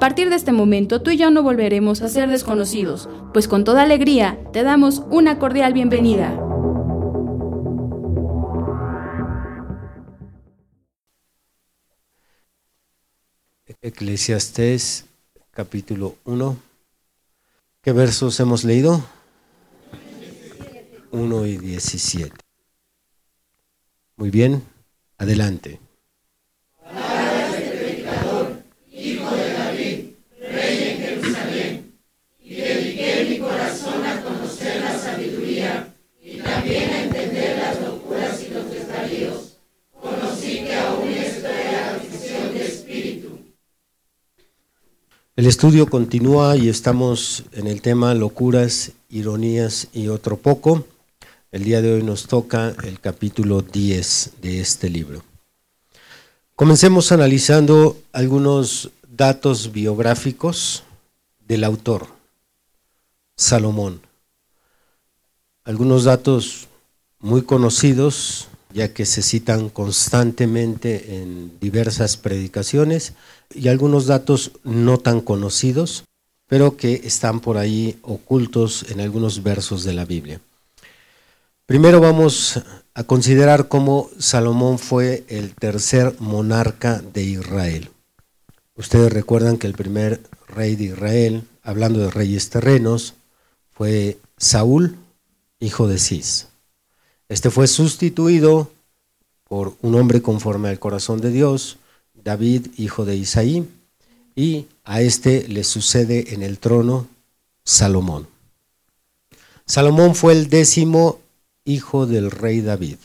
A 0.00 0.08
partir 0.08 0.30
de 0.30 0.36
este 0.36 0.50
momento 0.50 1.02
tú 1.02 1.10
y 1.10 1.18
yo 1.18 1.30
no 1.30 1.42
volveremos 1.42 2.00
a 2.00 2.08
ser 2.08 2.30
desconocidos, 2.30 3.06
pues 3.34 3.46
con 3.46 3.64
toda 3.64 3.82
alegría 3.82 4.38
te 4.50 4.62
damos 4.62 5.02
una 5.10 5.38
cordial 5.38 5.74
bienvenida. 5.74 6.40
Eclesiastés 13.82 15.04
capítulo 15.50 16.16
1. 16.24 16.56
¿Qué 17.82 17.92
versos 17.92 18.40
hemos 18.40 18.64
leído? 18.64 19.04
1 21.10 21.44
y 21.44 21.58
17. 21.58 22.34
Muy 24.16 24.30
bien, 24.30 24.62
adelante. 25.18 25.78
El 45.40 45.46
estudio 45.46 45.88
continúa 45.88 46.58
y 46.58 46.68
estamos 46.68 47.44
en 47.52 47.66
el 47.66 47.80
tema 47.80 48.12
locuras, 48.12 48.92
ironías 49.08 49.88
y 49.94 50.08
otro 50.08 50.36
poco. 50.36 50.84
El 51.50 51.64
día 51.64 51.80
de 51.80 51.94
hoy 51.94 52.02
nos 52.02 52.26
toca 52.26 52.74
el 52.84 53.00
capítulo 53.00 53.62
10 53.62 54.32
de 54.42 54.60
este 54.60 54.90
libro. 54.90 55.24
Comencemos 56.54 57.10
analizando 57.10 57.96
algunos 58.12 58.90
datos 59.08 59.72
biográficos 59.72 60.82
del 61.48 61.64
autor, 61.64 62.08
Salomón. 63.34 64.02
Algunos 65.64 66.04
datos 66.04 66.68
muy 67.18 67.40
conocidos, 67.40 68.48
ya 68.72 68.92
que 68.92 69.06
se 69.06 69.22
citan 69.22 69.68
constantemente 69.68 71.16
en 71.16 71.58
diversas 71.60 72.16
predicaciones, 72.16 73.14
y 73.54 73.68
algunos 73.68 74.06
datos 74.06 74.52
no 74.64 74.98
tan 74.98 75.20
conocidos, 75.20 76.04
pero 76.46 76.76
que 76.76 77.02
están 77.04 77.40
por 77.40 77.58
ahí 77.58 77.98
ocultos 78.02 78.86
en 78.90 79.00
algunos 79.00 79.42
versos 79.42 79.84
de 79.84 79.92
la 79.92 80.04
Biblia. 80.04 80.40
Primero 81.66 82.00
vamos 82.00 82.60
a 82.94 83.04
considerar 83.04 83.68
cómo 83.68 84.10
Salomón 84.18 84.78
fue 84.78 85.24
el 85.28 85.54
tercer 85.54 86.16
monarca 86.18 87.00
de 87.00 87.22
Israel. 87.22 87.90
Ustedes 88.74 89.12
recuerdan 89.12 89.58
que 89.58 89.68
el 89.68 89.74
primer 89.74 90.20
rey 90.48 90.74
de 90.74 90.84
Israel, 90.84 91.44
hablando 91.62 92.00
de 92.00 92.10
reyes 92.10 92.50
terrenos, 92.50 93.14
fue 93.70 94.18
Saúl, 94.36 94.96
hijo 95.60 95.86
de 95.86 95.98
Cis. 95.98 96.49
Este 97.30 97.48
fue 97.48 97.68
sustituido 97.68 98.72
por 99.44 99.76
un 99.82 99.94
hombre 99.94 100.20
conforme 100.20 100.68
al 100.68 100.80
corazón 100.80 101.20
de 101.20 101.30
Dios, 101.30 101.78
David, 102.24 102.66
hijo 102.76 103.04
de 103.04 103.14
Isaí, 103.14 103.68
y 104.34 104.66
a 104.82 105.00
este 105.00 105.46
le 105.46 105.62
sucede 105.62 106.34
en 106.34 106.42
el 106.42 106.58
trono 106.58 107.06
Salomón. 107.62 108.26
Salomón 109.64 110.16
fue 110.16 110.32
el 110.32 110.50
décimo 110.50 111.20
hijo 111.64 112.04
del 112.06 112.32
rey 112.32 112.62
David. 112.62 112.98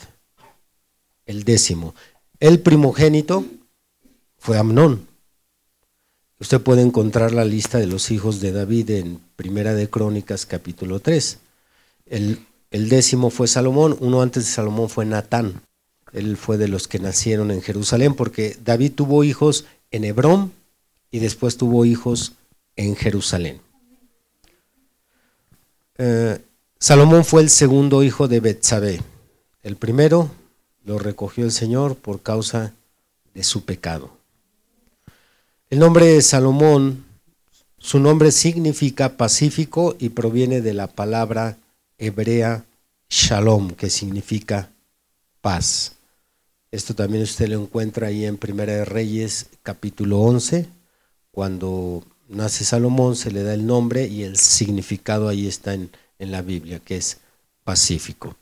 El 1.28 1.44
décimo. 1.44 1.94
El 2.40 2.62
primogénito 2.62 3.46
fue 4.40 4.57
Amnón. 4.57 5.07
Usted 6.40 6.59
puede 6.62 6.81
encontrar 6.81 7.31
la 7.31 7.46
lista 7.46 7.78
de 7.78 7.86
los 7.86 8.09
hijos 8.09 8.40
de 8.40 8.52
David 8.52 8.90
en 8.90 9.22
Primera 9.36 9.75
de 9.75 9.88
Crónicas 9.88 10.47
capítulo 10.47 11.00
3. 11.00 11.38
El, 12.07 12.40
el 12.71 12.89
décimo 12.89 13.29
fue 13.29 13.47
Salomón, 13.47 13.95
uno 13.99 14.21
antes 14.21 14.45
de 14.45 14.51
Salomón 14.51 14.89
fue 14.89 15.05
Natán. 15.05 15.61
Él 16.11 16.37
fue 16.37 16.57
de 16.57 16.67
los 16.67 16.87
que 16.87 16.99
nacieron 16.99 17.51
en 17.51 17.61
Jerusalén 17.61 18.13
porque 18.15 18.57
David 18.63 18.93
tuvo 18.95 19.23
hijos 19.23 19.65
en 19.91 20.05
Hebrón 20.05 20.53
y 21.11 21.19
después 21.19 21.57
tuvo 21.57 21.85
hijos 21.85 22.33
en 22.75 22.95
Jerusalén. 22.95 23.61
Eh, 25.97 26.39
Salomón 26.79 27.23
fue 27.23 27.41
el 27.41 27.49
segundo 27.49 28.03
hijo 28.03 28.27
de 28.27 28.39
Betsabé. 28.39 29.01
El 29.63 29.77
primero 29.77 30.29
lo 30.83 30.99
recogió 30.99 31.45
el 31.45 31.51
Señor 31.51 31.95
por 31.95 32.21
causa 32.21 32.73
de 33.33 33.43
su 33.43 33.65
pecado. 33.65 34.11
El 35.69 35.79
nombre 35.79 36.05
de 36.05 36.21
Salomón, 36.21 37.05
su 37.77 37.99
nombre 37.99 38.31
significa 38.31 39.17
pacífico 39.17 39.95
y 39.99 40.09
proviene 40.09 40.61
de 40.61 40.73
la 40.73 40.87
palabra 40.87 41.57
hebrea 41.97 42.66
shalom, 43.09 43.72
que 43.72 43.89
significa 43.89 44.72
paz. 45.41 45.94
Esto 46.72 46.94
también 46.94 47.23
usted 47.23 47.47
lo 47.47 47.61
encuentra 47.61 48.07
ahí 48.07 48.25
en 48.25 48.38
Primera 48.38 48.73
de 48.73 48.85
Reyes 48.85 49.47
capítulo 49.63 50.19
11, 50.19 50.67
cuando 51.31 52.03
nace 52.28 52.66
Salomón 52.66 53.16
se 53.16 53.31
le 53.31 53.44
da 53.44 53.53
el 53.53 53.66
nombre 53.66 54.07
y 54.07 54.23
el 54.23 54.38
significado 54.38 55.29
ahí 55.29 55.47
está 55.47 55.73
en, 55.73 55.89
en 56.19 56.31
la 56.31 56.41
Biblia, 56.41 56.79
que 56.79 56.97
es 56.97 57.19
pacífico. 57.63 58.35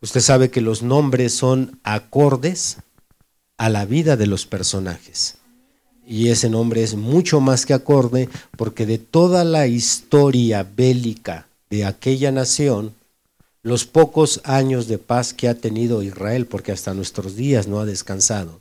Usted 0.00 0.20
sabe 0.20 0.50
que 0.50 0.60
los 0.60 0.82
nombres 0.82 1.34
son 1.34 1.80
acordes 1.82 2.78
a 3.56 3.68
la 3.68 3.84
vida 3.84 4.16
de 4.16 4.26
los 4.26 4.46
personajes. 4.46 5.38
Y 6.06 6.28
ese 6.28 6.50
nombre 6.50 6.82
es 6.82 6.94
mucho 6.94 7.40
más 7.40 7.64
que 7.64 7.72
acorde 7.72 8.28
porque 8.56 8.84
de 8.84 8.98
toda 8.98 9.44
la 9.44 9.66
historia 9.66 10.62
bélica 10.62 11.46
de 11.74 11.84
aquella 11.84 12.30
nación, 12.30 12.94
los 13.64 13.84
pocos 13.84 14.40
años 14.44 14.86
de 14.86 14.98
paz 14.98 15.34
que 15.34 15.48
ha 15.48 15.56
tenido 15.56 16.04
Israel, 16.04 16.46
porque 16.46 16.70
hasta 16.70 16.94
nuestros 16.94 17.34
días 17.34 17.66
no 17.66 17.80
ha 17.80 17.84
descansado, 17.84 18.60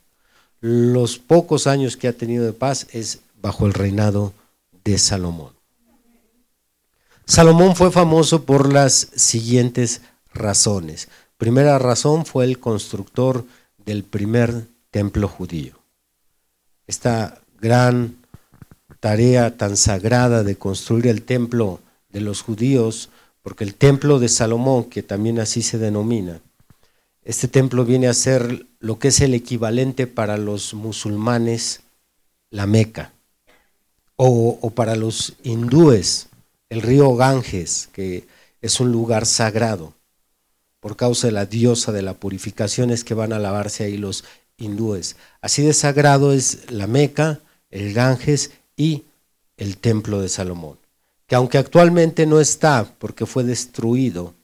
los 0.62 1.19
pocos 1.19 1.68
años 1.68 1.96
que 1.96 2.07
ha 2.07 2.13
tenido 2.13 2.44
de 2.44 2.53
paz 2.53 2.88
es 2.91 3.19
bajo 3.40 3.68
el 3.68 3.75
reinado 3.75 4.34
de 4.84 4.97
Salomón. 4.97 5.52
Salomón 7.28 7.75
fue 7.75 7.91
famoso 7.91 8.46
por 8.46 8.73
las 8.73 9.09
siguientes 9.16 10.02
razones. 10.34 11.07
Primera 11.38 11.78
razón 11.78 12.25
fue 12.25 12.46
el 12.46 12.57
constructor 12.59 13.46
del 13.85 14.03
primer 14.03 14.66
templo 14.90 15.28
judío. 15.28 15.75
Esta 16.88 17.40
gran 17.62 18.16
tarea 19.00 19.56
tan 19.56 19.78
sagrada 19.78 20.44
de 20.44 20.56
construir 20.56 21.06
el 21.06 21.22
templo 21.22 21.79
de 22.14 22.22
los 22.22 22.42
judíos 22.42 23.10
porque 23.44 23.66
el 23.66 23.76
templo 23.76 24.20
de 24.20 24.30
Salomón, 24.30 24.86
que 24.86 25.04
también 25.04 25.40
así 25.40 25.62
se 25.62 25.78
denomina, 25.78 26.40
este 27.26 27.48
templo 27.48 27.84
viene 27.84 28.08
a 28.08 28.14
ser 28.14 28.66
lo 28.80 29.00
que 29.00 29.10
es 29.10 29.20
el 29.20 29.34
equivalente 29.34 30.08
para 30.08 30.38
los 30.38 30.74
musulmanes, 30.74 31.82
la 32.50 32.66
Meca, 32.66 33.12
o, 34.16 34.58
o 34.62 34.70
para 34.70 34.96
los 34.96 35.34
hindúes, 35.44 36.30
el 36.70 36.82
río 36.82 37.16
Ganges, 37.16 37.90
que 37.92 38.26
es 38.62 38.80
un 38.80 38.92
lugar 38.92 39.26
sagrado, 39.26 39.94
por 40.80 40.96
causa 40.96 41.28
de 41.28 41.34
la 41.34 41.46
diosa 41.46 41.92
de 41.92 42.02
la 42.02 42.14
purificación 42.14 42.92
es 42.92 43.04
que 43.04 43.14
van 43.14 43.34
a 43.34 43.40
lavarse 43.40 43.86
ahí 43.86 43.98
los 43.98 44.26
hindúes. 44.58 45.16
Así 45.42 45.64
de 45.64 45.74
sagrado 45.74 46.34
es 46.34 46.72
la 46.72 46.88
Meca, 46.88 47.40
el 47.72 47.94
Ganges 47.94 48.52
y 48.76 49.04
el 49.58 49.78
templo 49.78 50.22
de 50.22 50.30
Salomón 50.30 50.83
que 51.34 51.38
aunque 51.38 51.58
actualmente 51.58 52.28
no 52.28 52.40
está 52.40 52.85
porque 53.00 53.26
fue 53.26 53.44
destruido 53.44 54.35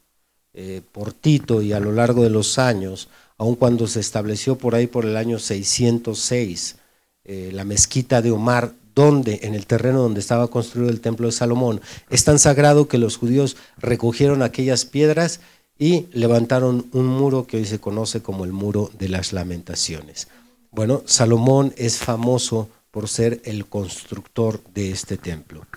eh, 0.56 0.82
por 0.92 1.14
Tito 1.14 1.62
y 1.62 1.72
a 1.72 1.80
lo 1.80 1.92
largo 1.92 2.24
de 2.24 2.32
los 2.32 2.58
años, 2.58 3.10
aun 3.38 3.54
cuando 3.54 3.86
se 3.86 4.00
estableció 4.00 4.58
por 4.58 4.74
ahí 4.74 4.88
por 4.88 5.06
el 5.06 5.16
año 5.16 5.38
606, 5.38 6.78
eh, 7.26 7.52
la 7.54 7.64
mezquita 7.64 8.24
de 8.24 8.32
Omar 8.32 8.74
donde, 8.96 9.42
en 9.44 9.54
el 9.54 9.68
terreno 9.68 10.00
donde 10.02 10.20
estaba 10.20 10.48
construido 10.48 10.90
el 10.90 11.00
templo 11.00 11.28
de 11.28 11.32
Salomón, 11.32 11.80
es 12.10 12.24
tan 12.24 12.40
sagrado 12.40 12.88
que 12.88 12.98
los 12.98 13.18
judíos 13.18 13.56
recogieron 13.78 14.42
aquellas 14.42 14.86
piedras 14.86 15.42
y 15.78 16.08
levantaron 16.12 16.88
un 16.92 17.06
muro 17.06 17.46
que 17.46 17.58
hoy 17.58 17.66
se 17.66 17.78
conoce 17.78 18.24
como 18.24 18.46
el 18.46 18.52
muro 18.52 18.90
de 18.98 19.10
las 19.10 19.32
lamentaciones. 19.32 20.28
Bueno, 20.72 21.04
Salomón 21.06 21.72
es 21.78 22.00
famoso 22.00 22.68
por 22.90 23.08
ser 23.08 23.42
el 23.46 23.68
constructor 23.68 24.60
de 24.74 24.90
este 24.90 25.18
templo. 25.18 25.68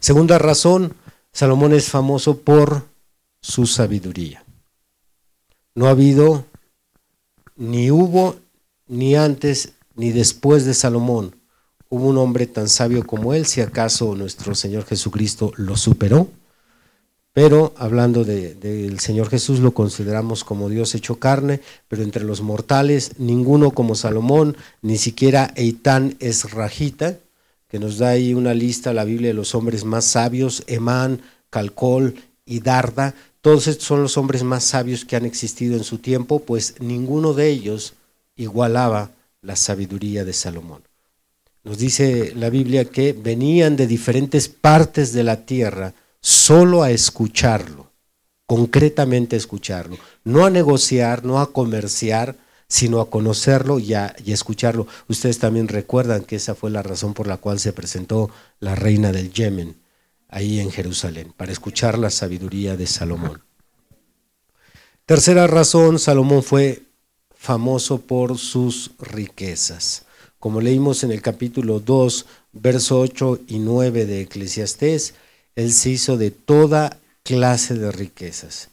Segunda 0.00 0.38
razón, 0.38 0.94
Salomón 1.32 1.72
es 1.72 1.88
famoso 1.88 2.38
por 2.38 2.84
su 3.40 3.66
sabiduría. 3.66 4.44
No 5.74 5.86
ha 5.86 5.90
habido, 5.90 6.44
ni 7.56 7.90
hubo, 7.90 8.36
ni 8.86 9.16
antes, 9.16 9.72
ni 9.96 10.12
después 10.12 10.64
de 10.64 10.74
Salomón, 10.74 11.36
hubo 11.88 12.08
un 12.08 12.18
hombre 12.18 12.46
tan 12.46 12.68
sabio 12.68 13.06
como 13.06 13.34
él, 13.34 13.46
si 13.46 13.60
acaso 13.60 14.14
nuestro 14.14 14.54
Señor 14.54 14.84
Jesucristo 14.84 15.52
lo 15.56 15.76
superó. 15.76 16.28
Pero 17.32 17.74
hablando 17.76 18.24
del 18.24 19.00
Señor 19.00 19.28
Jesús 19.28 19.58
lo 19.58 19.74
consideramos 19.74 20.44
como 20.44 20.68
Dios 20.68 20.94
hecho 20.94 21.18
carne, 21.18 21.60
pero 21.88 22.04
entre 22.04 22.22
los 22.22 22.42
mortales 22.42 23.18
ninguno 23.18 23.72
como 23.72 23.96
Salomón, 23.96 24.56
ni 24.82 24.98
siquiera 24.98 25.52
Eitán 25.56 26.16
es 26.20 26.52
Rajita, 26.52 27.18
que 27.74 27.80
nos 27.80 27.98
da 27.98 28.10
ahí 28.10 28.34
una 28.34 28.54
lista, 28.54 28.92
la 28.92 29.02
Biblia 29.02 29.30
de 29.30 29.34
los 29.34 29.56
hombres 29.56 29.84
más 29.84 30.04
sabios, 30.04 30.62
Emán, 30.68 31.22
Calcol 31.50 32.14
y 32.46 32.60
Darda. 32.60 33.16
Todos 33.40 33.66
estos 33.66 33.88
son 33.88 34.00
los 34.00 34.16
hombres 34.16 34.44
más 34.44 34.62
sabios 34.62 35.04
que 35.04 35.16
han 35.16 35.24
existido 35.24 35.76
en 35.76 35.82
su 35.82 35.98
tiempo, 35.98 36.38
pues 36.38 36.76
ninguno 36.78 37.32
de 37.32 37.48
ellos 37.48 37.94
igualaba 38.36 39.10
la 39.42 39.56
sabiduría 39.56 40.24
de 40.24 40.32
Salomón. 40.32 40.84
Nos 41.64 41.78
dice 41.78 42.32
la 42.36 42.48
Biblia 42.48 42.84
que 42.84 43.12
venían 43.12 43.74
de 43.74 43.88
diferentes 43.88 44.48
partes 44.48 45.12
de 45.12 45.24
la 45.24 45.44
tierra, 45.44 45.94
solo 46.20 46.84
a 46.84 46.92
escucharlo, 46.92 47.90
concretamente 48.46 49.34
a 49.34 49.38
escucharlo, 49.38 49.98
no 50.22 50.46
a 50.46 50.50
negociar, 50.50 51.24
no 51.24 51.40
a 51.40 51.50
comerciar, 51.50 52.36
sino 52.68 53.00
a 53.00 53.10
conocerlo 53.10 53.78
y 53.78 53.94
a, 53.94 54.14
escucharlo. 54.26 54.86
Ustedes 55.08 55.38
también 55.38 55.68
recuerdan 55.68 56.24
que 56.24 56.36
esa 56.36 56.54
fue 56.54 56.70
la 56.70 56.82
razón 56.82 57.14
por 57.14 57.26
la 57.26 57.36
cual 57.36 57.58
se 57.58 57.72
presentó 57.72 58.30
la 58.60 58.74
reina 58.74 59.12
del 59.12 59.32
Yemen 59.32 59.76
ahí 60.28 60.58
en 60.58 60.70
Jerusalén, 60.70 61.32
para 61.36 61.52
escuchar 61.52 61.96
la 61.98 62.10
sabiduría 62.10 62.76
de 62.76 62.86
Salomón. 62.86 63.42
Tercera 65.06 65.46
razón, 65.46 65.98
Salomón 65.98 66.42
fue 66.42 66.82
famoso 67.36 68.00
por 68.00 68.38
sus 68.38 68.92
riquezas. 68.98 70.06
Como 70.40 70.60
leímos 70.60 71.04
en 71.04 71.12
el 71.12 71.22
capítulo 71.22 71.78
2, 71.78 72.26
verso 72.52 73.00
8 73.00 73.40
y 73.46 73.58
9 73.60 74.06
de 74.06 74.22
Eclesiastés, 74.22 75.14
él 75.54 75.72
se 75.72 75.90
hizo 75.90 76.16
de 76.16 76.30
toda 76.30 76.98
clase 77.22 77.74
de 77.74 77.92
riquezas. 77.92 78.70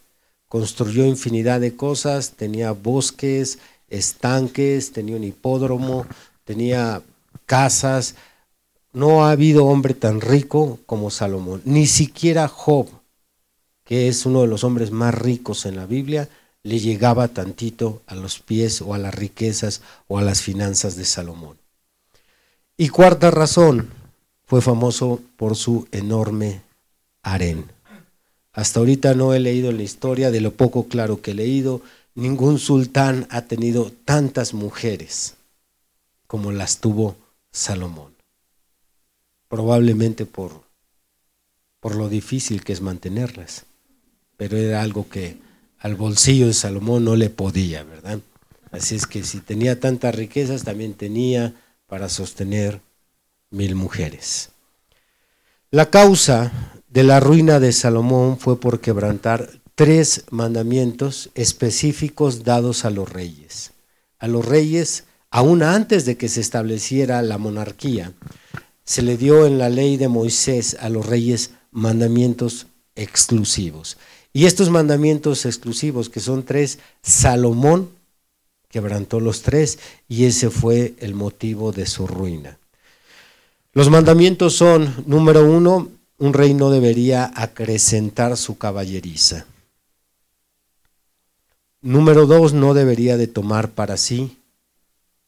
Construyó 0.48 1.06
infinidad 1.06 1.62
de 1.62 1.76
cosas, 1.76 2.32
tenía 2.32 2.72
bosques, 2.72 3.60
estanques, 3.92 4.92
tenía 4.92 5.16
un 5.16 5.24
hipódromo, 5.24 6.08
tenía 6.44 7.02
casas. 7.46 8.16
No 8.94 9.26
ha 9.26 9.32
habido 9.32 9.66
hombre 9.66 9.94
tan 9.94 10.20
rico 10.22 10.80
como 10.86 11.12
Salomón. 11.12 11.62
Ni 11.66 11.86
siquiera 11.86 12.48
Job, 12.48 12.88
que 13.84 14.08
es 14.08 14.26
uno 14.26 14.42
de 14.42 14.48
los 14.48 14.64
hombres 14.64 14.92
más 14.92 15.14
ricos 15.14 15.66
en 15.66 15.76
la 15.76 15.86
Biblia, 15.86 16.28
le 16.64 16.80
llegaba 16.80 17.28
tantito 17.28 18.02
a 18.08 18.16
los 18.16 18.40
pies 18.40 18.82
o 18.82 18.94
a 18.94 18.98
las 18.98 19.14
riquezas 19.14 19.82
o 20.08 20.18
a 20.18 20.22
las 20.22 20.42
finanzas 20.42 20.96
de 20.96 21.06
Salomón. 21.06 21.58
Y 22.78 22.90
cuarta 22.90 23.32
razón, 23.32 23.90
fue 24.46 24.62
famoso 24.62 25.22
por 25.38 25.56
su 25.56 25.88
enorme 25.92 26.62
harén. 27.24 27.66
Hasta 28.54 28.80
ahorita 28.80 29.14
no 29.14 29.34
he 29.34 29.40
leído 29.40 29.72
la 29.72 29.84
historia, 29.84 30.30
de 30.30 30.42
lo 30.42 30.52
poco 30.52 30.88
claro 30.88 31.22
que 31.22 31.32
he 31.32 31.36
leído, 31.36 31.82
ningún 32.16 32.60
sultán 32.60 33.28
ha 33.30 33.44
tenido 33.44 33.92
tantas 34.06 34.54
mujeres 34.54 35.36
como 36.28 36.52
las 36.52 36.80
tuvo 36.80 37.18
Salomón. 37.52 38.14
Probablemente 39.48 40.26
por, 40.26 40.64
por 41.80 41.96
lo 41.96 42.10
difícil 42.10 42.64
que 42.64 42.74
es 42.74 42.82
mantenerlas, 42.82 43.66
pero 44.38 44.58
era 44.58 44.82
algo 44.82 45.10
que 45.10 45.38
al 45.80 45.96
bolsillo 45.96 46.48
de 46.48 46.54
Salomón 46.54 47.06
no 47.06 47.16
le 47.16 47.30
podía, 47.30 47.84
¿verdad? 47.84 48.20
Así 48.72 48.96
es 48.96 49.06
que 49.06 49.24
si 49.24 49.40
tenía 49.40 49.80
tantas 49.80 50.16
riquezas, 50.16 50.64
también 50.64 50.94
tenía 50.94 51.54
para 51.88 52.08
sostener 52.08 52.82
mil 53.50 53.76
mujeres. 53.76 54.50
La 55.70 55.90
causa 55.90 56.52
de 56.88 57.04
la 57.04 57.20
ruina 57.20 57.60
de 57.60 57.72
Salomón 57.74 58.38
fue 58.38 58.60
por 58.60 58.80
quebrantar 58.80 59.61
tres 59.82 60.26
mandamientos 60.30 61.32
específicos 61.34 62.44
dados 62.44 62.86
a 62.86 62.92
los 62.92 63.12
reyes. 63.12 63.72
A 64.20 64.28
los 64.28 64.46
reyes, 64.46 65.06
aún 65.32 65.64
antes 65.64 66.06
de 66.06 66.18
que 66.18 66.30
se 66.30 66.40
estableciera 66.40 67.24
la 67.24 67.40
monarquía, 67.40 68.14
se 68.84 69.02
le 69.02 69.18
dio 69.18 69.48
en 69.48 69.58
la 69.58 69.70
ley 69.70 69.98
de 69.98 70.08
Moisés 70.08 70.78
a 70.80 70.90
los 70.90 71.08
reyes 71.08 71.54
mandamientos 71.72 72.68
exclusivos. 72.94 73.98
Y 74.34 74.46
estos 74.46 74.70
mandamientos 74.70 75.48
exclusivos, 75.48 76.10
que 76.10 76.20
son 76.20 76.44
tres, 76.44 76.78
Salomón 77.02 77.90
quebrantó 78.70 79.20
los 79.20 79.42
tres 79.42 79.80
y 80.08 80.26
ese 80.26 80.52
fue 80.52 80.94
el 81.00 81.16
motivo 81.16 81.72
de 81.72 81.88
su 81.88 82.06
ruina. 82.06 82.60
Los 83.74 83.90
mandamientos 83.90 84.54
son, 84.54 84.94
número 85.08 85.44
uno, 85.44 85.90
un 86.20 86.34
rey 86.34 86.54
no 86.54 86.70
debería 86.70 87.32
acrecentar 87.34 88.38
su 88.38 88.60
caballeriza. 88.60 89.48
Número 91.82 92.28
dos, 92.28 92.54
no 92.54 92.76
debería 92.76 93.18
de 93.18 93.26
tomar 93.26 93.72
para 93.72 93.98
sí 93.98 94.38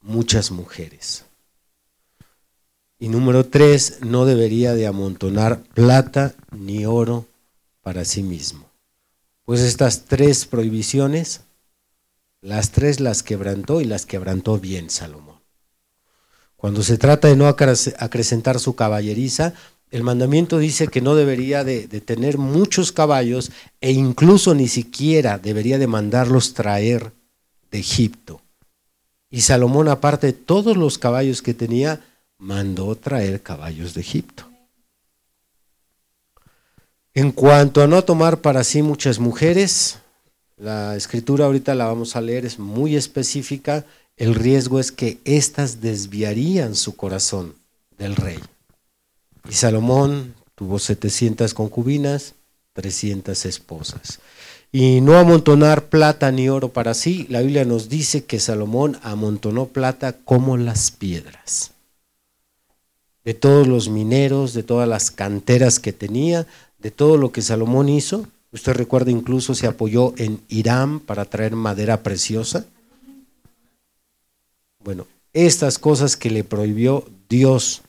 muchas 0.01 0.51
mujeres. 0.51 1.25
Y 2.99 3.07
número 3.07 3.45
tres, 3.45 3.99
no 4.01 4.25
debería 4.25 4.75
de 4.75 4.85
amontonar 4.85 5.63
plata 5.73 6.35
ni 6.51 6.85
oro 6.85 7.25
para 7.81 8.05
sí 8.05 8.21
mismo. 8.21 8.69
Pues 9.45 9.61
estas 9.61 10.05
tres 10.05 10.45
prohibiciones, 10.45 11.41
las 12.39 12.69
tres 12.71 12.99
las 12.99 13.23
quebrantó 13.23 13.81
y 13.81 13.85
las 13.85 14.05
quebrantó 14.05 14.59
bien 14.59 14.91
Salomón. 14.91 15.39
Cuando 16.55 16.83
se 16.83 16.97
trata 16.97 17.27
de 17.27 17.35
no 17.35 17.47
acrecentar 17.47 18.59
su 18.59 18.75
caballeriza, 18.75 19.53
el 19.93 20.01
mandamiento 20.01 20.57
dice 20.57 20.87
que 20.87 21.01
no 21.01 21.13
debería 21.13 21.63
de, 21.63 21.87
tener 22.01 22.39
muchos 22.39 22.91
caballos 22.91 23.51
e 23.79 23.91
incluso 23.91 24.55
ni 24.55 24.67
siquiera 24.67 25.37
debería 25.37 25.77
de 25.77 25.85
mandarlos 25.85 26.55
traer 26.55 27.11
de 27.69 27.77
Egipto. 27.77 28.41
Y 29.29 29.41
Salomón, 29.41 29.89
aparte 29.89 30.25
de 30.25 30.33
todos 30.33 30.77
los 30.77 30.97
caballos 30.97 31.43
que 31.43 31.53
tenía, 31.53 32.03
mandó 32.39 32.95
traer 32.95 33.43
caballos 33.43 33.93
de 33.93 34.01
Egipto. 34.01 34.49
En 37.13 37.31
cuanto 37.31 37.83
a 37.83 37.87
no 37.87 38.03
tomar 38.03 38.41
para 38.41 38.63
sí 38.63 38.81
muchas 38.81 39.19
mujeres, 39.19 39.99
la 40.57 40.95
escritura 40.95 41.45
ahorita 41.45 41.75
la 41.75 41.85
vamos 41.85 42.15
a 42.15 42.21
leer, 42.21 42.47
es 42.47 42.57
muy 42.57 42.95
específica. 42.95 43.85
El 44.17 44.33
riesgo 44.33 44.79
es 44.79 44.91
que 44.91 45.19
éstas 45.23 45.81
desviarían 45.81 46.73
su 46.73 46.95
corazón 46.95 47.53
del 47.99 48.15
rey. 48.15 48.39
Y 49.49 49.53
Salomón 49.53 50.35
tuvo 50.55 50.79
700 50.79 51.53
concubinas, 51.53 52.35
300 52.73 53.45
esposas. 53.45 54.19
Y 54.71 55.01
no 55.01 55.17
amontonar 55.17 55.85
plata 55.85 56.31
ni 56.31 56.49
oro 56.49 56.69
para 56.69 56.93
sí, 56.93 57.27
la 57.29 57.41
Biblia 57.41 57.63
nos 57.63 57.89
dice 57.89 58.23
que 58.23 58.39
Salomón 58.39 58.97
amontonó 59.03 59.67
plata 59.67 60.17
como 60.25 60.57
las 60.57 60.89
piedras. 60.89 61.71
De 63.23 63.33
todos 63.33 63.67
los 63.67 63.89
mineros, 63.89 64.53
de 64.53 64.63
todas 64.63 64.89
las 64.89 65.11
canteras 65.11 65.79
que 65.79 65.93
tenía, 65.93 66.47
de 66.79 66.91
todo 66.91 67.17
lo 67.17 67.31
que 67.31 67.41
Salomón 67.41 67.87
hizo, 67.87 68.27
usted 68.51 68.73
recuerda 68.73 69.11
incluso 69.11 69.53
se 69.53 69.67
apoyó 69.67 70.13
en 70.17 70.41
Irán 70.49 70.99
para 70.99 71.25
traer 71.25 71.55
madera 71.55 72.01
preciosa. 72.01 72.65
Bueno, 74.83 75.07
estas 75.33 75.77
cosas 75.77 76.17
que 76.17 76.29
le 76.29 76.43
prohibió 76.43 77.05
Dios 77.29 77.83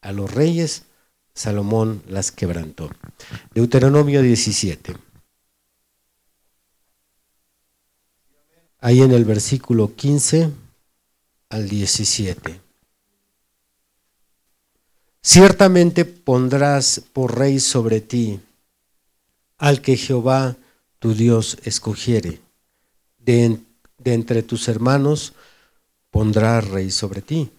a 0.00 0.12
los 0.12 0.32
reyes, 0.32 0.84
Salomón 1.34 2.02
las 2.08 2.32
quebrantó. 2.32 2.90
Deuteronomio 3.54 4.22
17. 4.22 4.96
Ahí 8.80 9.02
en 9.02 9.12
el 9.12 9.24
versículo 9.24 9.94
15 9.94 10.50
al 11.48 11.68
17. 11.68 12.60
Ciertamente 15.22 16.04
pondrás 16.04 17.02
por 17.12 17.38
rey 17.38 17.60
sobre 17.60 18.00
ti 18.00 18.40
al 19.58 19.82
que 19.82 19.96
Jehová 19.96 20.56
tu 20.98 21.14
Dios 21.14 21.58
escogiere. 21.64 22.40
De, 23.18 23.60
entre 24.04 24.42
tus 24.42 24.68
hermanos 24.68 25.34
pondrás 26.10 26.66
rey 26.68 26.90
sobre 26.90 27.20
ti 27.20 27.50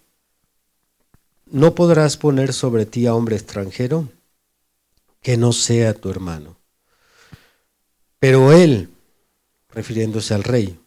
no 1.50 1.74
podrás 1.74 2.16
poner 2.16 2.52
sobre 2.52 2.86
ti 2.86 3.06
a 3.06 3.14
hombre 3.14 3.36
extranjero 3.36 4.08
que 5.20 5.36
no 5.36 5.52
sea 5.52 5.94
tu 5.94 6.10
hermano. 6.10 6.56
Pero 8.18 8.52
él, 8.52 8.90
refiriéndose 9.70 10.34
al 10.34 10.44
rey, 10.44 10.78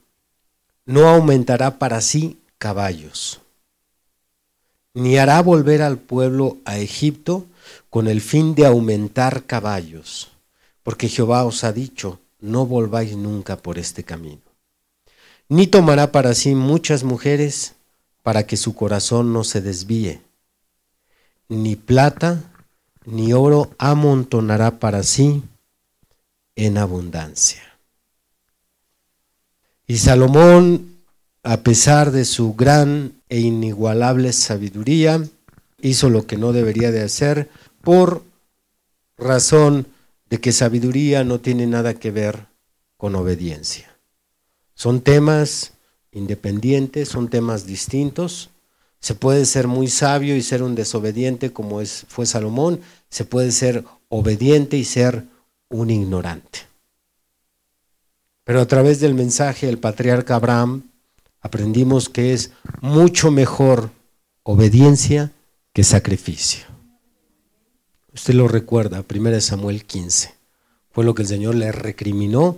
no 0.85 1.07
aumentará 1.07 1.79
para 1.79 2.01
sí 2.01 2.39
caballos, 2.57 3.41
ni 4.93 5.17
hará 5.17 5.41
volver 5.41 5.81
al 5.81 5.97
pueblo 5.97 6.57
a 6.65 6.77
Egipto 6.77 7.45
con 7.89 8.07
el 8.07 8.21
fin 8.21 8.55
de 8.55 8.65
aumentar 8.65 9.45
caballos, 9.45 10.31
porque 10.83 11.09
Jehová 11.09 11.45
os 11.45 11.63
ha 11.63 11.73
dicho, 11.73 12.19
no 12.39 12.65
volváis 12.65 13.15
nunca 13.15 13.57
por 13.57 13.79
este 13.79 14.03
camino. 14.03 14.41
Ni 15.49 15.67
tomará 15.67 16.11
para 16.11 16.33
sí 16.35 16.55
muchas 16.55 17.03
mujeres 17.03 17.73
para 18.21 18.45
que 18.45 18.57
su 18.57 18.75
corazón 18.75 19.33
no 19.33 19.43
se 19.43 19.61
desvíe, 19.61 20.21
ni 21.49 21.75
plata 21.75 22.41
ni 23.05 23.33
oro 23.33 23.71
amontonará 23.77 24.79
para 24.79 25.03
sí 25.03 25.43
en 26.55 26.77
abundancia. 26.77 27.61
Y 29.87 29.97
Salomón, 29.97 30.97
a 31.43 31.57
pesar 31.57 32.11
de 32.11 32.25
su 32.25 32.53
gran 32.53 33.13
e 33.29 33.39
inigualable 33.39 34.31
sabiduría, 34.31 35.21
hizo 35.81 36.09
lo 36.09 36.25
que 36.25 36.37
no 36.37 36.53
debería 36.53 36.91
de 36.91 37.03
hacer 37.03 37.49
por 37.81 38.23
razón 39.17 39.87
de 40.29 40.39
que 40.39 40.51
sabiduría 40.51 41.23
no 41.23 41.39
tiene 41.39 41.67
nada 41.67 41.93
que 41.93 42.11
ver 42.11 42.47
con 42.97 43.15
obediencia. 43.15 43.95
Son 44.73 45.01
temas 45.01 45.73
independientes, 46.11 47.09
son 47.09 47.27
temas 47.27 47.65
distintos. 47.65 48.49
Se 49.03 49.15
puede 49.15 49.45
ser 49.45 49.67
muy 49.67 49.89
sabio 49.89 50.33
y 50.37 50.41
ser 50.41 50.63
un 50.63 50.75
desobediente 50.75 51.51
como 51.51 51.81
es, 51.81 52.05
fue 52.07 52.25
Salomón. 52.25 52.79
Se 53.09 53.25
puede 53.25 53.51
ser 53.51 53.83
obediente 54.07 54.77
y 54.77 54.85
ser 54.85 55.25
un 55.67 55.89
ignorante. 55.89 56.59
Pero 58.45 58.61
a 58.61 58.65
través 58.65 59.01
del 59.01 59.13
mensaje 59.13 59.65
del 59.65 59.77
patriarca 59.77 60.35
Abraham 60.35 60.83
aprendimos 61.41 62.07
que 62.07 62.31
es 62.31 62.51
mucho 62.79 63.29
mejor 63.29 63.91
obediencia 64.43 65.33
que 65.73 65.83
sacrificio. 65.83 66.63
Usted 68.13 68.35
lo 68.35 68.47
recuerda, 68.47 69.03
1 69.13 69.41
Samuel 69.41 69.83
15. 69.83 70.33
Fue 70.91 71.03
lo 71.03 71.13
que 71.13 71.23
el 71.23 71.27
Señor 71.27 71.55
le 71.55 71.73
recriminó 71.73 72.57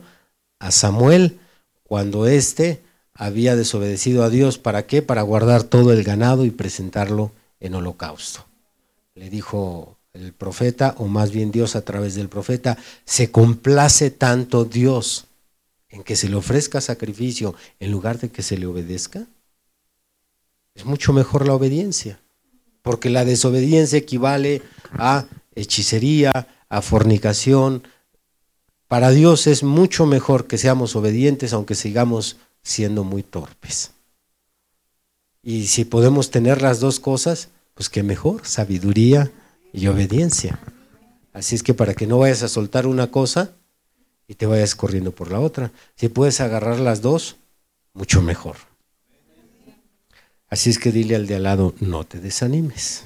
a 0.60 0.70
Samuel 0.70 1.40
cuando 1.86 2.28
éste 2.28 2.85
había 3.16 3.56
desobedecido 3.56 4.24
a 4.24 4.30
Dios. 4.30 4.60
¿Para 4.60 4.86
qué? 4.86 5.02
Para 5.02 5.24
guardar 5.24 5.64
todo 5.64 5.92
el 5.92 6.04
ganado 6.04 6.46
y 6.46 6.52
presentarlo 6.52 7.32
en 7.60 7.74
holocausto. 7.74 8.46
Le 9.16 9.30
dijo 9.30 9.98
el 10.14 10.34
profeta, 10.34 10.96
o 10.98 11.08
más 11.08 11.32
bien 11.32 11.52
Dios 11.52 11.76
a 11.76 11.82
través 11.82 12.16
del 12.16 12.30
profeta, 12.30 12.78
se 13.06 13.32
complace 13.32 14.12
tanto 14.12 14.66
Dios 14.66 15.26
en 15.90 16.04
que 16.04 16.16
se 16.16 16.30
le 16.30 16.36
ofrezca 16.36 16.82
sacrificio 16.82 17.56
en 17.80 17.92
lugar 17.92 18.20
de 18.20 18.30
que 18.30 18.44
se 18.44 18.58
le 18.58 18.66
obedezca. 18.66 19.26
Es 20.74 20.86
mucho 20.86 21.14
mejor 21.14 21.48
la 21.48 21.54
obediencia, 21.54 22.20
porque 22.82 23.10
la 23.10 23.24
desobediencia 23.24 23.98
equivale 23.98 24.62
a 24.92 25.26
hechicería, 25.56 26.48
a 26.68 26.82
fornicación. 26.82 27.88
Para 28.90 29.12
Dios 29.12 29.48
es 29.48 29.64
mucho 29.64 30.06
mejor 30.06 30.48
que 30.48 30.58
seamos 30.58 30.98
obedientes 30.98 31.54
aunque 31.54 31.76
sigamos 31.76 32.38
siendo 32.66 33.04
muy 33.04 33.24
torpes. 33.24 33.92
Y 35.44 35.68
si 35.68 35.86
podemos 35.86 36.32
tener 36.32 36.64
las 36.64 36.80
dos 36.80 37.00
cosas, 37.00 37.50
pues 37.76 37.90
qué 37.90 38.02
mejor, 38.02 38.46
sabiduría 38.46 39.32
y 39.72 39.86
obediencia. 39.88 40.60
Así 41.32 41.56
es 41.56 41.62
que 41.62 41.76
para 41.76 41.94
que 41.94 42.08
no 42.08 42.18
vayas 42.18 42.42
a 42.42 42.48
soltar 42.48 42.88
una 42.88 43.12
cosa 43.12 43.52
y 44.28 44.34
te 44.34 44.48
vayas 44.48 44.74
corriendo 44.74 45.12
por 45.12 45.32
la 45.32 45.40
otra, 45.40 45.72
si 45.96 46.10
puedes 46.10 46.42
agarrar 46.42 46.80
las 46.80 47.02
dos, 47.02 47.36
mucho 47.94 48.24
mejor. 48.24 48.56
Así 50.50 50.72
es 50.72 50.80
que 50.80 50.92
dile 50.92 51.16
al 51.16 51.28
de 51.28 51.36
al 51.36 51.44
lado, 51.44 51.76
no 51.80 52.04
te 52.04 52.20
desanimes. 52.20 53.04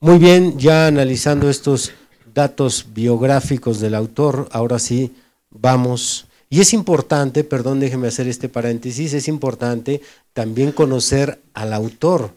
Muy 0.00 0.18
bien, 0.18 0.58
ya 0.58 0.86
analizando 0.86 1.48
estos 1.48 1.92
datos 2.34 2.88
biográficos 2.92 3.80
del 3.80 3.94
autor, 3.94 4.48
ahora 4.52 4.78
sí 4.78 5.14
vamos. 5.50 6.26
Y 6.54 6.60
es 6.60 6.72
importante, 6.72 7.42
perdón, 7.42 7.80
déjeme 7.80 8.06
hacer 8.06 8.28
este 8.28 8.48
paréntesis, 8.48 9.12
es 9.12 9.26
importante 9.26 10.00
también 10.32 10.70
conocer 10.70 11.42
al 11.52 11.72
autor, 11.72 12.30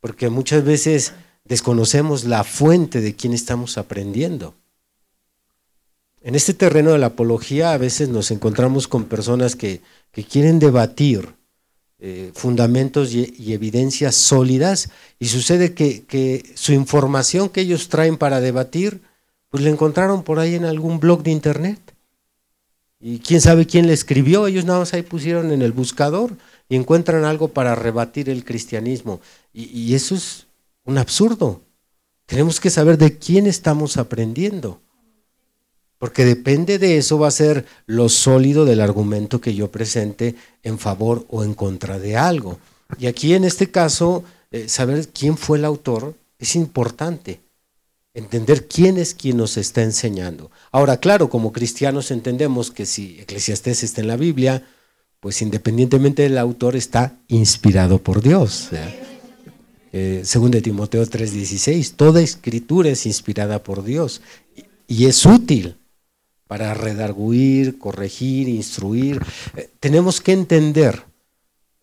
porque 0.00 0.28
muchas 0.28 0.64
veces 0.64 1.12
desconocemos 1.44 2.24
la 2.24 2.42
fuente 2.42 3.00
de 3.00 3.14
quien 3.14 3.32
estamos 3.32 3.78
aprendiendo. 3.78 4.56
En 6.20 6.34
este 6.34 6.52
terreno 6.52 6.90
de 6.90 6.98
la 6.98 7.06
apología 7.06 7.72
a 7.72 7.78
veces 7.78 8.08
nos 8.08 8.32
encontramos 8.32 8.88
con 8.88 9.04
personas 9.04 9.54
que, 9.54 9.82
que 10.10 10.24
quieren 10.24 10.58
debatir 10.58 11.36
eh, 12.00 12.32
fundamentos 12.34 13.14
y, 13.14 13.52
evidencias 13.52 14.16
sólidas 14.16 14.90
y 15.20 15.26
sucede 15.26 15.74
que, 15.74 16.42
su 16.56 16.72
información 16.72 17.50
que 17.50 17.60
ellos 17.60 17.88
traen 17.88 18.16
para 18.16 18.40
debatir, 18.40 19.00
pues 19.48 19.62
la 19.62 19.70
encontraron 19.70 20.24
por 20.24 20.40
ahí 20.40 20.56
en 20.56 20.64
algún 20.64 20.98
blog 20.98 21.22
de 21.22 21.30
internet. 21.30 21.94
Y 23.00 23.20
quién 23.20 23.40
sabe 23.40 23.66
quién 23.66 23.86
le 23.86 23.92
escribió, 23.92 24.46
ellos 24.46 24.64
nada 24.64 24.80
más 24.80 24.92
ahí 24.92 25.02
pusieron 25.02 25.52
en 25.52 25.62
el 25.62 25.72
buscador 25.72 26.36
y 26.68 26.76
encuentran 26.76 27.24
algo 27.24 27.48
para 27.48 27.74
rebatir 27.74 28.28
el 28.28 28.44
cristianismo. 28.44 29.20
y 29.52 29.94
eso 29.94 30.14
es 30.14 30.46
un 30.84 30.98
absurdo. 30.98 31.62
Tenemos 32.26 32.60
que 32.60 32.70
saber 32.70 32.98
de 32.98 33.18
quién 33.18 33.46
estamos 33.46 33.96
aprendiendo. 33.96 34.80
Porque 35.98 36.24
depende 36.24 36.78
de 36.78 36.96
eso 36.96 37.18
va 37.18 37.28
a 37.28 37.32
ser 37.32 37.66
lo 37.86 38.08
sólido 38.08 38.64
del 38.64 38.80
argumento 38.80 39.40
que 39.40 39.54
yo 39.54 39.70
presente 39.70 40.36
en 40.62 40.78
favor 40.78 41.26
o 41.28 41.42
en 41.42 41.54
contra 41.54 41.98
de 41.98 42.16
algo. 42.16 42.58
Y 42.98 43.06
aquí 43.06 43.34
en 43.34 43.44
este 43.44 43.70
caso, 43.70 44.22
eh, 44.52 44.68
saber 44.68 45.08
quién 45.08 45.36
fue 45.36 45.58
el 45.58 45.64
autor 45.64 46.14
es 46.38 46.54
importante. 46.54 47.40
Entender 48.18 48.66
quién 48.66 48.98
es 48.98 49.14
quien 49.14 49.36
nos 49.36 49.56
está 49.56 49.84
enseñando. 49.84 50.50
Ahora, 50.72 50.96
claro, 50.96 51.30
como 51.30 51.52
cristianos 51.52 52.10
entendemos 52.10 52.72
que 52.72 52.84
si 52.84 53.20
Eclesiastés 53.20 53.84
está 53.84 54.00
en 54.00 54.08
la 54.08 54.16
Biblia, 54.16 54.64
pues 55.20 55.40
independientemente 55.40 56.22
del 56.22 56.36
autor 56.36 56.74
está 56.74 57.16
inspirado 57.28 58.02
por 58.02 58.20
Dios. 58.20 58.70
Eh, 59.92 60.22
según 60.24 60.50
de 60.50 60.62
Timoteo 60.62 61.06
3:16, 61.06 61.92
toda 61.92 62.20
escritura 62.20 62.90
es 62.90 63.06
inspirada 63.06 63.62
por 63.62 63.84
Dios 63.84 64.20
y 64.88 65.06
es 65.06 65.24
útil 65.24 65.76
para 66.48 66.74
redarguir, 66.74 67.78
corregir, 67.78 68.48
instruir. 68.48 69.22
Eh, 69.56 69.70
tenemos 69.78 70.20
que 70.20 70.32
entender 70.32 71.04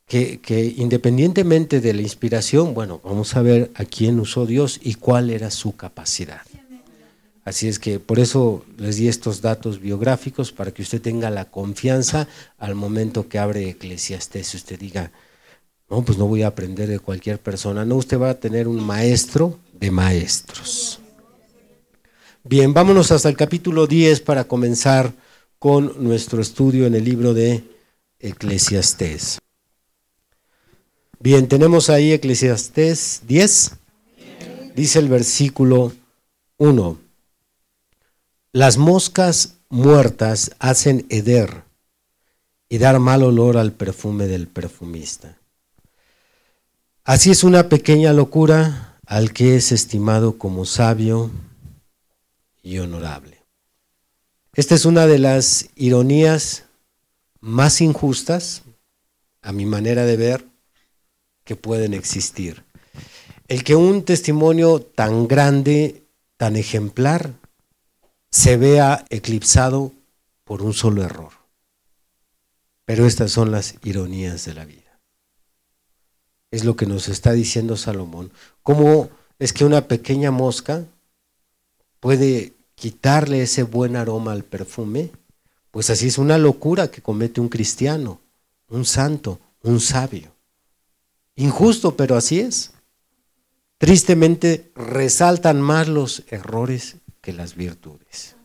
que, 0.07 0.73
independientemente 0.77 1.81
de 1.81 1.93
la 1.93 2.01
inspiración, 2.01 2.73
bueno, 2.73 3.01
vamos 3.03 3.35
a 3.35 3.41
ver 3.41 3.71
a 3.75 3.85
quién 3.85 4.19
usó 4.19 4.45
Dios 4.45 4.79
y 4.83 4.95
cuál 4.95 5.29
era 5.29 5.49
su 5.49 5.75
capacidad. 5.75 6.41
Así 7.43 7.67
es 7.67 7.77
que 7.77 7.99
por 7.99 8.19
eso 8.19 8.65
les 8.77 8.97
di 8.97 9.07
estos 9.07 9.41
datos 9.41 9.79
biográficos 9.79 10.51
para 10.51 10.71
que 10.71 10.81
usted 10.81 11.01
tenga 11.01 11.29
la 11.29 11.45
confianza 11.45 12.27
al 12.57 12.73
momento 12.73 13.29
que 13.29 13.37
abre 13.37 13.69
Eclesiastés. 13.69 14.55
Usted 14.55 14.79
diga, 14.79 15.11
no, 15.89 16.03
pues 16.03 16.17
no 16.17 16.25
voy 16.25 16.41
a 16.41 16.47
aprender 16.47 16.89
de 16.89 16.99
cualquier 16.99 17.39
persona. 17.39 17.85
No, 17.85 17.97
usted 17.97 18.19
va 18.19 18.31
a 18.31 18.39
tener 18.39 18.67
un 18.67 18.83
maestro 18.83 19.59
de 19.73 19.91
maestros. 19.91 20.99
Bien, 22.43 22.73
vámonos 22.73 23.11
hasta 23.11 23.29
el 23.29 23.37
capítulo 23.37 23.85
10 23.85 24.21
para 24.21 24.45
comenzar 24.45 25.13
con 25.59 26.03
nuestro 26.03 26.41
estudio 26.41 26.87
en 26.87 26.95
el 26.95 27.03
libro 27.03 27.35
de 27.35 27.63
Eclesiastés. 28.19 29.39
Bien, 31.25 31.47
tenemos 31.47 31.89
ahí 31.89 32.13
Eclesiastés 32.13 33.23
10. 33.25 33.71
Dice 34.75 34.99
el 34.99 35.09
versículo 35.09 35.91
1. 36.57 36.99
Las 38.51 38.77
moscas 38.77 39.55
muertas 39.69 40.51
hacen 40.59 41.07
heder 41.09 41.63
y 42.69 42.77
dar 42.77 42.99
mal 42.99 43.23
olor 43.23 43.57
al 43.57 43.71
perfume 43.71 44.27
del 44.27 44.45
perfumista. 44.47 45.39
Así 47.03 47.31
es 47.31 47.43
una 47.43 47.69
pequeña 47.69 48.13
locura 48.13 48.99
al 49.07 49.33
que 49.33 49.55
es 49.55 49.71
estimado 49.71 50.37
como 50.37 50.63
sabio 50.63 51.31
y 52.61 52.77
honorable. 52.77 53.41
Esta 54.53 54.75
es 54.75 54.85
una 54.85 55.07
de 55.07 55.17
las 55.17 55.69
ironías 55.73 56.65
más 57.39 57.81
injustas, 57.81 58.61
a 59.41 59.51
mi 59.51 59.65
manera 59.65 60.05
de 60.05 60.17
ver, 60.17 60.54
que 61.45 61.55
pueden 61.55 61.93
existir. 61.93 62.63
El 63.47 63.63
que 63.63 63.75
un 63.75 64.03
testimonio 64.03 64.81
tan 64.81 65.27
grande, 65.27 66.03
tan 66.35 66.55
ejemplar, 66.55 67.31
se 68.29 68.57
vea 68.57 69.05
eclipsado 69.09 69.93
por 70.43 70.61
un 70.61 70.73
solo 70.73 71.03
error. 71.03 71.31
Pero 72.83 73.05
estas 73.05 73.31
son 73.31 73.51
las 73.51 73.75
ironías 73.83 74.43
de 74.45 74.53
la 74.53 74.65
vida. 74.65 74.81
es 76.51 76.63
lo 76.63 76.75
que 76.75 76.85
nos 76.85 77.09
está 77.09 77.33
diciendo 77.33 77.75
Salomón. 77.75 78.31
¿Cómo 78.63 79.09
es 79.39 79.51
que 79.51 79.65
una 79.65 79.87
pequeña 79.87 80.31
mosca 80.31 80.85
puede 81.99 82.53
quitarle 82.75 83.41
ese 83.41 83.63
buen 83.63 83.95
aroma 83.97 84.31
al 84.31 84.43
perfume? 84.43 85.11
Pues 85.71 85.89
así 85.89 86.07
es 86.07 86.17
una 86.17 86.37
locura 86.37 86.89
que 86.89 87.01
comete 87.01 87.41
un 87.41 87.49
cristiano, 87.49 88.21
un 88.69 88.85
santo, 88.85 89.39
un 89.63 89.81
sabio. 89.81 90.34
Injusto, 91.35 91.95
pero 91.95 92.15
así 92.15 92.39
es. 92.39 92.71
Tristemente 93.77 94.71
resaltan 94.75 95.61
más 95.61 95.87
los 95.87 96.23
errores 96.29 96.97
que 97.21 97.33
las 97.33 97.55
virtudes. 97.55 98.35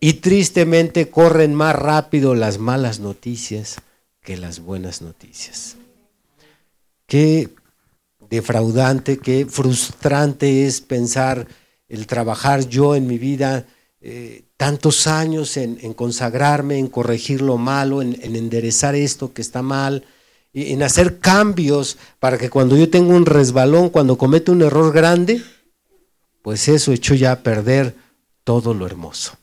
Y 0.00 0.14
tristemente 0.14 1.10
corren 1.10 1.54
más 1.54 1.74
rápido 1.76 2.34
las 2.34 2.58
malas 2.58 3.00
noticias 3.00 3.76
que 4.22 4.36
las 4.36 4.60
buenas 4.60 5.02
noticias. 5.02 5.76
Qué 7.06 7.50
defraudante, 8.28 9.18
qué 9.18 9.46
frustrante 9.46 10.66
es 10.66 10.80
pensar 10.80 11.46
el 11.88 12.06
trabajar 12.06 12.68
yo 12.68 12.94
en 12.94 13.06
mi 13.06 13.18
vida 13.18 13.66
eh, 14.00 14.44
tantos 14.56 15.06
años 15.06 15.56
en, 15.58 15.92
consagrarme, 15.92 16.78
en 16.78 16.86
corregir 16.86 17.42
lo 17.42 17.58
malo, 17.58 18.00
en, 18.00 18.14
enderezar 18.22 18.94
esto 18.94 19.34
que 19.34 19.42
está 19.42 19.60
mal, 19.60 20.04
en 20.52 20.82
hacer 20.82 21.18
cambios 21.20 21.98
para 22.18 22.38
que 22.38 22.50
cuando 22.50 22.76
yo 22.76 22.90
tengo 22.90 23.14
un 23.14 23.26
resbalón, 23.26 23.90
cuando 23.90 24.18
cometo 24.18 24.52
un 24.52 24.62
error 24.62 24.92
grande, 24.92 25.42
pues 26.42 26.68
eso 26.68 26.92
hecho 26.92 27.14
ya 27.14 27.32
a 27.32 27.42
perder 27.42 27.94
todo 28.44 28.74
lo 28.74 28.86
hermoso. 28.86 29.36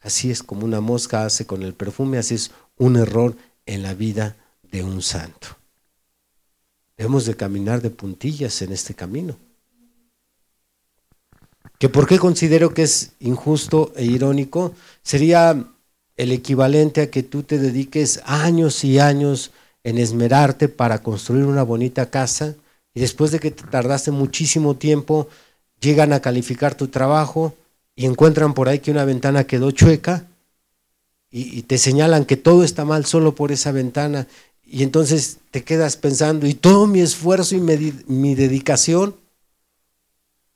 Así 0.00 0.30
es 0.30 0.42
como 0.42 0.64
una 0.64 0.80
mosca 0.80 1.24
hace 1.24 1.46
con 1.46 1.62
el 1.62 1.74
perfume, 1.74 2.18
así 2.18 2.34
es 2.34 2.50
un 2.76 2.96
error 2.96 3.36
en 3.66 3.82
la 3.82 3.94
vida 3.94 4.36
de 4.70 4.82
un 4.82 5.00
santo. 5.00 5.48
Debemos 6.96 7.24
de 7.24 7.36
caminar 7.36 7.80
de 7.80 7.90
puntillas 7.90 8.62
en 8.62 8.72
este 8.72 8.94
camino. 8.94 9.36
¿Que 11.78 11.88
por 11.88 12.06
qué 12.06 12.18
considero 12.18 12.74
que 12.74 12.82
es 12.82 13.12
injusto 13.20 13.92
e 13.96 14.04
irónico? 14.04 14.74
Sería 15.02 15.71
el 16.22 16.32
equivalente 16.32 17.00
a 17.00 17.10
que 17.10 17.22
tú 17.22 17.42
te 17.42 17.58
dediques 17.58 18.20
años 18.24 18.84
y 18.84 18.98
años 18.98 19.50
en 19.82 19.98
esmerarte 19.98 20.68
para 20.68 21.02
construir 21.02 21.44
una 21.44 21.64
bonita 21.64 22.10
casa 22.10 22.54
y 22.94 23.00
después 23.00 23.32
de 23.32 23.40
que 23.40 23.50
te 23.50 23.64
tardaste 23.64 24.12
muchísimo 24.12 24.76
tiempo, 24.76 25.28
llegan 25.80 26.12
a 26.12 26.20
calificar 26.20 26.76
tu 26.76 26.88
trabajo 26.88 27.54
y 27.96 28.06
encuentran 28.06 28.54
por 28.54 28.68
ahí 28.68 28.78
que 28.78 28.92
una 28.92 29.04
ventana 29.04 29.44
quedó 29.44 29.72
chueca 29.72 30.28
y, 31.30 31.62
te 31.62 31.78
señalan 31.78 32.26
que 32.26 32.36
todo 32.36 32.62
está 32.62 32.84
mal 32.84 33.06
solo 33.06 33.34
por 33.34 33.50
esa 33.50 33.72
ventana 33.72 34.28
y 34.62 34.84
entonces 34.84 35.38
te 35.50 35.64
quedas 35.64 35.96
pensando, 35.96 36.46
¿y 36.46 36.54
todo 36.54 36.86
mi 36.86 37.00
esfuerzo 37.00 37.56
y 37.56 37.60
mi 37.60 38.34
dedicación? 38.34 39.16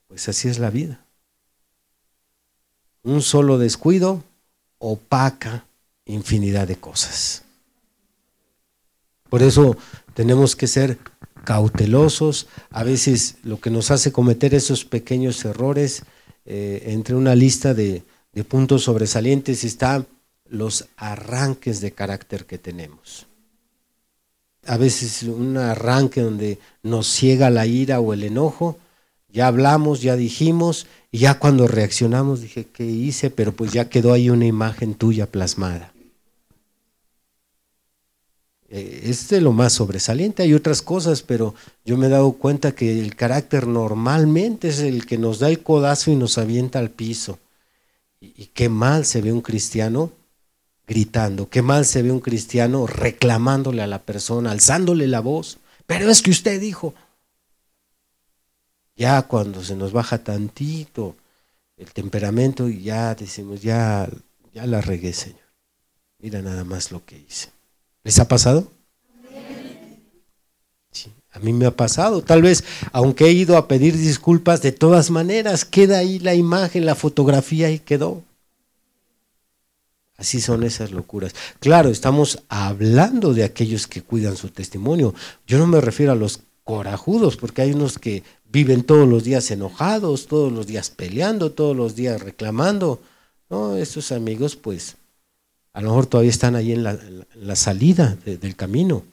Pues 0.06 0.28
así 0.28 0.48
es 0.48 0.58
la 0.58 0.70
vida 0.70 1.06
un 3.06 3.22
solo 3.22 3.56
descuido 3.56 4.24
opaca 4.78 5.66
infinidad 6.04 6.68
de 6.68 6.76
cosas. 6.76 7.42
Por 9.28 9.42
eso 9.42 9.76
tenemos 10.14 10.56
que 10.56 10.66
ser 10.66 10.98
cautelosos. 11.44 12.46
A 12.70 12.84
veces 12.84 13.36
lo 13.42 13.60
que 13.60 13.70
nos 13.70 13.90
hace 13.90 14.12
cometer 14.12 14.54
esos 14.54 14.84
pequeños 14.84 15.44
errores, 15.44 16.02
eh, 16.44 16.84
entre 16.86 17.14
una 17.14 17.34
lista 17.34 17.74
de, 17.74 18.04
de 18.32 18.44
puntos 18.44 18.84
sobresalientes 18.84 19.64
están 19.64 20.06
los 20.48 20.88
arranques 20.96 21.80
de 21.80 21.92
carácter 21.92 22.46
que 22.46 22.58
tenemos. 22.58 23.26
A 24.64 24.76
veces 24.76 25.22
un 25.24 25.56
arranque 25.56 26.20
donde 26.20 26.58
nos 26.82 27.08
ciega 27.08 27.50
la 27.50 27.66
ira 27.66 28.00
o 28.00 28.12
el 28.12 28.24
enojo, 28.24 28.78
ya 29.36 29.48
hablamos, 29.48 30.00
ya 30.00 30.16
dijimos, 30.16 30.86
y 31.12 31.18
ya 31.18 31.38
cuando 31.38 31.68
reaccionamos 31.68 32.40
dije, 32.40 32.66
¿qué 32.72 32.86
hice? 32.86 33.28
Pero 33.28 33.52
pues 33.52 33.70
ya 33.70 33.90
quedó 33.90 34.14
ahí 34.14 34.30
una 34.30 34.46
imagen 34.46 34.94
tuya 34.94 35.26
plasmada. 35.26 35.92
Eh, 38.70 39.02
es 39.04 39.28
de 39.28 39.42
lo 39.42 39.52
más 39.52 39.74
sobresaliente, 39.74 40.42
hay 40.42 40.54
otras 40.54 40.80
cosas, 40.80 41.20
pero 41.20 41.54
yo 41.84 41.98
me 41.98 42.06
he 42.06 42.08
dado 42.08 42.32
cuenta 42.32 42.72
que 42.72 42.98
el 42.98 43.14
carácter 43.14 43.66
normalmente 43.66 44.68
es 44.68 44.78
el 44.78 45.04
que 45.04 45.18
nos 45.18 45.38
da 45.38 45.50
el 45.50 45.62
codazo 45.62 46.10
y 46.10 46.16
nos 46.16 46.38
avienta 46.38 46.78
al 46.78 46.88
piso. 46.88 47.38
Y, 48.18 48.46
qué 48.54 48.70
mal 48.70 49.04
se 49.04 49.20
ve 49.20 49.34
un 49.34 49.42
cristiano 49.42 50.12
gritando, 50.88 51.50
qué 51.50 51.60
mal 51.60 51.84
se 51.84 52.00
ve 52.00 52.10
un 52.10 52.20
cristiano 52.20 52.86
reclamándole 52.86 53.82
a 53.82 53.86
la 53.86 53.98
persona, 53.98 54.50
alzándole 54.50 55.06
la 55.06 55.20
voz. 55.20 55.58
Pero 55.86 56.08
es 56.08 56.22
que 56.22 56.30
usted 56.30 56.58
dijo, 56.58 56.94
ya 58.96 59.22
cuando 59.22 59.62
se 59.62 59.76
nos 59.76 59.92
baja 59.92 60.18
tantito 60.18 61.16
el 61.76 61.92
temperamento, 61.92 62.68
y 62.68 62.82
ya 62.82 63.14
decimos, 63.14 63.60
ya, 63.60 64.08
ya 64.54 64.66
la 64.66 64.80
regué, 64.80 65.12
Señor. 65.12 65.40
Mira 66.18 66.40
nada 66.40 66.64
más 66.64 66.90
lo 66.90 67.04
que 67.04 67.18
hice. 67.18 67.50
¿Les 68.02 68.18
ha 68.18 68.26
pasado? 68.26 68.72
Sí, 70.90 71.12
a 71.30 71.38
mí 71.40 71.52
me 71.52 71.66
ha 71.66 71.76
pasado. 71.76 72.22
Tal 72.22 72.40
vez, 72.40 72.64
aunque 72.92 73.26
he 73.26 73.32
ido 73.32 73.58
a 73.58 73.68
pedir 73.68 73.96
disculpas, 73.96 74.62
de 74.62 74.72
todas 74.72 75.10
maneras 75.10 75.66
queda 75.66 75.98
ahí 75.98 76.18
la 76.18 76.34
imagen, 76.34 76.86
la 76.86 76.94
fotografía 76.94 77.70
y 77.70 77.78
quedó. 77.78 78.22
Así 80.16 80.40
son 80.40 80.62
esas 80.62 80.92
locuras. 80.92 81.34
Claro, 81.60 81.90
estamos 81.90 82.42
hablando 82.48 83.34
de 83.34 83.44
aquellos 83.44 83.86
que 83.86 84.02
cuidan 84.02 84.36
su 84.36 84.48
testimonio. 84.48 85.14
Yo 85.46 85.58
no 85.58 85.66
me 85.66 85.82
refiero 85.82 86.12
a 86.12 86.16
los 86.16 86.40
corajudos, 86.64 87.36
porque 87.36 87.62
hay 87.62 87.72
unos 87.72 87.98
que 87.98 88.22
viven 88.56 88.84
todos 88.84 89.06
los 89.06 89.22
días 89.22 89.50
enojados, 89.50 90.28
todos 90.28 90.50
los 90.50 90.66
días 90.66 90.88
peleando, 90.88 91.52
todos 91.52 91.76
los 91.76 91.94
días 91.94 92.22
reclamando. 92.22 93.02
No, 93.50 93.76
estos 93.76 94.12
amigos 94.12 94.56
pues 94.56 94.96
a 95.74 95.82
lo 95.82 95.90
mejor 95.90 96.06
todavía 96.06 96.30
están 96.30 96.56
ahí 96.56 96.72
en 96.72 96.82
la, 96.82 97.56
salida 97.56 98.16
del 98.24 98.56
camino. 98.56 99.04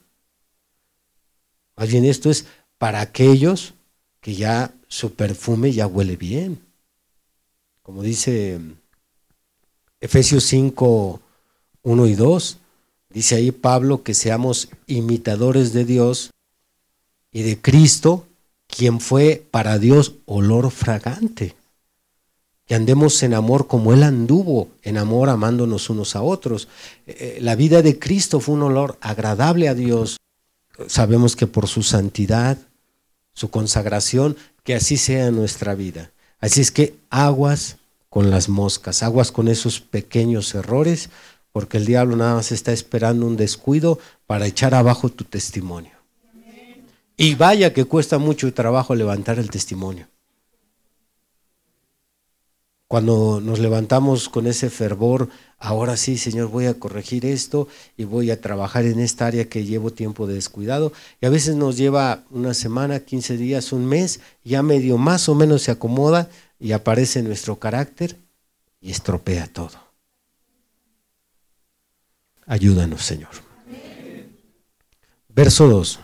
Más 1.75 1.89
bien 1.89 2.05
esto 2.05 2.29
es 2.29 2.45
para 2.77 3.01
aquellos 3.01 3.73
que 4.21 4.33
ya 4.33 4.73
su 4.87 5.13
perfume 5.13 5.73
ya 5.73 5.87
huele 5.87 6.15
bien. 6.15 6.61
Como 7.81 8.01
dice 8.01 8.61
Efesios 9.99 10.45
5, 10.45 11.19
1 11.81 12.07
y 12.07 12.15
2, 12.15 12.57
dice 13.09 13.35
ahí 13.35 13.51
Pablo 13.51 14.03
que 14.03 14.13
seamos 14.13 14.69
imitadores 14.87 15.73
de 15.73 15.83
Dios 15.83 16.31
y 17.29 17.41
de 17.41 17.59
Cristo 17.59 18.25
quien 18.75 18.99
fue 18.99 19.45
para 19.51 19.77
Dios 19.77 20.13
olor 20.25 20.71
fragante. 20.71 21.55
Que 22.65 22.73
andemos 22.73 23.21
en 23.21 23.35
amor 23.35 23.67
como 23.67 23.93
Él 23.93 24.01
anduvo, 24.01 24.69
en 24.81 24.97
amor 24.97 25.29
amándonos 25.29 25.91
unos 25.91 26.15
a 26.15 26.23
otros. 26.23 26.67
Eh, 27.05 27.37
la 27.39 27.55
vida 27.55 27.83
de 27.83 27.99
Cristo 27.99 28.39
fue 28.39 28.55
un 28.55 28.63
olor 28.63 28.97
agradable 29.01 29.67
a 29.69 29.75
Dios. 29.75 30.17
Sabemos 30.87 31.35
que 31.35 31.45
por 31.45 31.67
su 31.67 31.83
santidad, 31.83 32.57
su 33.33 33.51
consagración, 33.51 34.37
que 34.63 34.73
así 34.73 34.97
sea 34.97 35.29
nuestra 35.29 35.75
vida. 35.75 36.11
Así 36.39 36.61
es 36.61 36.71
que 36.71 36.95
aguas 37.11 37.77
con 38.09 38.31
las 38.31 38.49
moscas, 38.49 39.03
aguas 39.03 39.31
con 39.31 39.49
esos 39.49 39.81
pequeños 39.81 40.55
errores, 40.55 41.09
porque 41.51 41.77
el 41.77 41.85
diablo 41.85 42.15
nada 42.15 42.35
más 42.35 42.51
está 42.51 42.71
esperando 42.71 43.27
un 43.27 43.37
descuido 43.37 43.99
para 44.25 44.47
echar 44.47 44.73
abajo 44.73 45.09
tu 45.09 45.25
testimonio. 45.25 45.92
Y 47.23 47.35
vaya 47.35 47.71
que 47.71 47.85
cuesta 47.85 48.17
mucho 48.17 48.53
trabajo 48.53 48.95
levantar 48.95 49.39
el 49.39 49.49
testimonio. 49.49 50.09
Cuando 52.89 53.39
nos 53.39 53.59
levantamos 53.59 54.27
con 54.27 54.45
ese 54.45 54.69
fervor, 54.69 55.29
ahora 55.57 55.95
sí, 55.95 56.17
Señor, 56.17 56.49
voy 56.49 56.65
a 56.65 56.77
corregir 56.77 57.25
esto 57.25 57.69
y 57.95 58.03
voy 58.03 58.29
a 58.29 58.41
trabajar 58.41 58.83
en 58.83 58.99
esta 58.99 59.25
área 59.25 59.47
que 59.47 59.63
llevo 59.63 59.93
tiempo 59.93 60.27
de 60.27 60.33
descuidado. 60.33 60.91
Y 61.21 61.25
a 61.25 61.29
veces 61.29 61.55
nos 61.55 61.77
lleva 61.77 62.25
una 62.29 62.53
semana, 62.53 62.99
15 62.99 63.37
días, 63.37 63.71
un 63.71 63.85
mes, 63.85 64.19
ya 64.43 64.61
medio 64.61 64.97
más 64.97 65.29
o 65.29 65.33
menos 65.33 65.61
se 65.61 65.71
acomoda 65.71 66.29
y 66.59 66.73
aparece 66.73 67.23
nuestro 67.23 67.57
carácter 67.57 68.17
y 68.81 68.91
estropea 68.91 69.47
todo. 69.47 69.79
Ayúdanos, 72.47 73.01
Señor. 73.01 73.31
Verso 75.29 75.69
2. 75.69 75.99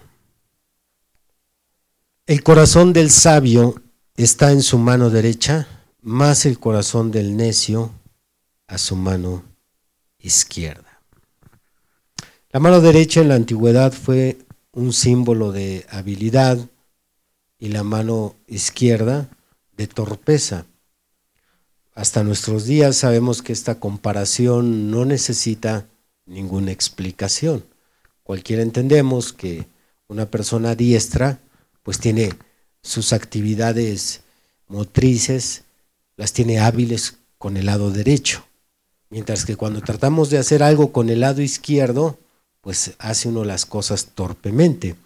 El 2.29 2.43
corazón 2.43 2.93
del 2.93 3.09
sabio 3.09 3.81
está 4.15 4.51
en 4.51 4.61
su 4.61 4.77
mano 4.77 5.09
derecha, 5.09 5.67
más 6.03 6.45
el 6.45 6.59
corazón 6.59 7.09
del 7.09 7.35
necio 7.35 7.91
a 8.67 8.77
su 8.77 8.95
mano 8.95 9.43
izquierda. 10.19 11.01
La 12.51 12.59
mano 12.59 12.81
derecha 12.81 13.21
en 13.21 13.29
la 13.29 13.33
antigüedad 13.33 13.93
fue 13.93 14.37
un 14.73 14.93
símbolo 14.93 15.51
de 15.51 15.87
habilidad 15.89 16.59
y 17.57 17.69
la 17.69 17.81
mano 17.81 18.35
izquierda 18.45 19.27
de 19.75 19.87
torpeza. 19.87 20.67
Hasta 21.95 22.23
nuestros 22.23 22.65
días 22.65 22.95
sabemos 22.95 23.41
que 23.41 23.53
esta 23.53 23.79
comparación 23.79 24.91
no 24.91 25.03
necesita 25.03 25.87
ninguna 26.27 26.71
explicación. 26.71 27.65
Cualquiera 28.21 28.61
entendemos 28.61 29.33
que 29.33 29.65
Una 30.11 30.25
persona 30.25 30.73
diestra 30.73 31.39
pues 31.89 31.97
tiene 31.97 32.29
sus 32.83 33.13
actividades 33.13 34.21
motrices, 34.67 35.63
las 36.17 36.33
tiene 36.33 36.59
hábiles 36.59 37.17
con 37.39 37.57
el 37.57 37.65
lado 37.65 37.89
derecho. 37.89 38.45
Mientras 39.09 39.43
que 39.43 39.55
cuando 39.55 39.81
tratamos 39.81 40.29
de 40.29 40.37
hacer 40.37 40.61
algo 40.61 40.91
con 40.91 41.09
el 41.09 41.21
lado 41.21 41.41
izquierdo, 41.41 42.19
pues 42.61 42.91
hace 42.99 43.29
uno 43.29 43.43
las 43.43 43.65
cosas 43.65 44.09
torpemente. 44.13 44.97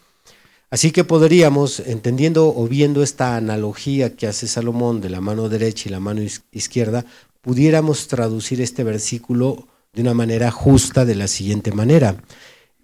Así 0.72 0.92
que 0.92 1.06
podríamos, 1.06 1.80
entendiendo 1.80 2.54
o 2.54 2.68
viendo 2.68 3.02
esta 3.02 3.38
analogía 3.38 4.18
que 4.18 4.28
hace 4.28 4.46
Salomón 4.50 5.00
de 5.00 5.10
la 5.10 5.22
mano 5.22 5.48
derecha 5.48 5.88
y 5.88 5.94
la 5.94 6.02
mano 6.02 6.20
izquierda, 6.52 7.06
pudiéramos 7.40 8.10
traducir 8.10 8.60
este 8.60 8.84
versículo 8.84 9.70
de 9.94 10.02
una 10.02 10.14
manera 10.14 10.52
justa 10.52 11.06
de 11.06 11.16
la 11.16 11.30
siguiente 11.30 11.72
manera. 11.72 12.18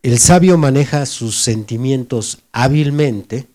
El 0.04 0.20
sabio 0.20 0.58
maneja 0.58 1.06
sus 1.06 1.36
sentimientos 1.36 2.38
hábilmente, 2.54 3.50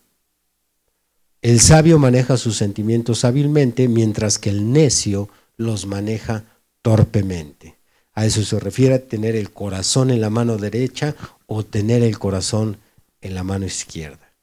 el 1.45 1.59
sabio 1.59 1.99
maneja 1.99 2.37
sus 2.37 2.57
sentimientos 2.57 3.23
hábilmente, 3.23 3.87
mientras 3.87 4.39
que 4.39 4.49
el 4.49 4.71
necio 4.71 5.29
los 5.57 5.85
maneja 5.85 6.43
torpemente. 6.81 7.75
A 8.13 8.25
eso 8.25 8.41
se 8.41 8.59
refiere 8.59 8.97
tener 8.97 9.35
el 9.35 9.51
corazón 9.51 10.09
en 10.09 10.21
la 10.21 10.31
mano 10.31 10.57
derecha 10.57 11.15
o 11.45 11.63
tener 11.63 12.01
el 12.01 12.17
corazón 12.17 12.77
en 13.21 13.35
la 13.35 13.43
mano 13.43 13.67
izquierda. 13.67 14.33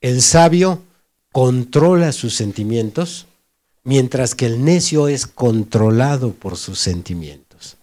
El 0.00 0.22
sabio 0.22 0.84
controla 1.32 2.12
sus 2.12 2.32
sentimientos, 2.32 3.26
mientras 3.82 4.36
que 4.36 4.46
el 4.46 4.64
necio 4.64 5.08
es 5.08 5.26
controlado 5.26 6.32
por 6.32 6.56
sus 6.56 6.78
sentimientos. 6.78 7.76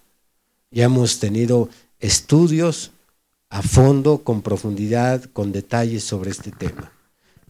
Ya 0.70 0.84
hemos 0.84 1.18
tenido 1.18 1.68
estudios 2.00 2.92
a 3.50 3.60
fondo, 3.60 4.24
con 4.24 4.40
profundidad, 4.40 5.22
con 5.34 5.52
detalles 5.52 6.02
sobre 6.02 6.30
este 6.30 6.50
tema. 6.50 6.95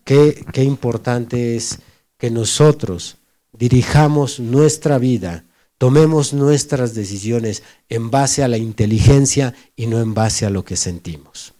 Qué, 0.06 0.62
importante 0.62 1.56
es 1.56 1.80
que 2.16 2.30
nosotros 2.30 3.16
dirijamos 3.52 4.38
nuestra 4.38 4.98
vida, 4.98 5.44
tomemos 5.78 6.32
nuestras 6.32 6.94
decisiones 6.94 7.64
en 7.88 8.12
base 8.12 8.44
a 8.44 8.48
la 8.48 8.56
inteligencia 8.56 9.52
y 9.74 9.88
no 9.88 10.00
en 10.00 10.14
base 10.14 10.46
a 10.46 10.50
lo 10.50 10.64
que 10.64 10.76
sentimos. 10.76 11.54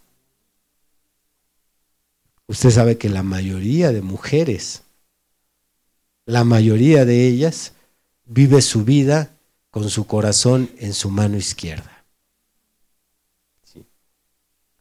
Usted 2.47 2.71
sabe 2.71 2.99
que 2.99 3.09
la 3.09 3.25
mayoría 3.25 3.91
de 3.91 4.01
mujeres, 4.01 4.85
la 6.25 6.45
mayoría 6.45 7.05
de 7.05 7.27
ellas, 7.27 7.73
vive 8.27 8.63
su 8.63 8.85
vida 8.85 9.37
con 9.73 9.91
su 9.91 10.07
corazón 10.07 10.71
en 10.79 10.95
su 10.95 11.11
mano 11.11 11.37
izquierda. 11.37 12.05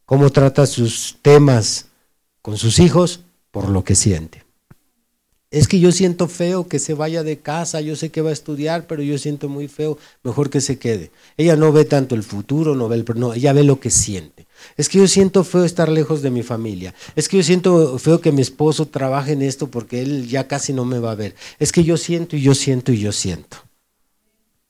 ¿Cómo 0.05 0.29
trata 0.29 0.67
sus 0.67 1.17
temas 1.23 1.87
con 2.43 2.57
sus 2.57 2.77
hijos? 2.77 3.24
Por 3.55 3.69
lo 3.69 3.85
que 3.85 3.95
siente. 3.95 4.43
Es 5.49 5.69
que 5.69 5.79
yo 5.79 5.93
siento 5.93 6.27
feo 6.27 6.67
que 6.67 6.77
se 6.77 6.93
vaya 6.93 7.23
de 7.23 7.39
casa, 7.39 7.79
yo 7.79 7.95
sé 7.95 8.09
que 8.09 8.19
va 8.19 8.31
a 8.31 8.33
estudiar, 8.33 8.85
pero 8.85 9.01
yo 9.01 9.17
siento 9.17 9.47
muy 9.47 9.69
feo, 9.69 9.97
mejor 10.23 10.49
que 10.49 10.59
se 10.59 10.77
quede. 10.77 11.09
Ella 11.37 11.55
no 11.55 11.71
ve 11.71 11.85
tanto 11.85 12.15
el 12.15 12.23
futuro, 12.23 12.75
no 12.75 12.89
ve 12.89 12.97
el, 12.97 13.05
no, 13.15 13.33
ella 13.33 13.53
ve 13.53 13.63
lo 13.63 13.79
que 13.79 13.91
siente. 13.91 14.45
Es 14.75 14.89
que 14.89 14.97
yo 14.97 15.07
siento 15.07 15.45
feo 15.45 15.63
estar 15.63 15.87
lejos 15.87 16.21
de 16.21 16.31
mi 16.31 16.43
familia. 16.43 16.93
Es 17.15 17.29
que 17.29 17.37
yo 17.37 17.43
siento 17.43 17.97
feo 17.97 18.19
que 18.19 18.33
mi 18.33 18.41
esposo 18.41 18.87
trabaje 18.89 19.31
en 19.31 19.41
esto 19.41 19.71
porque 19.71 20.01
él 20.01 20.27
ya 20.27 20.49
casi 20.49 20.73
no 20.73 20.83
me 20.83 20.99
va 20.99 21.11
a 21.11 21.15
ver. 21.15 21.33
Es 21.57 21.71
que 21.71 21.85
yo 21.85 21.95
siento 21.95 22.35
y 22.35 22.41
yo 22.41 22.55
siento 22.55 22.91
y 22.91 22.99
yo 22.99 23.13
siento. 23.13 23.55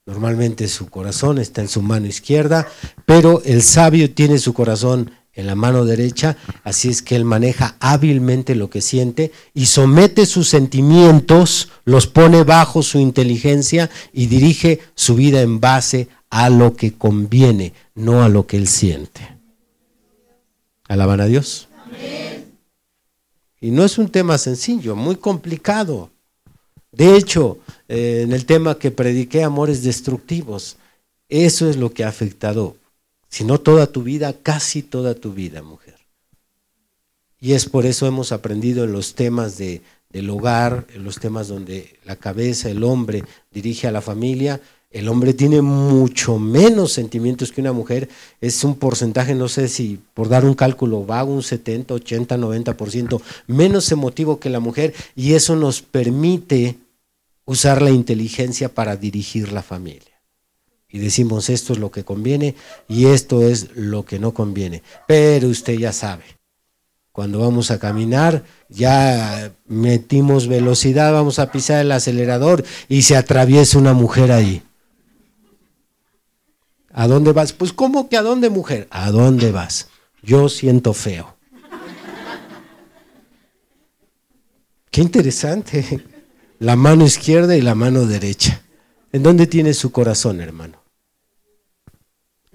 Normalmente 0.05 0.67
su 0.67 0.91
corazón 0.91 1.39
está 1.39 1.61
en 1.61 1.69
su 1.69 1.81
mano 1.81 2.05
izquierda, 2.05 2.67
pero 3.07 3.41
el 3.45 3.63
sabio 3.63 4.13
tiene 4.13 4.37
su 4.37 4.53
corazón 4.53 5.09
en 5.35 5.47
la 5.47 5.55
mano 5.55 5.85
derecha, 5.85 6.37
así 6.63 6.89
es 6.89 7.01
que 7.01 7.15
él 7.15 7.25
maneja 7.25 7.75
hábilmente 7.79 8.55
lo 8.55 8.69
que 8.69 8.81
siente 8.81 9.31
y 9.53 9.65
somete 9.65 10.25
sus 10.25 10.47
sentimientos, 10.47 11.69
los 11.83 12.07
pone 12.07 12.43
bajo 12.43 12.81
su 12.81 12.99
inteligencia 12.99 13.89
y 14.13 14.27
dirige 14.27 14.79
su 14.95 15.15
vida 15.15 15.41
en 15.41 15.59
base 15.59 16.07
a 16.29 16.49
lo 16.49 16.75
que 16.75 16.93
conviene, 16.93 17.73
no 17.95 18.23
a 18.23 18.29
lo 18.29 18.47
que 18.47 18.57
él 18.57 18.67
siente. 18.67 19.35
¿Alaban 20.87 21.19
a 21.19 21.25
Dios? 21.25 21.67
Y 23.59 23.71
no 23.71 23.83
es 23.83 23.97
un 23.97 24.09
tema 24.09 24.37
sencillo, 24.37 24.95
muy 24.95 25.15
complicado. 25.17 26.11
De 26.91 27.17
hecho, 27.17 27.57
eh, 27.89 28.21
en 28.23 28.31
el 28.31 28.45
tema 28.45 28.77
que 28.77 28.91
prediqué, 28.91 29.43
amores 29.43 29.83
destructivos, 29.83 30.77
eso 31.27 31.69
es 31.69 31.75
lo 31.75 31.91
que 31.91 32.03
ha 32.03 32.07
afectado 32.07 32.77
sino 33.35 33.59
toda 33.59 33.87
tu 33.87 34.01
vida, 34.01 34.31
casi 34.31 34.81
toda 34.81 35.13
tu 35.13 35.33
vida, 35.33 35.61
mujer. 35.61 35.95
Y 37.37 37.51
es 37.51 37.65
por 37.65 37.85
eso 37.85 38.07
hemos 38.07 38.31
aprendido 38.31 38.85
en 38.85 38.93
los 38.93 39.13
temas 39.13 39.57
de, 39.57 39.81
del 40.09 40.29
hogar, 40.29 40.87
en 40.95 41.03
los 41.03 41.19
temas 41.19 41.49
donde 41.49 41.99
la 42.05 42.15
cabeza, 42.15 42.69
el 42.69 42.81
hombre 42.85 43.25
dirige 43.51 43.89
a 43.89 43.91
la 43.91 43.99
familia, 43.99 44.61
el 44.89 45.09
hombre 45.09 45.33
tiene 45.33 45.61
mucho 45.61 46.39
menos 46.39 46.93
sentimientos 46.93 47.51
que 47.51 47.59
una 47.59 47.73
mujer, 47.73 48.07
es 48.39 48.63
un 48.63 48.75
porcentaje, 48.75 49.35
no 49.35 49.49
sé 49.49 49.67
si 49.67 49.99
por 50.13 50.29
dar 50.29 50.45
un 50.45 50.53
cálculo 50.53 51.03
vago, 51.03 51.33
un 51.33 51.43
70, 51.43 51.93
80, 51.93 52.37
90%, 52.37 53.21
menos 53.47 53.91
emotivo 53.91 54.39
que 54.39 54.49
la 54.49 54.61
mujer, 54.61 54.93
y 55.13 55.33
eso 55.33 55.57
nos 55.57 55.81
permite 55.81 56.77
usar 57.43 57.81
la 57.81 57.91
inteligencia 57.91 58.73
para 58.73 58.95
dirigir 58.95 59.51
la 59.51 59.61
familia 59.61 60.14
y 60.95 60.99
decimos 60.99 61.49
esto 61.49 61.73
es 61.73 61.79
lo 61.79 61.91
que 61.91 62.05
conviene 62.05 62.55
y 62.87 63.07
esto 63.07 63.41
es 63.45 63.75
lo 63.75 64.05
que 64.05 64.17
no 64.17 64.33
conviene. 64.33 64.81
Pero 65.05 65.49
usted 65.49 65.77
ya 65.77 65.91
sabe, 65.91 66.23
cuando 67.11 67.39
vamos 67.39 67.69
a 67.69 67.79
caminar 67.79 68.45
ya 68.69 69.51
metimos 69.67 70.47
velocidad, 70.47 71.11
vamos 71.11 71.37
a 71.37 71.51
pisar 71.51 71.81
el 71.81 71.91
acelerador 71.91 72.63
y 72.87 73.01
se 73.01 73.17
atraviesa 73.17 73.77
una 73.77 73.91
mujer 73.91 74.31
ahí. 74.31 74.63
¿A 76.93 77.07
dónde 77.07 77.33
vas? 77.33 77.51
Pues 77.51 77.73
¿cómo 77.73 78.07
que 78.07 78.15
a 78.15 78.21
dónde 78.21 78.49
mujer? 78.49 78.87
¿A 78.89 79.11
dónde 79.11 79.51
vas? 79.51 79.89
Yo 80.23 80.47
siento 80.47 80.93
feo. 80.93 81.35
Qué 84.91 85.01
interesante. 85.01 86.05
La 86.59 86.77
mano 86.77 87.03
izquierda 87.03 87.57
y 87.57 87.61
la 87.61 87.75
mano 87.75 88.05
derecha. 88.05 88.61
¿En 89.11 89.23
dónde 89.23 89.45
tiene 89.45 89.73
su 89.73 89.91
corazón, 89.91 90.39
hermano? 90.39 90.84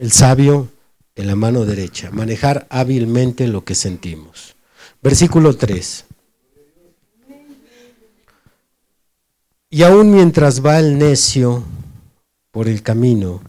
El 0.01 0.13
sabio 0.13 0.67
en 1.15 1.27
la 1.27 1.37
mano 1.37 1.67
derecha, 1.67 2.11
manejar 2.11 2.67
hábilmente 2.71 3.47
lo 3.47 3.67
que 3.67 3.75
sentimos. 3.75 4.57
Versículo 5.03 5.55
3. 5.55 6.07
Y 9.69 9.83
aún 9.83 10.11
mientras 10.11 10.65
va 10.65 10.79
el 10.79 10.99
necio 10.99 11.63
por 12.51 12.67
el 12.67 12.83
camino, 12.83 13.43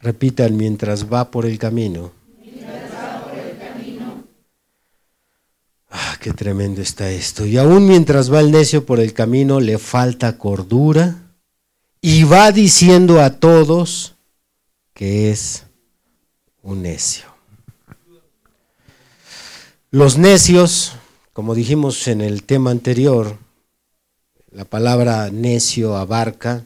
repitan, 0.00 0.56
mientras 0.56 1.10
va 1.10 1.30
por 1.30 1.46
el 1.46 1.56
camino. 1.56 2.10
Ah, 5.88 6.16
qué 6.20 6.32
tremendo 6.32 6.82
está 6.82 7.08
esto. 7.10 7.46
Y 7.46 7.58
aún 7.58 7.86
mientras 7.86 8.32
va 8.32 8.40
el 8.40 8.50
necio 8.50 8.84
por 8.84 8.98
el 8.98 9.12
camino, 9.12 9.60
le 9.60 9.78
falta 9.78 10.36
cordura 10.36 11.29
y 12.00 12.24
va 12.24 12.52
diciendo 12.52 13.20
a 13.20 13.38
todos 13.38 14.14
que 14.94 15.30
es 15.30 15.64
un 16.62 16.82
necio. 16.82 17.26
Los 19.90 20.18
necios, 20.18 20.92
como 21.32 21.54
dijimos 21.54 22.06
en 22.08 22.20
el 22.20 22.44
tema 22.44 22.70
anterior, 22.70 23.36
la 24.52 24.64
palabra 24.64 25.30
necio 25.30 25.96
abarca 25.96 26.64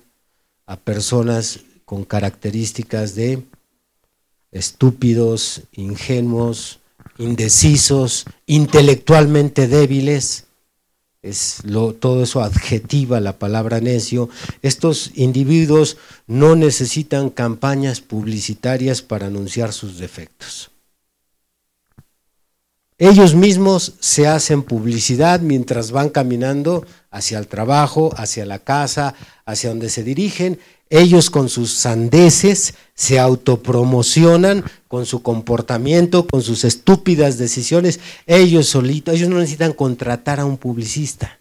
a 0.66 0.76
personas 0.76 1.60
con 1.84 2.04
características 2.04 3.14
de 3.14 3.42
estúpidos, 4.52 5.62
ingenuos, 5.72 6.80
indecisos, 7.18 8.24
intelectualmente 8.46 9.68
débiles, 9.68 10.46
es 11.24 11.62
todo 12.00 12.22
eso 12.22 12.42
adjetiva 12.42 13.18
la 13.18 13.38
palabra 13.38 13.80
necio, 13.80 14.28
estos 14.62 15.10
individuos 15.14 15.96
no 16.26 16.54
necesitan 16.54 17.30
campañas 17.30 18.00
publicitarias 18.00 19.00
para 19.00 19.26
anunciar 19.26 19.72
sus 19.72 19.98
defectos. 19.98 20.70
Ellos 22.98 23.34
mismos 23.34 23.94
se 23.98 24.28
hacen 24.28 24.62
publicidad 24.62 25.40
mientras 25.40 25.90
van 25.90 26.10
caminando 26.10 26.86
hacia 27.10 27.38
el 27.38 27.48
trabajo, 27.48 28.14
hacia 28.16 28.46
la 28.46 28.60
casa, 28.60 29.14
hacia 29.46 29.70
donde 29.70 29.88
se 29.88 30.04
dirigen. 30.04 30.60
Ellos 30.96 31.28
con 31.28 31.48
sus 31.48 31.72
sandeces 31.72 32.74
se 32.94 33.18
autopromocionan 33.18 34.62
con 34.86 35.06
su 35.06 35.22
comportamiento, 35.22 36.24
con 36.28 36.40
sus 36.40 36.62
estúpidas 36.62 37.36
decisiones. 37.36 37.98
Ellos 38.26 38.68
solitos, 38.68 39.16
ellos 39.16 39.28
no 39.28 39.38
necesitan 39.38 39.72
contratar 39.72 40.38
a 40.38 40.44
un 40.44 40.56
publicista. 40.56 41.40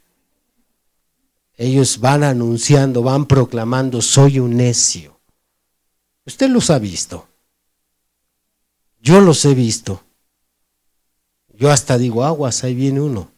Ellos 1.55 1.99
van 1.99 2.23
anunciando, 2.23 3.03
van 3.03 3.27
proclamando, 3.27 4.01
soy 4.01 4.39
un 4.39 4.57
necio. 4.57 5.19
Usted 6.25 6.49
los 6.49 6.71
ha 6.71 6.79
visto. 6.79 7.27
Yo 9.03 9.21
los 9.21 9.45
he 9.45 9.53
visto 9.53 10.01
Yo 11.55 11.69
hasta 11.69 11.99
digo, 11.99 12.23
aguas, 12.23 12.63
ahí 12.63 12.73
viene 12.73 13.01
uno. 13.01 13.31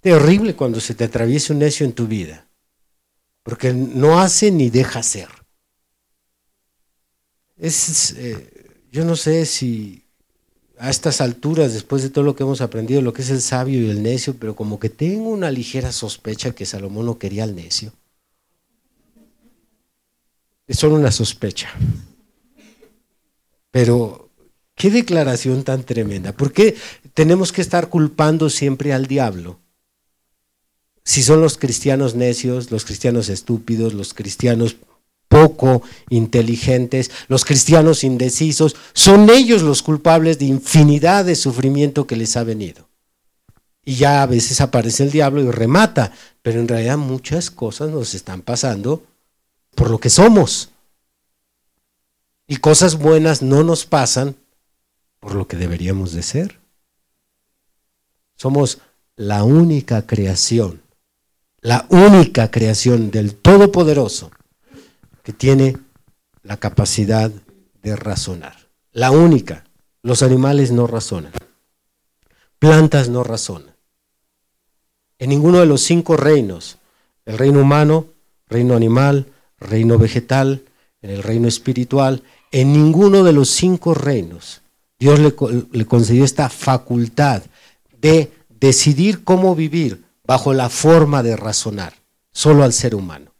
Terrible 0.00 0.56
cuando 0.56 0.80
se 0.80 0.96
te 0.96 1.04
atraviesa 1.04 1.52
un 1.52 1.60
necio 1.60 1.86
en 1.86 1.92
tu 1.92 2.08
vida, 2.08 2.45
porque 3.46 3.72
no 3.72 4.18
hace 4.18 4.50
ni 4.50 4.70
deja 4.70 4.98
hacer. 4.98 5.28
Es, 7.56 8.10
eh, 8.18 8.50
yo 8.90 9.04
no 9.04 9.14
sé 9.14 9.46
si 9.46 10.02
a 10.78 10.90
estas 10.90 11.20
alturas, 11.20 11.72
después 11.72 12.02
de 12.02 12.10
todo 12.10 12.24
lo 12.24 12.34
que 12.34 12.42
hemos 12.42 12.60
aprendido, 12.60 13.00
lo 13.02 13.12
que 13.12 13.22
es 13.22 13.30
el 13.30 13.40
sabio 13.40 13.80
y 13.80 13.88
el 13.88 14.02
necio, 14.02 14.34
pero 14.36 14.56
como 14.56 14.80
que 14.80 14.90
tengo 14.90 15.30
una 15.30 15.52
ligera 15.52 15.92
sospecha 15.92 16.56
que 16.56 16.66
Salomón 16.66 17.06
no 17.06 17.18
quería 17.18 17.44
al 17.44 17.54
necio. 17.54 17.92
Es 20.66 20.80
solo 20.80 20.96
una 20.96 21.12
sospecha. 21.12 21.72
Pero, 23.70 24.28
qué 24.74 24.90
declaración 24.90 25.62
tan 25.62 25.84
tremenda. 25.84 26.32
¿Por 26.32 26.52
qué 26.52 26.76
tenemos 27.14 27.52
que 27.52 27.62
estar 27.62 27.90
culpando 27.90 28.50
siempre 28.50 28.92
al 28.92 29.06
diablo? 29.06 29.60
Si 31.06 31.22
son 31.22 31.40
los 31.40 31.56
cristianos 31.56 32.16
necios, 32.16 32.72
los 32.72 32.84
cristianos 32.84 33.28
estúpidos, 33.28 33.94
los 33.94 34.12
cristianos 34.12 34.76
poco 35.28 35.82
inteligentes, 36.10 37.12
los 37.28 37.44
cristianos 37.44 38.02
indecisos, 38.02 38.74
son 38.92 39.30
ellos 39.30 39.62
los 39.62 39.84
culpables 39.84 40.40
de 40.40 40.46
infinidad 40.46 41.24
de 41.24 41.36
sufrimiento 41.36 42.08
que 42.08 42.16
les 42.16 42.36
ha 42.36 42.42
venido. 42.42 42.88
Y 43.84 43.94
ya 43.94 44.20
a 44.20 44.26
veces 44.26 44.60
aparece 44.60 45.04
el 45.04 45.12
diablo 45.12 45.40
y 45.42 45.50
remata, 45.52 46.12
pero 46.42 46.58
en 46.58 46.66
realidad 46.66 46.98
muchas 46.98 47.52
cosas 47.52 47.90
nos 47.90 48.14
están 48.14 48.42
pasando 48.42 49.04
por 49.76 49.90
lo 49.90 49.98
que 49.98 50.10
somos. 50.10 50.70
Y 52.48 52.56
cosas 52.56 52.98
buenas 52.98 53.42
no 53.42 53.62
nos 53.62 53.86
pasan 53.86 54.34
por 55.20 55.36
lo 55.36 55.46
que 55.46 55.56
deberíamos 55.56 56.12
de 56.12 56.24
ser. 56.24 56.58
Somos 58.34 58.78
la 59.14 59.44
única 59.44 60.04
creación, 60.04 60.82
la 61.60 61.86
única 61.90 62.50
creación 62.50 63.10
del 63.10 63.34
Todopoderoso 63.34 64.30
que 65.22 65.32
tiene 65.32 65.76
la 66.42 66.56
capacidad 66.56 67.30
de 67.82 67.96
razonar. 67.96 68.68
La 68.92 69.10
única. 69.10 69.64
Los 70.02 70.22
animales 70.22 70.70
no 70.70 70.86
razonan. 70.86 71.32
Plantas 72.58 73.08
no 73.08 73.24
razonan. 73.24 73.74
En 75.18 75.30
ninguno 75.30 75.58
de 75.58 75.66
los 75.66 75.82
cinco 75.82 76.16
reinos, 76.16 76.78
el 77.24 77.38
reino 77.38 77.60
humano, 77.60 78.06
reino 78.48 78.76
animal, 78.76 79.26
reino 79.58 79.98
vegetal, 79.98 80.62
en 81.02 81.10
el 81.10 81.22
reino 81.22 81.48
espiritual, 81.48 82.22
en 82.52 82.72
ninguno 82.72 83.24
de 83.24 83.32
los 83.32 83.50
cinco 83.50 83.94
reinos, 83.94 84.62
Dios 84.98 85.18
le, 85.18 85.34
le 85.72 85.84
concedió 85.86 86.24
esta 86.24 86.48
facultad 86.48 87.42
de 88.00 88.32
decidir 88.48 89.24
cómo 89.24 89.54
vivir 89.54 90.05
bajo 90.26 90.52
la 90.52 90.68
forma 90.68 91.22
de 91.22 91.36
razonar, 91.36 91.94
solo 92.32 92.64
al 92.64 92.72
ser 92.72 92.94
humano. 92.94 93.32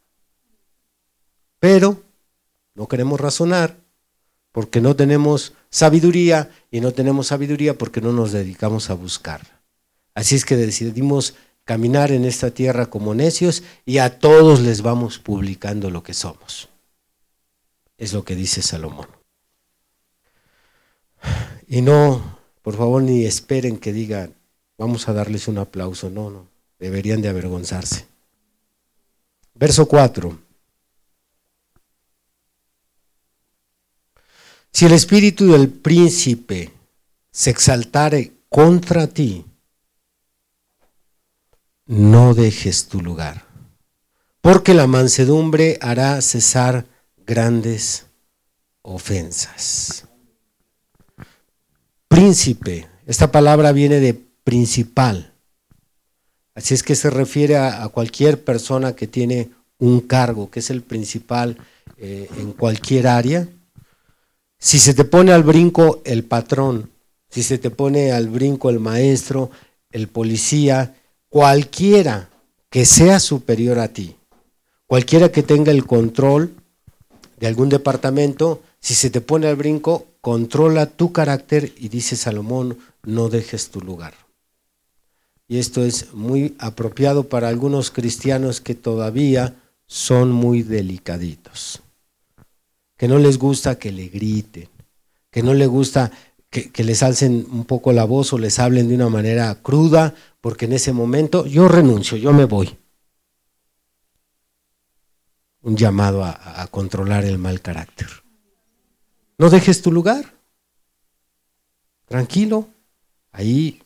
Pero 1.58 2.02
no 2.74 2.86
queremos 2.86 3.20
razonar 3.20 3.76
porque 4.52 4.80
no 4.80 4.96
tenemos 4.96 5.54
sabiduría 5.70 6.50
y 6.70 6.80
no 6.80 6.92
tenemos 6.92 7.28
sabiduría 7.28 7.76
porque 7.76 8.00
no 8.00 8.12
nos 8.12 8.32
dedicamos 8.32 8.88
a 8.90 8.94
buscar. 8.94 9.60
Así 10.14 10.34
es 10.34 10.44
que 10.44 10.56
decidimos 10.56 11.34
caminar 11.64 12.12
en 12.12 12.24
esta 12.24 12.52
tierra 12.52 12.86
como 12.86 13.14
necios 13.14 13.62
y 13.84 13.98
a 13.98 14.18
todos 14.18 14.60
les 14.60 14.82
vamos 14.82 15.18
publicando 15.18 15.90
lo 15.90 16.02
que 16.02 16.14
somos. 16.14 16.68
Es 17.98 18.12
lo 18.12 18.24
que 18.24 18.36
dice 18.36 18.62
Salomón. 18.62 19.08
Y 21.66 21.82
no, 21.82 22.38
por 22.62 22.76
favor, 22.76 23.02
ni 23.02 23.24
esperen 23.24 23.78
que 23.78 23.92
digan, 23.92 24.34
vamos 24.78 25.08
a 25.08 25.12
darles 25.12 25.48
un 25.48 25.58
aplauso. 25.58 26.08
No, 26.08 26.30
no, 26.30 26.46
deberían 26.78 27.22
de 27.22 27.28
avergonzarse. 27.28 28.06
Verso 29.54 29.86
4. 29.86 30.38
Si 34.72 34.84
el 34.84 34.92
espíritu 34.92 35.52
del 35.52 35.70
príncipe 35.70 36.70
se 37.30 37.50
exaltare 37.50 38.32
contra 38.50 39.06
ti, 39.06 39.44
no 41.86 42.34
dejes 42.34 42.88
tu 42.88 43.00
lugar, 43.00 43.46
porque 44.42 44.74
la 44.74 44.86
mansedumbre 44.86 45.78
hará 45.80 46.20
cesar 46.20 46.84
grandes 47.24 48.06
ofensas. 48.82 50.06
Príncipe, 52.08 52.88
esta 53.06 53.32
palabra 53.32 53.72
viene 53.72 53.98
de 54.00 54.12
principal, 54.12 55.32
así 56.56 56.74
es 56.74 56.82
que 56.82 56.96
se 56.96 57.10
refiere 57.10 57.56
a, 57.56 57.86
cualquier 57.88 58.42
persona 58.42 58.96
que 58.96 59.06
tiene 59.06 59.50
un 59.78 60.00
cargo, 60.00 60.50
que 60.50 60.58
es 60.58 60.70
el 60.70 60.82
principal 60.82 61.56
eh, 61.98 62.28
en 62.38 62.52
cualquier 62.52 63.06
área 63.06 63.46
si 64.58 64.78
se 64.78 64.94
te 64.94 65.04
pone 65.04 65.32
al 65.32 65.42
brinco 65.42 66.00
el 66.04 66.24
patrón, 66.24 66.90
si 67.28 67.42
se 67.42 67.58
te 67.58 67.70
pone 67.70 68.12
al 68.12 68.28
brinco 68.28 68.70
el 68.70 68.80
maestro, 68.80 69.50
el 69.90 70.08
policía, 70.08 70.96
cualquiera 71.28 72.30
que 72.70 72.84
sea 72.84 73.20
superior 73.20 73.78
a 73.78 73.88
ti, 73.88 74.16
cualquiera 74.86 75.30
que 75.30 75.42
tenga 75.42 75.72
el 75.72 75.86
control 75.86 76.54
de 77.38 77.46
algún 77.46 77.68
departamento, 77.68 78.62
si 78.80 78.94
se 78.94 79.10
te 79.10 79.20
pone 79.20 79.46
al 79.46 79.56
brinco, 79.56 80.06
controla 80.20 80.86
tu 80.86 81.12
carácter 81.12 81.72
y 81.76 81.88
dice 81.88 82.16
Salomón, 82.16 82.78
no 83.04 83.28
dejes 83.28 83.70
tu 83.70 83.80
lugar. 83.80 84.25
Y 85.48 85.58
esto 85.58 85.84
es 85.84 86.12
muy 86.12 86.56
apropiado 86.58 87.28
para 87.28 87.48
algunos 87.48 87.90
cristianos 87.90 88.60
que 88.60 88.74
todavía 88.74 89.54
son 89.86 90.32
muy 90.32 90.62
delicaditos 90.62 91.82
que 92.96 93.08
no 93.08 93.18
les 93.18 93.38
gusta 93.38 93.78
que 93.78 93.92
le 93.92 94.08
griten, 94.08 94.68
que 95.30 95.42
no 95.42 95.54
les 95.54 95.68
gusta 95.68 96.10
que, 96.48 96.84
les 96.84 97.02
alcen 97.02 97.46
un 97.50 97.66
poco 97.66 97.92
la 97.92 98.04
voz 98.04 98.32
o 98.32 98.38
les 98.38 98.58
hablen 98.58 98.88
de 98.88 98.94
una 98.94 99.10
manera 99.10 99.54
cruda, 99.56 100.14
porque 100.40 100.64
en 100.64 100.72
ese 100.72 100.92
momento 100.92 101.44
yo 101.44 101.68
renuncio, 101.68 102.16
yo 102.16 102.32
me 102.32 102.46
voy. 102.46 102.78
Un 105.60 105.76
llamado 105.76 106.24
a, 106.24 106.66
controlar 106.70 107.24
el 107.24 107.38
mal 107.38 107.60
carácter. 107.60 108.08
No 109.36 109.50
dejes 109.50 109.82
tu 109.82 109.92
lugar. 109.92 110.34
Tranquilo, 112.06 112.68
ahí 113.32 113.82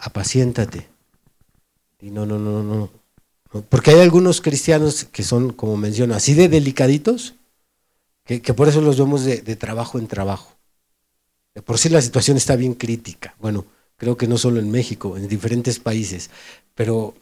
apaciéntate. 0.00 0.88
Y 2.00 2.10
no, 2.10 2.26
no, 2.26 2.38
no, 2.38 2.62
no. 2.62 2.90
Porque 3.68 3.92
hay 3.92 4.00
algunos 4.00 4.40
cristianos 4.40 5.04
que 5.04 5.22
son, 5.22 5.52
como 5.52 5.76
menciono, 5.76 6.14
así 6.14 6.34
de 6.34 6.48
delicaditos, 6.48 7.34
que, 8.24 8.40
por 8.40 8.68
eso 8.68 8.80
los 8.80 8.98
vemos 8.98 9.24
de, 9.24 9.56
trabajo 9.56 9.98
en 9.98 10.08
trabajo. 10.08 10.52
por 11.64 11.78
sí 11.78 11.88
la 11.88 12.02
situación 12.02 12.36
está 12.36 12.56
bien 12.56 12.74
crítica. 12.74 13.34
Bueno, 13.38 13.64
creo 13.96 14.16
que 14.16 14.26
no 14.26 14.36
solo 14.36 14.58
en 14.58 14.70
México, 14.70 15.16
en 15.16 15.28
diferentes 15.28 15.78
países, 15.78 16.30
pero 16.74 17.14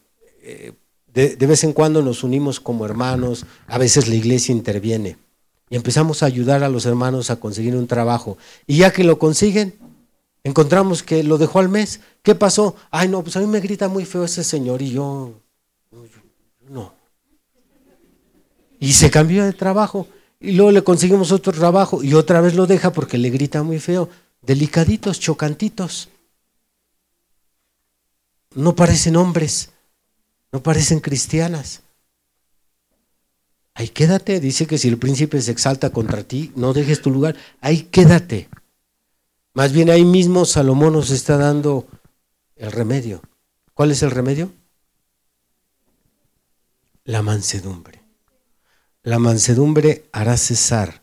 eh, 0.43 0.73
de, 1.13 1.47
vez 1.47 1.63
en 1.63 1.73
cuando 1.73 2.03
nos 2.03 2.25
unimos 2.25 2.59
como 2.59 2.85
hermanos, 2.85 3.47
a 3.67 3.79
veces 3.79 4.09
la 4.09 4.17
iglesia 4.17 4.53
interviene 4.53 5.17
y 5.71 5.77
empezamos 5.77 6.23
a 6.23 6.27
ayudar 6.27 6.65
a 6.65 6.69
los 6.69 6.87
hermanos 6.87 7.31
a 7.31 7.37
conseguir 7.37 7.77
un 7.77 7.87
trabajo. 7.87 8.37
Y 8.67 8.79
ya 8.79 8.93
que 8.93 9.05
lo 9.05 9.19
consiguen, 9.19 9.75
encontramos 10.45 11.03
que 11.03 11.25
lo 11.25 11.39
dejó 11.39 11.59
al 11.59 11.69
mes. 11.69 12.01
¿Qué 12.23 12.35
pasó? 12.35 12.77
Ay, 12.91 13.09
no, 13.09 13.23
pues 13.23 13.37
a 13.37 13.41
mí 13.41 13.47
me 13.47 13.61
grita 13.61 13.89
muy 13.89 14.05
feo 14.05 14.25
ese 14.25 14.45
señor 14.45 14.83
y 14.83 14.93
yo, 14.93 15.33
no. 16.69 16.95
Y 18.79 18.93
se 18.93 19.11
cambió 19.11 19.45
de 19.45 19.53
trabajo 19.53 20.07
y 20.39 20.53
luego 20.53 20.71
le 20.71 20.85
conseguimos 20.85 21.33
otro 21.33 21.53
trabajo 21.53 22.03
y 22.03 22.15
otra 22.15 22.41
vez 22.41 22.55
lo 22.55 22.67
deja 22.67 22.93
porque 22.93 23.19
le 23.19 23.31
grita 23.31 23.63
muy 23.63 23.79
feo. 23.79 24.11
Delicaditos, 24.43 25.19
chocantitos. 25.19 26.11
No 28.55 28.77
parecen 28.77 29.17
hombres, 29.17 29.71
no 30.53 30.63
parecen 30.63 31.01
cristianas. 31.01 31.83
Ahí 33.75 33.89
quédate, 33.89 34.39
dice 34.39 34.67
que 34.67 34.79
si 34.79 34.89
el 34.89 34.99
príncipe 34.99 35.41
se 35.41 35.51
exalta 35.51 35.91
contra 35.91 36.23
ti, 36.23 36.53
no 36.55 36.73
dejes 36.73 37.03
tu 37.03 37.11
lugar, 37.11 37.35
ahí 37.61 37.83
quédate. 37.91 38.49
Más 39.55 39.73
bien 39.73 39.89
ahí 39.89 40.05
mismo 40.05 40.45
Salomón 40.45 40.95
nos 40.95 41.11
está 41.11 41.37
dando 41.37 41.87
el 42.57 42.73
remedio. 42.73 43.23
¿Cuál 43.73 43.93
es 43.93 44.03
el 44.03 44.11
remedio? 44.11 44.53
La 47.05 47.23
mansedumbre. 47.23 48.03
La 49.03 49.19
mansedumbre 49.19 50.07
hará 50.13 50.37
cesar 50.37 51.03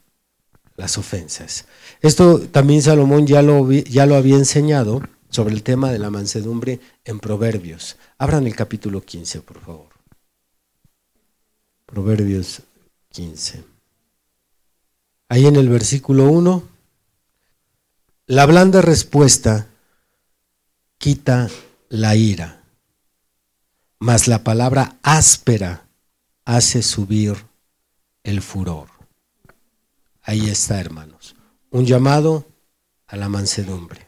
las 0.75 0.97
ofensas. 0.97 1.65
Esto 2.01 2.39
también 2.39 2.81
Salomón 2.81 3.25
ya 3.25 3.41
lo, 3.41 3.71
ya 3.71 4.05
lo 4.05 4.15
había 4.15 4.35
enseñado 4.35 5.01
sobre 5.29 5.53
el 5.53 5.63
tema 5.63 5.91
de 5.91 5.99
la 5.99 6.09
mansedumbre 6.09 6.79
en 7.05 7.19
Proverbios. 7.19 7.97
Abran 8.17 8.47
el 8.47 8.55
capítulo 8.55 9.01
15, 9.01 9.41
por 9.41 9.61
favor. 9.61 9.89
Proverbios 11.85 12.63
15. 13.09 13.63
Ahí 15.29 15.45
en 15.45 15.55
el 15.55 15.69
versículo 15.69 16.25
1, 16.25 16.63
La 18.31 18.45
blanda 18.45 18.79
respuesta 18.81 19.67
quita 20.97 21.49
la 21.89 22.15
ira, 22.15 22.63
mas 23.99 24.29
la 24.29 24.41
palabra 24.41 24.95
áspera 25.03 25.85
hace 26.45 26.81
subir 26.81 27.35
el 28.23 28.41
furor. 28.41 28.87
Ahí 30.21 30.49
está, 30.49 30.79
hermanos. 30.79 31.35
Un 31.71 31.85
llamado 31.85 32.45
a 33.05 33.17
la 33.17 33.27
mansedumbre. 33.27 34.07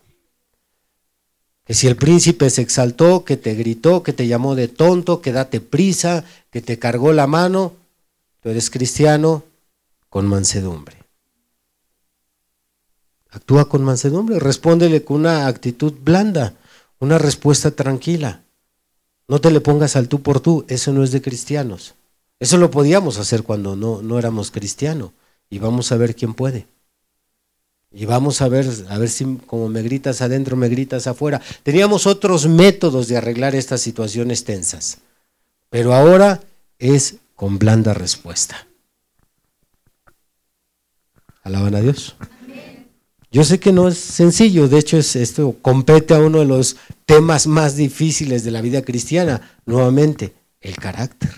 Que 1.65 1.73
si 1.73 1.87
el 1.87 1.97
príncipe 1.97 2.49
se 2.49 2.61
exaltó, 2.61 3.25
que 3.25 3.35
te 3.35 3.55
gritó, 3.55 4.03
que 4.03 4.13
te 4.13 4.25
llamó 4.25 4.55
de 4.55 4.69
tonto, 4.69 5.21
que 5.21 5.33
date 5.33 5.59
prisa, 5.59 6.23
que 6.49 6.61
te 6.61 6.79
cargó 6.79 7.11
la 7.11 7.27
mano, 7.27 7.73
tú 8.39 8.47
eres 8.47 8.69
cristiano 8.69 9.43
con 10.07 10.27
mansedumbre. 10.27 11.02
Actúa 13.33 13.67
con 13.67 13.83
mansedumbre, 13.83 14.39
respóndele 14.39 15.03
con 15.03 15.21
una 15.21 15.47
actitud 15.47 15.91
blanda, 16.03 16.53
una 16.99 17.17
respuesta 17.17 17.71
tranquila. 17.71 18.43
No 19.27 19.41
te 19.41 19.49
le 19.49 19.59
pongas 19.59 19.95
al 19.95 20.07
tú 20.07 20.21
por 20.21 20.39
tú, 20.39 20.65
eso 20.67 20.93
no 20.93 21.03
es 21.03 21.11
de 21.11 21.23
cristianos. 21.23 21.95
Eso 22.39 22.57
lo 22.57 22.69
podíamos 22.69 23.17
hacer 23.17 23.41
cuando 23.41 23.75
no, 23.75 24.03
no 24.03 24.19
éramos 24.19 24.51
cristianos. 24.51 25.11
Y 25.49 25.57
vamos 25.57 25.91
a 25.91 25.97
ver 25.97 26.15
quién 26.15 26.35
puede. 26.35 26.67
Y 27.91 28.05
vamos 28.05 28.41
a 28.41 28.49
ver, 28.49 28.67
a 28.89 28.97
ver 28.99 29.09
si 29.09 29.37
como 29.47 29.67
me 29.67 29.81
gritas 29.81 30.21
adentro, 30.21 30.55
me 30.55 30.69
gritas 30.69 31.07
afuera. 31.07 31.41
Teníamos 31.63 32.05
otros 32.05 32.47
métodos 32.47 33.07
de 33.07 33.17
arreglar 33.17 33.55
estas 33.55 33.81
situaciones 33.81 34.43
tensas. 34.43 34.99
Pero 35.71 35.95
ahora 35.95 36.43
es 36.77 37.15
con 37.35 37.57
blanda 37.57 37.95
respuesta. 37.95 38.67
Alaban 41.41 41.73
a 41.73 41.81
Dios. 41.81 42.15
Yo 43.33 43.43
sé 43.43 43.59
que 43.59 43.71
no 43.71 43.87
es 43.87 43.97
sencillo, 43.97 44.67
de 44.67 44.77
hecho 44.77 44.95
es, 44.95 45.15
esto 45.15 45.55
compete 45.59 46.13
a 46.13 46.19
uno 46.19 46.37
de 46.37 46.45
los 46.45 46.75
temas 47.07 47.47
más 47.47 47.75
difíciles 47.75 48.43
de 48.43 48.51
la 48.51 48.61
vida 48.61 48.83
cristiana, 48.83 49.57
nuevamente, 49.65 50.35
el 50.61 50.75
carácter. 50.75 51.31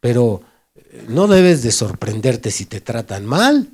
Pero 0.00 0.40
eh, 0.74 1.04
no 1.06 1.28
debes 1.28 1.62
de 1.62 1.70
sorprenderte 1.70 2.50
si 2.50 2.64
te 2.64 2.80
tratan 2.80 3.26
mal. 3.26 3.68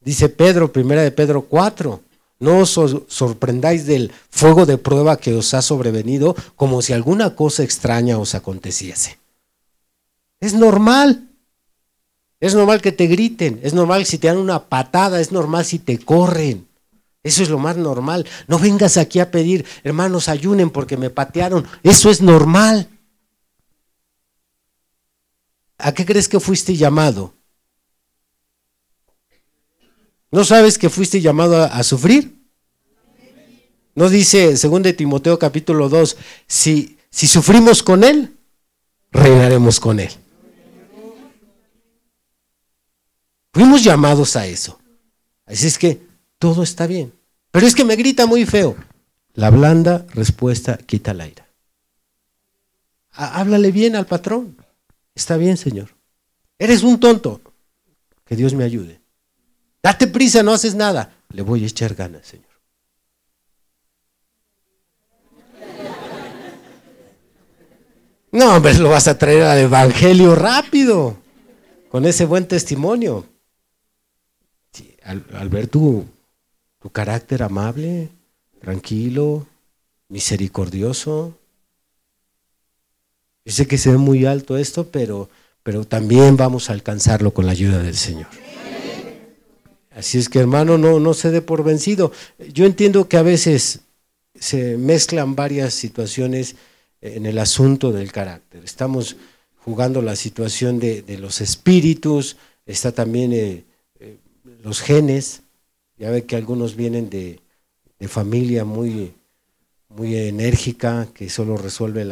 Dice 0.00 0.28
Pedro, 0.28 0.72
primera 0.72 1.02
de 1.02 1.10
Pedro 1.10 1.42
4, 1.42 2.00
no 2.38 2.58
os 2.58 2.70
sorprendáis 3.08 3.86
del 3.86 4.12
fuego 4.30 4.64
de 4.64 4.78
prueba 4.78 5.16
que 5.16 5.34
os 5.34 5.54
ha 5.54 5.60
sobrevenido 5.60 6.36
como 6.54 6.82
si 6.82 6.92
alguna 6.92 7.34
cosa 7.34 7.64
extraña 7.64 8.16
os 8.16 8.36
aconteciese. 8.36 9.18
Es 10.38 10.54
normal. 10.54 11.29
Es 12.40 12.54
normal 12.54 12.80
que 12.80 12.90
te 12.90 13.06
griten, 13.06 13.60
es 13.62 13.74
normal 13.74 14.06
si 14.06 14.16
te 14.16 14.28
dan 14.28 14.38
una 14.38 14.68
patada, 14.68 15.20
es 15.20 15.30
normal 15.30 15.64
si 15.66 15.78
te 15.78 15.98
corren. 15.98 16.66
Eso 17.22 17.42
es 17.42 17.50
lo 17.50 17.58
más 17.58 17.76
normal. 17.76 18.26
No 18.48 18.58
vengas 18.58 18.96
aquí 18.96 19.20
a 19.20 19.30
pedir, 19.30 19.66
hermanos, 19.84 20.28
ayunen 20.30 20.70
porque 20.70 20.96
me 20.96 21.10
patearon. 21.10 21.66
Eso 21.82 22.10
es 22.10 22.22
normal. 22.22 22.88
¿A 25.76 25.92
qué 25.92 26.06
crees 26.06 26.28
que 26.28 26.40
fuiste 26.40 26.74
llamado? 26.76 27.34
¿No 30.30 30.44
sabes 30.44 30.78
que 30.78 30.88
fuiste 30.88 31.20
llamado 31.20 31.62
a, 31.62 31.82
sufrir? 31.82 32.40
¿No 33.94 34.08
dice, 34.08 34.56
según 34.56 34.82
de 34.82 34.92
Timoteo 34.92 35.38
capítulo 35.38 35.88
2, 35.88 36.16
si, 36.46 36.98
si 37.10 37.26
sufrimos 37.26 37.82
con 37.82 38.04
Él, 38.04 38.36
reinaremos 39.10 39.80
con 39.80 40.00
Él? 40.00 40.10
Fuimos 43.52 43.82
llamados 43.82 44.36
a 44.36 44.46
eso. 44.46 44.78
Así 45.46 45.66
es 45.66 45.78
que 45.78 46.00
todo 46.38 46.62
está 46.62 46.86
bien. 46.86 47.12
Pero 47.50 47.66
es 47.66 47.74
que 47.74 47.84
me 47.84 47.96
grita 47.96 48.26
muy 48.26 48.46
feo. 48.46 48.76
La 49.34 49.50
blanda 49.50 50.06
respuesta 50.14 50.76
quita 50.76 51.10
el 51.10 51.20
aire. 51.20 51.44
Háblale 53.12 53.72
bien 53.72 53.96
al 53.96 54.06
patrón. 54.06 54.56
Está 55.14 55.36
bien, 55.36 55.56
Señor. 55.56 55.88
Eres 56.58 56.82
un 56.82 57.00
tonto. 57.00 57.40
Que 58.24 58.36
Dios 58.36 58.54
me 58.54 58.64
ayude. 58.64 59.00
Date 59.82 60.06
prisa, 60.06 60.42
no 60.42 60.52
haces 60.52 60.74
nada. 60.76 61.12
Le 61.30 61.42
voy 61.42 61.64
a 61.64 61.66
echar 61.66 61.94
ganas, 61.94 62.26
Señor. 62.26 62.46
No, 68.32 68.54
hombre, 68.54 68.74
lo 68.78 68.90
vas 68.90 69.08
a 69.08 69.18
traer 69.18 69.42
al 69.42 69.58
Evangelio 69.58 70.36
rápido, 70.36 71.16
con 71.88 72.06
ese 72.06 72.26
buen 72.26 72.46
testimonio 72.46 73.26
al, 75.02 75.48
ver 75.48 75.68
tu, 75.68 76.04
tu 76.80 76.90
carácter 76.90 77.42
amable, 77.42 78.08
tranquilo, 78.60 79.46
misericordioso. 80.08 81.36
Yo 83.44 83.52
sé 83.52 83.66
que 83.66 83.78
se 83.78 83.90
ve 83.90 83.96
muy 83.96 84.26
alto 84.26 84.56
esto, 84.56 84.88
pero, 84.88 85.28
pero 85.62 85.84
también 85.84 86.36
vamos 86.36 86.70
a 86.70 86.72
alcanzarlo 86.72 87.32
con 87.32 87.46
la 87.46 87.52
ayuda 87.52 87.82
del 87.82 87.96
Señor. 87.96 88.28
Así 89.90 90.18
es 90.18 90.28
que 90.28 90.38
hermano, 90.38 90.78
no, 90.78 91.00
no 91.00 91.14
se 91.14 91.30
dé 91.30 91.42
por 91.42 91.64
vencido. 91.64 92.12
Yo 92.52 92.64
entiendo 92.64 93.08
que 93.08 93.16
a 93.16 93.22
veces 93.22 93.80
se 94.34 94.76
mezclan 94.76 95.34
varias 95.34 95.74
situaciones 95.74 96.56
en 97.00 97.26
el 97.26 97.38
asunto 97.38 97.92
del 97.92 98.12
carácter. 98.12 98.64
Estamos 98.64 99.16
jugando 99.64 100.02
la 100.02 100.16
situación 100.16 100.78
de, 100.78 101.04
los 101.18 101.40
espíritus, 101.40 102.36
está 102.66 102.92
también 102.92 103.32
eh, 103.32 103.64
los 104.62 104.80
genes, 104.80 105.42
ya 105.96 106.10
ve 106.10 106.24
que 106.24 106.36
algunos 106.36 106.76
vienen 106.76 107.10
de, 107.10 107.40
familia 108.08 108.64
muy, 108.64 109.12
muy 109.88 110.16
enérgica, 110.16 111.08
que 111.12 111.28
solo 111.28 111.58
resuelve 111.58 112.06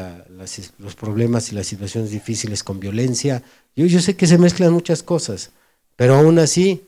los 0.79 0.95
problemas 0.95 1.51
y 1.51 1.55
las 1.55 1.67
situaciones 1.67 2.11
difíciles 2.11 2.63
con 2.63 2.79
violencia. 2.79 3.43
Yo, 3.75 3.87
yo 3.87 4.01
sé 4.01 4.15
que 4.15 4.27
se 4.27 4.37
mezclan 4.37 4.73
muchas 4.73 5.03
cosas, 5.03 5.51
pero 5.97 6.15
aún 6.15 6.39
así, 6.39 6.85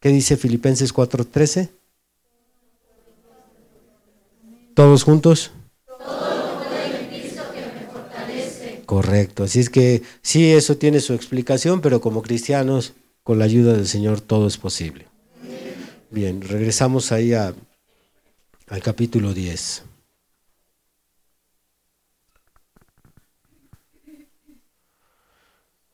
¿qué 0.00 0.10
dice 0.10 0.36
Filipenses 0.36 0.92
4:13? 0.92 1.70
¿Todos 4.74 5.02
juntos? 5.02 5.52
Correcto, 8.84 9.44
así 9.44 9.60
es 9.60 9.70
que 9.70 10.02
sí, 10.20 10.52
eso 10.52 10.76
tiene 10.76 11.00
su 11.00 11.14
explicación, 11.14 11.80
pero 11.80 12.02
como 12.02 12.20
cristianos 12.20 12.92
con 13.22 13.38
la 13.38 13.44
ayuda 13.44 13.74
del 13.74 13.86
Señor 13.86 14.20
todo 14.20 14.46
es 14.46 14.58
posible. 14.58 15.06
Bien, 16.10 16.42
regresamos 16.42 17.12
ahí 17.12 17.32
al 17.32 17.54
capítulo 18.82 19.32
10. 19.32 19.84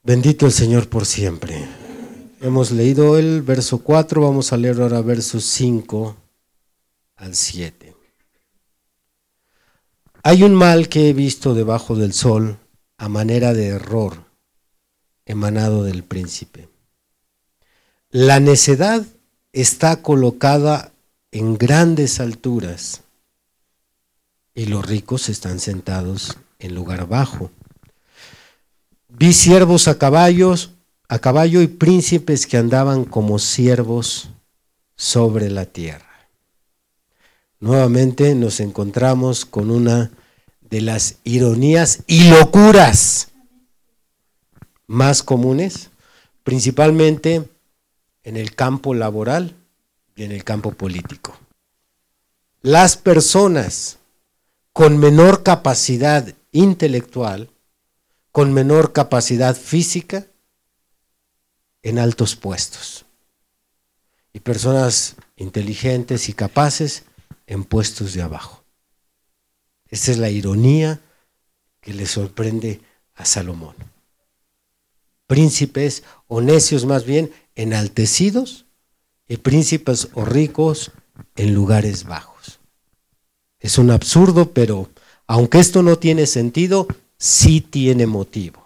Bendito 0.02 0.46
el 0.46 0.52
Señor 0.52 0.88
por 0.88 1.04
siempre. 1.04 1.68
Hemos 2.40 2.70
leído 2.70 3.18
el 3.18 3.42
verso 3.42 3.78
4, 3.80 4.22
vamos 4.22 4.52
a 4.52 4.56
leer 4.56 4.80
ahora 4.80 5.02
versos 5.02 5.44
5 5.44 6.16
al 7.16 7.34
7. 7.34 7.94
Hay 10.22 10.42
un 10.42 10.54
mal 10.54 10.88
que 10.88 11.10
he 11.10 11.12
visto 11.12 11.52
debajo 11.52 11.94
del 11.94 12.12
sol 12.12 12.58
a 12.96 13.08
manera 13.08 13.52
de 13.54 13.66
error 13.66 14.24
emanado 15.26 15.84
del 15.84 16.04
príncipe 16.04 16.68
la 18.10 18.40
necedad 18.40 19.04
está 19.52 20.02
colocada 20.02 20.92
en 21.30 21.58
grandes 21.58 22.20
alturas 22.20 23.02
y 24.54 24.66
los 24.66 24.84
ricos 24.86 25.28
están 25.28 25.60
sentados 25.60 26.38
en 26.58 26.74
lugar 26.74 27.06
bajo. 27.06 27.50
Vi 29.08 29.32
siervos 29.32 29.88
a 29.88 29.98
caballos, 29.98 30.72
a 31.08 31.18
caballo 31.18 31.60
y 31.60 31.66
príncipes 31.66 32.46
que 32.46 32.56
andaban 32.56 33.04
como 33.04 33.38
siervos 33.38 34.30
sobre 34.96 35.50
la 35.50 35.66
tierra. 35.66 36.06
Nuevamente 37.60 38.34
nos 38.34 38.60
encontramos 38.60 39.44
con 39.44 39.70
una 39.70 40.10
de 40.60 40.80
las 40.80 41.16
ironías 41.24 42.02
y 42.06 42.30
locuras 42.30 43.28
más 44.86 45.22
comunes, 45.22 45.90
principalmente 46.42 47.48
en 48.28 48.36
el 48.36 48.54
campo 48.54 48.92
laboral 48.92 49.56
y 50.14 50.24
en 50.24 50.32
el 50.32 50.44
campo 50.44 50.72
político. 50.72 51.38
Las 52.60 52.98
personas 52.98 54.00
con 54.74 54.98
menor 54.98 55.42
capacidad 55.42 56.34
intelectual, 56.52 57.48
con 58.30 58.52
menor 58.52 58.92
capacidad 58.92 59.56
física, 59.56 60.26
en 61.82 61.98
altos 61.98 62.36
puestos. 62.36 63.06
Y 64.34 64.40
personas 64.40 65.16
inteligentes 65.36 66.28
y 66.28 66.34
capaces 66.34 67.04
en 67.46 67.64
puestos 67.64 68.12
de 68.12 68.20
abajo. 68.20 68.62
Esta 69.88 70.10
es 70.10 70.18
la 70.18 70.28
ironía 70.28 71.00
que 71.80 71.94
le 71.94 72.04
sorprende 72.04 72.82
a 73.14 73.24
Salomón. 73.24 73.74
Príncipes 75.26 76.02
o 76.26 76.42
necios 76.42 76.84
más 76.84 77.06
bien 77.06 77.32
enaltecidos 77.58 78.64
y 79.28 79.36
príncipes 79.36 80.08
o 80.14 80.24
ricos 80.24 80.92
en 81.36 81.54
lugares 81.54 82.04
bajos. 82.04 82.60
Es 83.60 83.76
un 83.76 83.90
absurdo, 83.90 84.52
pero 84.52 84.88
aunque 85.26 85.58
esto 85.58 85.82
no 85.82 85.98
tiene 85.98 86.26
sentido, 86.26 86.86
sí 87.18 87.60
tiene 87.60 88.06
motivo. 88.06 88.64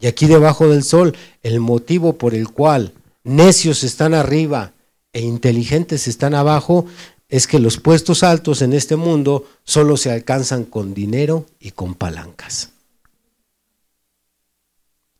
Y 0.00 0.06
aquí 0.06 0.26
debajo 0.26 0.68
del 0.68 0.82
sol, 0.82 1.16
el 1.42 1.60
motivo 1.60 2.14
por 2.14 2.34
el 2.34 2.48
cual 2.48 2.92
necios 3.22 3.84
están 3.84 4.14
arriba 4.14 4.72
e 5.12 5.20
inteligentes 5.20 6.08
están 6.08 6.34
abajo 6.34 6.86
es 7.28 7.46
que 7.46 7.58
los 7.58 7.78
puestos 7.78 8.22
altos 8.22 8.62
en 8.62 8.72
este 8.72 8.96
mundo 8.96 9.46
solo 9.64 9.96
se 9.96 10.10
alcanzan 10.10 10.64
con 10.64 10.94
dinero 10.94 11.46
y 11.60 11.72
con 11.72 11.94
palancas. 11.94 12.70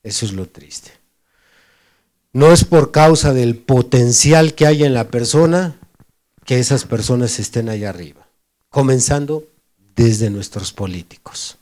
Eso 0.02 0.26
es 0.26 0.32
lo 0.32 0.48
triste. 0.48 1.03
No 2.34 2.52
es 2.52 2.64
por 2.64 2.90
causa 2.90 3.32
del 3.32 3.56
potencial 3.56 4.54
que 4.54 4.66
hay 4.66 4.82
en 4.82 4.92
la 4.92 5.08
persona 5.08 5.78
que 6.44 6.58
esas 6.58 6.84
personas 6.84 7.38
estén 7.38 7.68
allá 7.68 7.90
arriba, 7.90 8.26
comenzando 8.70 9.44
desde 9.94 10.30
nuestros 10.30 10.72
políticos. 10.72 11.58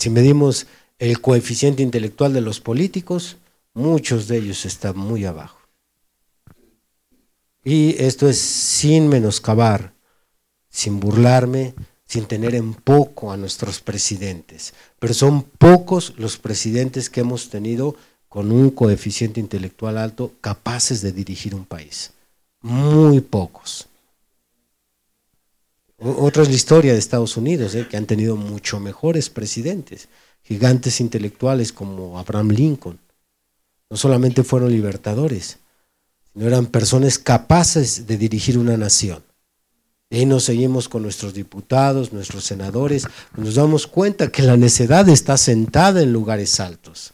Si 0.00 0.10
medimos 0.10 0.66
el 0.98 1.20
coeficiente 1.20 1.80
intelectual 1.84 2.32
de 2.32 2.40
los 2.40 2.58
políticos, 2.58 3.36
muchos 3.72 4.26
de 4.26 4.38
ellos 4.38 4.66
están 4.66 4.98
muy 4.98 5.24
abajo. 5.24 5.60
Y 7.62 7.94
esto 8.02 8.28
es 8.28 8.38
sin 8.40 9.08
menoscabar, 9.08 9.94
sin 10.70 10.98
burlarme, 10.98 11.76
sin 12.04 12.26
tener 12.26 12.56
en 12.56 12.74
poco 12.74 13.30
a 13.30 13.36
nuestros 13.36 13.80
presidentes. 13.80 14.74
Pero 14.98 15.14
son 15.14 15.44
pocos 15.44 16.14
los 16.16 16.36
presidentes 16.36 17.08
que 17.08 17.20
hemos 17.20 17.48
tenido 17.48 17.94
con 18.28 18.52
un 18.52 18.70
coeficiente 18.70 19.40
intelectual 19.40 19.98
alto 19.98 20.32
capaces 20.40 21.00
de 21.02 21.12
dirigir 21.12 21.54
un 21.54 21.64
país. 21.64 22.12
Muy 22.60 23.20
pocos. 23.20 23.88
Otra 26.00 26.42
es 26.42 26.48
la 26.48 26.54
historia 26.54 26.92
de 26.92 26.98
Estados 26.98 27.36
Unidos, 27.36 27.74
¿eh? 27.74 27.86
que 27.88 27.96
han 27.96 28.06
tenido 28.06 28.36
mucho 28.36 28.78
mejores 28.78 29.30
presidentes, 29.30 30.08
gigantes 30.42 31.00
intelectuales 31.00 31.72
como 31.72 32.18
Abraham 32.18 32.50
Lincoln. 32.50 33.00
No 33.90 33.96
solamente 33.96 34.44
fueron 34.44 34.70
libertadores, 34.70 35.58
sino 36.32 36.46
eran 36.46 36.66
personas 36.66 37.18
capaces 37.18 38.06
de 38.06 38.16
dirigir 38.16 38.58
una 38.58 38.76
nación. 38.76 39.24
Y 40.10 40.24
nos 40.24 40.44
seguimos 40.44 40.88
con 40.88 41.02
nuestros 41.02 41.34
diputados, 41.34 42.12
nuestros 42.12 42.44
senadores, 42.44 43.06
nos 43.36 43.56
damos 43.56 43.86
cuenta 43.86 44.30
que 44.30 44.42
la 44.42 44.56
necedad 44.56 45.08
está 45.08 45.36
sentada 45.36 46.00
en 46.00 46.12
lugares 46.12 46.60
altos. 46.60 47.12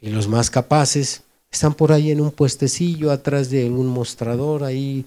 Y 0.00 0.10
los 0.10 0.28
más 0.28 0.50
capaces 0.50 1.22
están 1.50 1.74
por 1.74 1.92
ahí 1.92 2.10
en 2.10 2.20
un 2.20 2.30
puestecillo 2.30 3.10
atrás 3.10 3.50
de 3.50 3.68
un 3.68 3.86
mostrador, 3.86 4.64
ahí 4.64 5.04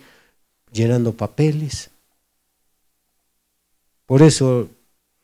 llenando 0.71 1.13
papeles. 1.13 1.89
Por 4.05 4.21
eso 4.21 4.69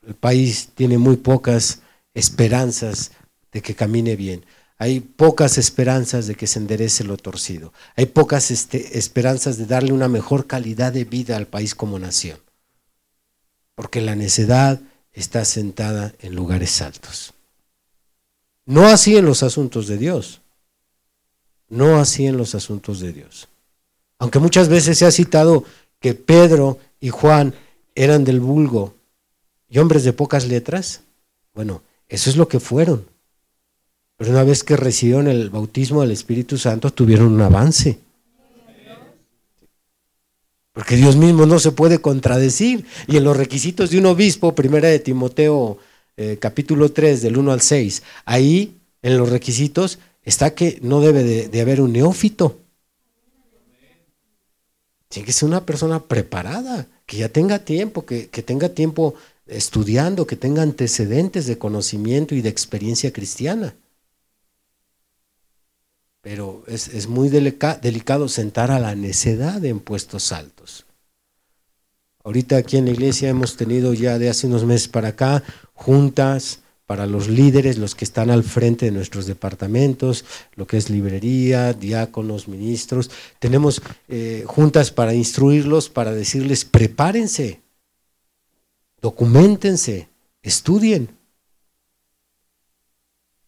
el 0.06 0.14
país 0.14 0.70
tiene 0.74 0.98
muy 0.98 1.16
pocas 1.16 1.80
esperanzas 2.14 3.12
de 3.52 3.60
que 3.62 3.74
camine 3.74 4.16
bien. 4.16 4.44
Hay 4.78 5.00
pocas 5.00 5.58
esperanzas 5.58 6.26
de 6.26 6.34
que 6.34 6.46
se 6.46 6.58
enderece 6.58 7.04
lo 7.04 7.18
torcido. 7.18 7.74
Hay 7.96 8.06
pocas 8.06 8.50
este, 8.50 8.98
esperanzas 8.98 9.58
de 9.58 9.66
darle 9.66 9.92
una 9.92 10.08
mejor 10.08 10.46
calidad 10.46 10.92
de 10.92 11.04
vida 11.04 11.36
al 11.36 11.46
país 11.46 11.74
como 11.74 11.98
nación. 11.98 12.38
Porque 13.74 14.00
la 14.00 14.16
necedad 14.16 14.80
está 15.12 15.44
sentada 15.44 16.14
en 16.20 16.34
lugares 16.34 16.80
altos. 16.80 17.34
No 18.70 18.86
así 18.86 19.16
en 19.16 19.24
los 19.24 19.42
asuntos 19.42 19.88
de 19.88 19.98
Dios. 19.98 20.42
No 21.70 21.96
así 21.96 22.26
en 22.26 22.36
los 22.36 22.54
asuntos 22.54 23.00
de 23.00 23.12
Dios. 23.12 23.48
Aunque 24.20 24.38
muchas 24.38 24.68
veces 24.68 24.96
se 24.96 25.06
ha 25.06 25.10
citado 25.10 25.64
que 25.98 26.14
Pedro 26.14 26.78
y 27.00 27.08
Juan 27.08 27.52
eran 27.96 28.22
del 28.22 28.38
vulgo 28.38 28.94
y 29.68 29.78
hombres 29.78 30.04
de 30.04 30.12
pocas 30.12 30.46
letras, 30.46 31.00
bueno, 31.52 31.82
eso 32.08 32.30
es 32.30 32.36
lo 32.36 32.46
que 32.46 32.60
fueron. 32.60 33.06
Pero 34.16 34.30
una 34.30 34.44
vez 34.44 34.62
que 34.62 34.76
recibieron 34.76 35.26
el 35.26 35.50
bautismo 35.50 36.02
del 36.02 36.12
Espíritu 36.12 36.56
Santo, 36.56 36.92
tuvieron 36.92 37.32
un 37.32 37.40
avance. 37.40 37.98
Porque 40.72 40.94
Dios 40.94 41.16
mismo 41.16 41.44
no 41.44 41.58
se 41.58 41.72
puede 41.72 42.00
contradecir. 42.00 42.86
Y 43.08 43.16
en 43.16 43.24
los 43.24 43.36
requisitos 43.36 43.90
de 43.90 43.98
un 43.98 44.06
obispo, 44.06 44.54
primera 44.54 44.86
de 44.86 45.00
Timoteo 45.00 45.78
eh, 46.22 46.36
capítulo 46.38 46.92
3, 46.92 47.22
del 47.22 47.38
1 47.38 47.50
al 47.50 47.62
6, 47.62 48.02
ahí 48.26 48.78
en 49.00 49.16
los 49.16 49.30
requisitos 49.30 49.98
está 50.22 50.54
que 50.54 50.78
no 50.82 51.00
debe 51.00 51.24
de, 51.24 51.60
haber 51.62 51.80
un 51.80 51.94
neófito. 51.94 52.60
Tiene 55.08 55.24
que 55.24 55.32
ser 55.32 55.48
una 55.48 55.64
persona 55.64 56.04
preparada, 56.04 56.88
que 57.06 57.16
ya 57.16 57.30
tenga 57.30 57.60
tiempo, 57.60 58.04
que, 58.04 58.28
que 58.28 58.42
tenga 58.42 58.68
tiempo 58.68 59.14
estudiando, 59.46 60.26
que 60.26 60.36
tenga 60.36 60.60
antecedentes 60.60 61.46
de 61.46 61.56
conocimiento 61.56 62.34
y 62.34 62.42
de 62.42 62.50
experiencia 62.50 63.14
cristiana. 63.14 63.74
Pero 66.20 66.64
es, 66.66 67.08
muy 67.08 67.30
delicado 67.30 68.28
sentar 68.28 68.70
a 68.70 68.78
la 68.78 68.94
necedad 68.94 69.64
en 69.64 69.80
puestos 69.80 70.32
altos. 70.32 70.84
Ahorita 72.22 72.56
aquí 72.56 72.76
en 72.76 72.84
la 72.84 72.90
iglesia 72.90 73.30
hemos 73.30 73.56
tenido 73.56 73.94
ya 73.94 74.18
de 74.18 74.28
hace 74.28 74.46
unos 74.46 74.64
meses 74.64 74.88
para 74.88 75.08
acá 75.08 75.42
juntas 75.74 76.60
para 76.90 77.06
los 77.06 77.28
líderes, 77.28 77.78
los 77.78 77.94
que 77.94 78.04
están 78.04 78.30
al 78.30 78.42
frente 78.42 78.86
de 78.86 78.90
nuestros 78.90 79.26
departamentos, 79.26 80.24
lo 80.56 80.66
que 80.66 80.76
es 80.76 80.90
librería, 80.90 81.72
diáconos, 81.72 82.48
ministros. 82.48 83.12
Tenemos 83.38 83.80
eh, 84.08 84.42
juntas 84.44 84.90
para 84.90 85.14
instruirlos, 85.14 85.88
para 85.88 86.10
decirles, 86.10 86.64
prepárense, 86.64 87.60
documentense, 89.00 90.08
estudien. 90.42 91.10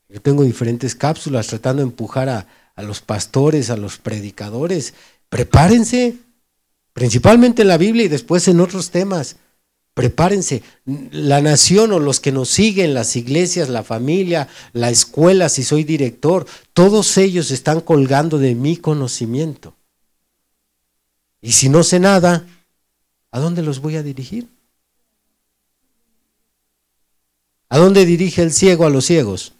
Yo 0.08 0.22
tengo 0.22 0.44
diferentes 0.44 0.94
cápsulas 0.94 1.48
tratando 1.48 1.82
de 1.82 1.88
empujar 1.88 2.28
a, 2.28 2.46
a 2.76 2.82
los 2.84 3.00
pastores, 3.00 3.70
a 3.70 3.76
los 3.76 3.98
predicadores, 3.98 4.94
prepárense, 5.28 6.14
principalmente 6.92 7.62
en 7.62 7.68
la 7.68 7.78
Biblia 7.78 8.04
y 8.04 8.08
después 8.08 8.48
en 8.48 8.60
otros 8.60 8.90
temas. 8.90 9.36
Prepárense, 9.94 10.62
la 10.86 11.42
nación 11.42 11.92
o 11.92 11.98
los 11.98 12.18
que 12.18 12.32
nos 12.32 12.48
siguen, 12.48 12.94
las 12.94 13.14
iglesias, 13.14 13.68
la 13.68 13.82
familia, 13.82 14.48
la 14.72 14.88
escuela, 14.88 15.50
si 15.50 15.62
soy 15.62 15.84
director, 15.84 16.46
todos 16.72 17.18
ellos 17.18 17.50
están 17.50 17.82
colgando 17.82 18.38
de 18.38 18.54
mi 18.54 18.78
conocimiento. 18.78 19.74
Y 21.42 21.52
si 21.52 21.68
no 21.68 21.82
sé 21.82 22.00
nada, 22.00 22.46
¿a 23.32 23.40
dónde 23.40 23.62
los 23.62 23.80
voy 23.80 23.96
a 23.96 24.02
dirigir? 24.02 24.48
¿A 27.68 27.78
dónde 27.78 28.06
dirige 28.06 28.42
el 28.42 28.52
ciego 28.52 28.86
a 28.86 28.90
los 28.90 29.06
ciegos? 29.06 29.52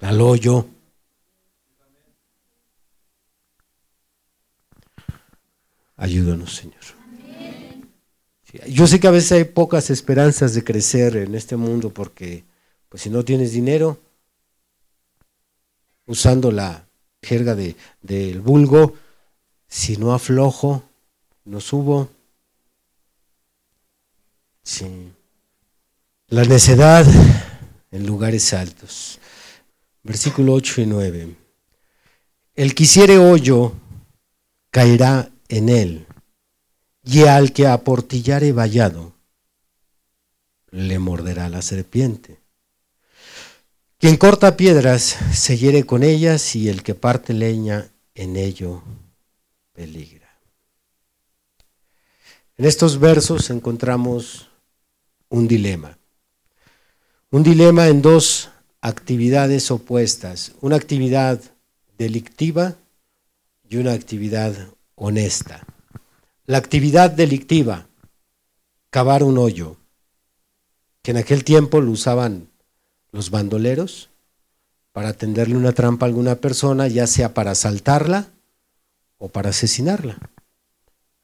Al 0.00 0.20
hoyo. 0.20 0.66
Ayúdanos, 5.96 6.56
Señor. 6.56 6.82
Yo 8.68 8.86
sé 8.86 9.00
que 9.00 9.08
a 9.08 9.12
veces 9.12 9.32
hay 9.32 9.44
pocas 9.44 9.90
esperanzas 9.90 10.54
de 10.54 10.62
crecer 10.62 11.16
en 11.16 11.34
este 11.34 11.56
mundo 11.56 11.90
porque, 11.90 12.44
pues 12.88 13.02
si 13.02 13.10
no 13.10 13.24
tienes 13.24 13.52
dinero, 13.52 13.98
usando 16.06 16.52
la 16.52 16.86
jerga 17.22 17.54
de, 17.54 17.76
del 18.02 18.40
vulgo, 18.40 18.94
si 19.66 19.96
no 19.96 20.14
aflojo, 20.14 20.84
no 21.44 21.60
subo. 21.60 22.08
Sí. 24.62 25.12
La 26.28 26.44
necedad 26.44 27.04
en 27.90 28.06
lugares 28.06 28.52
altos. 28.54 29.18
Versículo 30.02 30.54
8 30.54 30.82
y 30.82 30.86
9. 30.86 31.36
El 32.54 32.74
quisiere 32.74 33.18
hoyo 33.18 33.72
caerá 34.70 35.30
en 35.48 35.68
él, 35.68 36.06
y 37.02 37.24
al 37.24 37.52
que 37.52 37.66
aportillare 37.66 38.52
vallado, 38.52 39.12
le 40.70 40.98
morderá 40.98 41.48
la 41.48 41.62
serpiente. 41.62 42.40
Quien 43.98 44.16
corta 44.16 44.56
piedras 44.56 45.16
se 45.32 45.56
hiere 45.56 45.84
con 45.84 46.02
ellas, 46.02 46.56
y 46.56 46.68
el 46.68 46.82
que 46.82 46.94
parte 46.94 47.32
leña 47.32 47.88
en 48.14 48.36
ello 48.36 48.82
peligra. 49.72 50.28
En 52.56 52.64
estos 52.64 52.98
versos 52.98 53.50
encontramos 53.50 54.48
un 55.28 55.48
dilema. 55.48 55.98
Un 57.30 57.42
dilema 57.42 57.88
en 57.88 58.00
dos 58.00 58.50
actividades 58.80 59.70
opuestas, 59.70 60.52
una 60.60 60.76
actividad 60.76 61.40
delictiva 61.98 62.76
y 63.68 63.76
una 63.76 63.92
actividad 63.92 64.73
honesta. 64.94 65.66
La 66.46 66.58
actividad 66.58 67.10
delictiva, 67.10 67.86
cavar 68.90 69.22
un 69.22 69.38
hoyo, 69.38 69.76
que 71.02 71.10
en 71.10 71.18
aquel 71.18 71.44
tiempo 71.44 71.80
lo 71.80 71.90
usaban 71.90 72.48
los 73.12 73.30
bandoleros, 73.30 74.10
para 74.92 75.12
tenderle 75.12 75.56
una 75.56 75.72
trampa 75.72 76.06
a 76.06 76.08
alguna 76.08 76.36
persona, 76.36 76.86
ya 76.86 77.08
sea 77.08 77.34
para 77.34 77.50
asaltarla 77.50 78.28
o 79.18 79.28
para 79.28 79.50
asesinarla. 79.50 80.18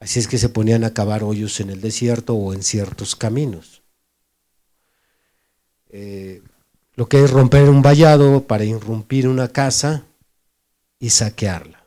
Así 0.01 0.19
es 0.19 0.27
que 0.27 0.39
se 0.39 0.49
ponían 0.49 0.83
a 0.83 0.93
cavar 0.93 1.23
hoyos 1.23 1.61
en 1.61 1.71
el 1.71 1.81
desierto 1.81 2.35
o 2.35 2.53
en 2.53 2.63
ciertos 2.65 3.15
caminos. 3.15 3.83
Eh, 5.91 6.43
lo 6.95 7.07
que 7.07 7.23
es 7.23 7.31
romper 7.31 7.69
un 7.69 7.83
vallado 7.83 8.43
para 8.45 8.65
irrumpir 8.65 9.29
una 9.29 9.49
casa 9.49 10.05
y 10.99 11.11
saquearla. 11.11 11.80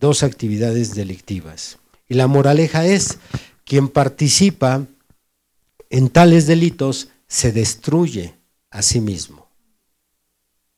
Dos 0.00 0.22
actividades 0.22 0.94
delictivas. 0.94 1.78
Y 2.08 2.14
la 2.14 2.26
moraleja 2.26 2.86
es, 2.86 3.18
quien 3.64 3.88
participa 3.88 4.86
en 5.90 6.08
tales 6.08 6.46
delitos 6.46 7.08
se 7.28 7.52
destruye 7.52 8.34
a 8.70 8.82
sí 8.82 9.00
mismo. 9.00 9.46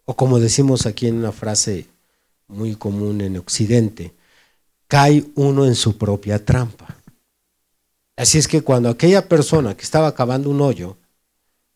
O 0.05 0.17
como 0.17 0.41
decimos 0.41 0.87
aquí 0.87 1.07
en 1.07 1.17
una 1.17 1.33
frase 1.33 1.87
muy 2.49 2.75
común 2.75 3.21
en 3.21 3.39
Occidente, 3.39 4.13
cae 4.89 5.25
uno 5.37 5.65
en 5.65 5.75
su 5.75 5.97
propia 5.97 6.45
trampa. 6.45 6.99
Así 8.17 8.39
es 8.39 8.47
que 8.47 8.63
cuando 8.63 8.91
aquella 8.91 9.29
persona 9.29 9.77
que 9.77 9.85
estaba 9.85 10.15
cavando 10.15 10.51
un 10.51 10.61
hoyo, 10.61 10.97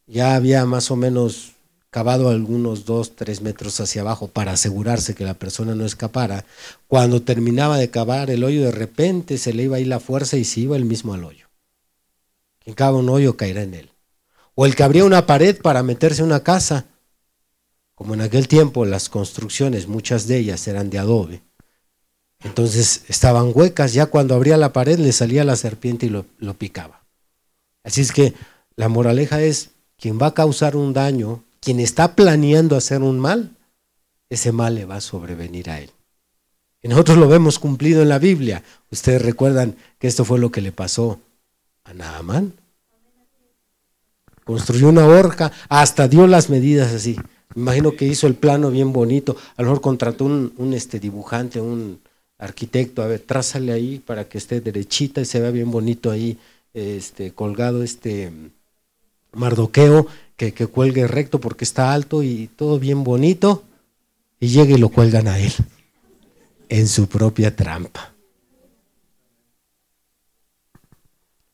ya 0.06 0.34
había 0.34 0.66
más 0.66 0.90
o 0.90 0.96
menos 0.96 1.55
cavado 1.96 2.28
algunos 2.28 2.84
dos, 2.84 3.16
tres 3.16 3.40
metros 3.40 3.80
hacia 3.80 4.02
abajo 4.02 4.28
para 4.28 4.52
asegurarse 4.52 5.14
que 5.14 5.24
la 5.24 5.32
persona 5.32 5.74
no 5.74 5.86
escapara, 5.86 6.44
cuando 6.88 7.22
terminaba 7.22 7.78
de 7.78 7.88
cavar 7.88 8.28
el 8.28 8.44
hoyo, 8.44 8.64
de 8.64 8.70
repente 8.70 9.38
se 9.38 9.54
le 9.54 9.62
iba 9.62 9.78
a 9.78 9.80
ir 9.80 9.86
la 9.86 9.98
fuerza 9.98 10.36
y 10.36 10.44
se 10.44 10.60
iba 10.60 10.76
el 10.76 10.84
mismo 10.84 11.14
al 11.14 11.24
hoyo. 11.24 11.48
Quien 12.62 12.76
cava 12.76 12.98
un 12.98 13.08
hoyo 13.08 13.38
caerá 13.38 13.62
en 13.62 13.72
él. 13.72 13.90
O 14.54 14.66
el 14.66 14.76
que 14.76 14.82
abría 14.82 15.06
una 15.06 15.24
pared 15.24 15.58
para 15.58 15.82
meterse 15.82 16.20
en 16.20 16.26
una 16.26 16.42
casa, 16.42 16.84
como 17.94 18.12
en 18.12 18.20
aquel 18.20 18.46
tiempo 18.46 18.84
las 18.84 19.08
construcciones, 19.08 19.88
muchas 19.88 20.26
de 20.26 20.36
ellas 20.36 20.68
eran 20.68 20.90
de 20.90 20.98
adobe, 20.98 21.40
entonces 22.44 23.04
estaban 23.08 23.52
huecas, 23.54 23.94
ya 23.94 24.04
cuando 24.04 24.34
abría 24.34 24.58
la 24.58 24.74
pared 24.74 24.98
le 24.98 25.12
salía 25.12 25.44
la 25.44 25.56
serpiente 25.56 26.04
y 26.04 26.10
lo, 26.10 26.26
lo 26.36 26.52
picaba. 26.52 27.06
Así 27.84 28.02
es 28.02 28.12
que 28.12 28.34
la 28.74 28.90
moraleja 28.90 29.40
es, 29.40 29.70
quien 29.96 30.20
va 30.20 30.26
a 30.26 30.34
causar 30.34 30.76
un 30.76 30.92
daño 30.92 31.45
quien 31.60 31.80
está 31.80 32.14
planeando 32.14 32.76
hacer 32.76 33.02
un 33.02 33.18
mal, 33.18 33.56
ese 34.30 34.52
mal 34.52 34.74
le 34.74 34.84
va 34.84 34.96
a 34.96 35.00
sobrevenir 35.00 35.70
a 35.70 35.80
él. 35.80 35.90
Y 36.82 36.88
nosotros 36.88 37.18
lo 37.18 37.28
vemos 37.28 37.58
cumplido 37.58 38.02
en 38.02 38.08
la 38.08 38.18
Biblia. 38.18 38.62
Ustedes 38.90 39.22
recuerdan 39.22 39.76
que 39.98 40.06
esto 40.06 40.24
fue 40.24 40.38
lo 40.38 40.50
que 40.50 40.60
le 40.60 40.72
pasó 40.72 41.20
a 41.84 41.94
Naamán. 41.94 42.52
Construyó 44.44 44.88
una 44.88 45.06
horca, 45.06 45.50
hasta 45.68 46.06
dio 46.06 46.26
las 46.26 46.50
medidas 46.50 46.92
así. 46.92 47.16
Me 47.54 47.62
imagino 47.62 47.96
que 47.96 48.04
hizo 48.04 48.26
el 48.26 48.34
plano 48.34 48.70
bien 48.70 48.92
bonito. 48.92 49.36
A 49.56 49.62
lo 49.62 49.68
mejor 49.68 49.80
contrató 49.80 50.24
un, 50.26 50.72
este, 50.74 51.00
dibujante, 51.00 51.60
un 51.60 52.00
arquitecto. 52.38 53.02
A 53.02 53.06
ver, 53.06 53.20
trázale 53.20 53.72
ahí 53.72 53.98
para 53.98 54.28
que 54.28 54.38
esté 54.38 54.60
derechita 54.60 55.20
y 55.20 55.24
se 55.24 55.40
vea 55.40 55.50
bien 55.50 55.70
bonito 55.70 56.10
ahí 56.10 56.38
este, 56.74 57.32
colgado 57.32 57.82
este 57.82 58.30
mardoqueo 59.32 60.06
que, 60.36 60.52
cuelgue 60.66 61.06
recto 61.06 61.40
porque 61.40 61.64
está 61.64 61.92
alto 61.92 62.22
y 62.22 62.48
todo 62.48 62.78
bien 62.78 63.04
bonito, 63.04 63.64
y 64.38 64.48
llega 64.48 64.74
y 64.74 64.78
lo 64.78 64.90
cuelgan 64.90 65.28
a 65.28 65.38
él 65.38 65.52
en 66.68 66.86
su 66.88 67.08
propia 67.08 67.56
trampa. 67.56 68.12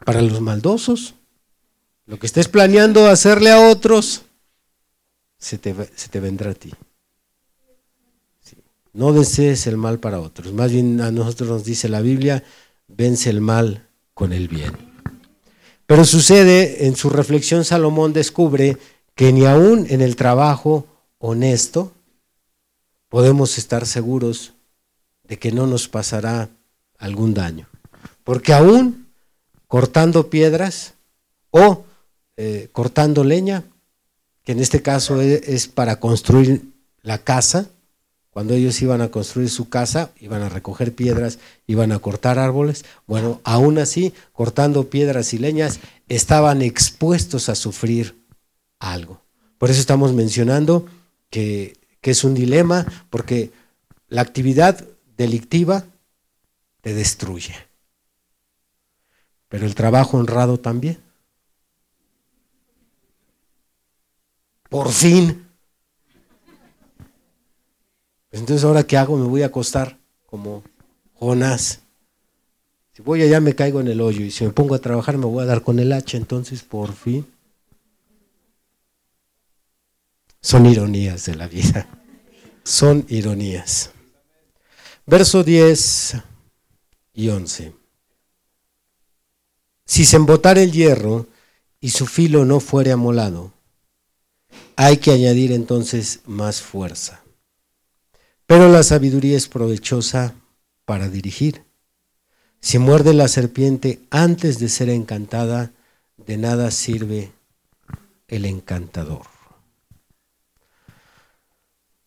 Para 0.04 0.20
los 0.20 0.40
maldosos, 0.40 1.14
lo 2.06 2.18
que 2.18 2.26
estés 2.26 2.48
planeando 2.48 3.06
hacerle 3.06 3.52
a 3.52 3.68
otros, 3.68 4.22
se 5.38 5.58
te, 5.58 5.74
se 5.94 6.08
te 6.08 6.20
vendrá 6.20 6.50
a 6.50 6.54
ti. 6.54 6.72
No 8.92 9.12
desees 9.12 9.66
el 9.66 9.76
mal 9.76 10.00
para 10.00 10.20
otros. 10.20 10.52
Más 10.52 10.70
bien 10.70 11.00
a 11.00 11.10
nosotros 11.10 11.48
nos 11.48 11.64
dice 11.64 11.88
la 11.88 12.00
Biblia, 12.00 12.44
vence 12.88 13.30
el 13.30 13.40
mal 13.40 13.88
con 14.12 14.32
el 14.32 14.48
bien. 14.48 14.91
Pero 15.92 16.06
sucede, 16.06 16.86
en 16.86 16.96
su 16.96 17.10
reflexión 17.10 17.66
Salomón 17.66 18.14
descubre 18.14 18.78
que 19.14 19.30
ni 19.30 19.44
aún 19.44 19.84
en 19.90 20.00
el 20.00 20.16
trabajo 20.16 20.86
honesto 21.18 21.92
podemos 23.10 23.58
estar 23.58 23.84
seguros 23.84 24.54
de 25.24 25.38
que 25.38 25.52
no 25.52 25.66
nos 25.66 25.88
pasará 25.88 26.48
algún 26.96 27.34
daño. 27.34 27.68
Porque 28.24 28.54
aún 28.54 29.08
cortando 29.68 30.30
piedras 30.30 30.94
o 31.50 31.84
eh, 32.38 32.70
cortando 32.72 33.22
leña, 33.22 33.62
que 34.44 34.52
en 34.52 34.60
este 34.60 34.80
caso 34.80 35.20
es 35.20 35.68
para 35.68 36.00
construir 36.00 36.72
la 37.02 37.18
casa, 37.18 37.68
cuando 38.32 38.54
ellos 38.54 38.80
iban 38.80 39.02
a 39.02 39.10
construir 39.10 39.50
su 39.50 39.68
casa, 39.68 40.10
iban 40.18 40.40
a 40.40 40.48
recoger 40.48 40.94
piedras, 40.94 41.38
iban 41.66 41.92
a 41.92 41.98
cortar 41.98 42.38
árboles. 42.38 42.86
Bueno, 43.06 43.42
aún 43.44 43.78
así, 43.78 44.14
cortando 44.32 44.88
piedras 44.88 45.34
y 45.34 45.38
leñas, 45.38 45.80
estaban 46.08 46.62
expuestos 46.62 47.50
a 47.50 47.54
sufrir 47.54 48.24
algo. 48.78 49.20
Por 49.58 49.68
eso 49.70 49.80
estamos 49.80 50.14
mencionando 50.14 50.86
que, 51.28 51.76
que 52.00 52.12
es 52.12 52.24
un 52.24 52.32
dilema, 52.32 52.86
porque 53.10 53.52
la 54.08 54.22
actividad 54.22 54.82
delictiva 55.18 55.84
te 56.80 56.94
destruye. 56.94 57.54
Pero 59.50 59.66
el 59.66 59.74
trabajo 59.74 60.16
honrado 60.16 60.58
también. 60.58 60.98
Por 64.70 64.90
fin 64.90 65.51
entonces, 68.32 68.64
¿ahora 68.64 68.84
qué 68.84 68.96
hago? 68.96 69.16
Me 69.16 69.28
voy 69.28 69.42
a 69.42 69.46
acostar 69.46 69.98
como 70.26 70.64
Jonás. 71.14 71.80
Si 72.94 73.02
voy 73.02 73.22
allá 73.22 73.40
me 73.40 73.54
caigo 73.54 73.80
en 73.80 73.88
el 73.88 74.00
hoyo 74.00 74.22
y 74.24 74.30
si 74.30 74.44
me 74.44 74.50
pongo 74.50 74.74
a 74.74 74.80
trabajar 74.80 75.16
me 75.16 75.26
voy 75.26 75.42
a 75.42 75.46
dar 75.46 75.62
con 75.62 75.78
el 75.78 75.92
hacha, 75.92 76.16
entonces 76.16 76.62
por 76.62 76.92
fin. 76.92 77.26
Son 80.40 80.66
ironías 80.66 81.24
de 81.26 81.36
la 81.36 81.46
vida. 81.46 81.88
Son 82.64 83.06
ironías. 83.08 83.90
Verso 85.06 85.44
10 85.44 86.16
y 87.14 87.28
11. 87.28 87.74
Si 89.84 90.04
se 90.04 90.16
embotara 90.16 90.62
el 90.62 90.72
hierro 90.72 91.26
y 91.80 91.90
su 91.90 92.06
filo 92.06 92.44
no 92.44 92.60
fuere 92.60 92.92
amolado, 92.92 93.52
hay 94.76 94.98
que 94.98 95.12
añadir 95.12 95.52
entonces 95.52 96.20
más 96.26 96.60
fuerza. 96.60 97.21
Pero 98.46 98.68
la 98.68 98.82
sabiduría 98.82 99.36
es 99.36 99.48
provechosa 99.48 100.34
para 100.84 101.08
dirigir. 101.08 101.64
Si 102.60 102.78
muerde 102.78 103.12
la 103.12 103.28
serpiente 103.28 104.00
antes 104.10 104.58
de 104.58 104.68
ser 104.68 104.88
encantada, 104.88 105.72
de 106.26 106.36
nada 106.36 106.70
sirve 106.70 107.32
el 108.28 108.44
encantador. 108.44 109.22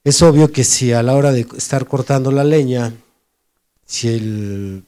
Es 0.03 0.21
obvio 0.21 0.51
que 0.51 0.63
si 0.63 0.93
a 0.93 1.03
la 1.03 1.15
hora 1.15 1.31
de 1.31 1.47
estar 1.57 1.87
cortando 1.87 2.31
la 2.31 2.43
leña, 2.43 2.93
si 3.85 4.07
el 4.09 4.83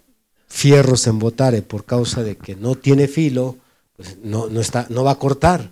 fierro 0.47 0.95
se 0.95 1.09
embotare 1.09 1.63
por 1.63 1.85
causa 1.85 2.23
de 2.23 2.37
que 2.37 2.55
no 2.55 2.75
tiene 2.75 3.07
filo, 3.07 3.57
pues 3.95 4.17
no, 4.23 4.47
no, 4.47 4.61
está, 4.61 4.85
no 4.89 5.03
va 5.03 5.11
a 5.11 5.19
cortar. 5.19 5.71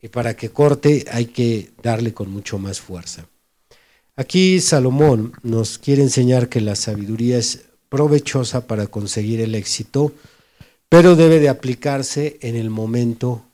Y 0.00 0.08
para 0.08 0.36
que 0.36 0.50
corte 0.50 1.06
hay 1.10 1.26
que 1.26 1.72
darle 1.82 2.12
con 2.12 2.30
mucho 2.30 2.58
más 2.58 2.80
fuerza. 2.80 3.26
Aquí 4.18 4.62
Salomón 4.62 5.34
nos 5.42 5.76
quiere 5.76 6.00
enseñar 6.00 6.48
que 6.48 6.62
la 6.62 6.74
sabiduría 6.74 7.36
es 7.36 7.66
provechosa 7.90 8.66
para 8.66 8.86
conseguir 8.86 9.42
el 9.42 9.54
éxito, 9.54 10.10
pero 10.88 11.16
debe 11.16 11.38
de 11.38 11.50
aplicarse 11.50 12.38
en 12.40 12.56
el 12.56 12.70
momento 12.70 13.44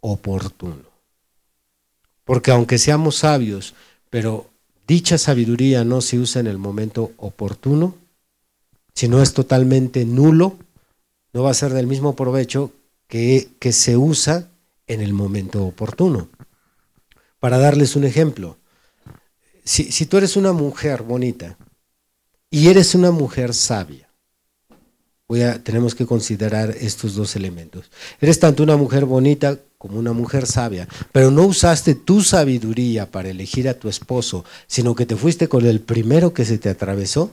oportuno. 0.00 0.90
Porque 2.24 2.52
aunque 2.52 2.78
seamos 2.78 3.16
sabios, 3.16 3.74
pero 4.08 4.48
dicha 4.86 5.18
sabiduría 5.18 5.84
no 5.84 6.00
se 6.00 6.18
usa 6.18 6.40
en 6.40 6.46
el 6.46 6.56
momento 6.56 7.12
oportuno, 7.18 7.94
si 8.94 9.08
no 9.08 9.20
es 9.20 9.34
totalmente 9.34 10.06
nulo, 10.06 10.56
no 11.34 11.42
va 11.42 11.50
a 11.50 11.54
ser 11.54 11.74
del 11.74 11.86
mismo 11.86 12.16
provecho 12.16 12.72
que, 13.08 13.50
que 13.58 13.72
se 13.72 13.98
usa 13.98 14.48
en 14.86 15.02
el 15.02 15.12
momento 15.12 15.66
oportuno. 15.66 16.28
Para 17.40 17.58
darles 17.58 17.94
un 17.94 18.04
ejemplo, 18.04 18.56
si, 19.64 20.06
tú 20.06 20.16
eres 20.16 20.36
una 20.36 20.52
mujer 20.52 21.02
bonita 21.02 21.56
y 22.50 22.68
eres 22.68 22.94
una 22.94 23.10
mujer 23.10 23.54
sabia, 23.54 24.08
voy 25.28 25.42
a, 25.42 25.62
tenemos 25.62 25.94
que 25.94 26.06
considerar 26.06 26.70
estos 26.70 27.14
dos 27.14 27.36
elementos. 27.36 27.90
Eres 28.20 28.38
tanto 28.38 28.62
una 28.62 28.76
mujer 28.76 29.04
bonita 29.04 29.58
como 29.78 29.98
una 29.98 30.12
mujer 30.12 30.46
sabia, 30.46 30.88
pero 31.12 31.30
no 31.30 31.44
usaste 31.44 31.94
tu 31.94 32.22
sabiduría 32.22 33.10
para 33.10 33.30
elegir 33.30 33.68
a 33.68 33.74
tu 33.74 33.88
esposo, 33.88 34.44
sino 34.66 34.94
que 34.94 35.06
te 35.06 35.16
fuiste 35.16 35.48
con 35.48 35.64
el 35.64 35.80
primero 35.80 36.34
que 36.34 36.44
se 36.44 36.58
te 36.58 36.68
atravesó. 36.68 37.30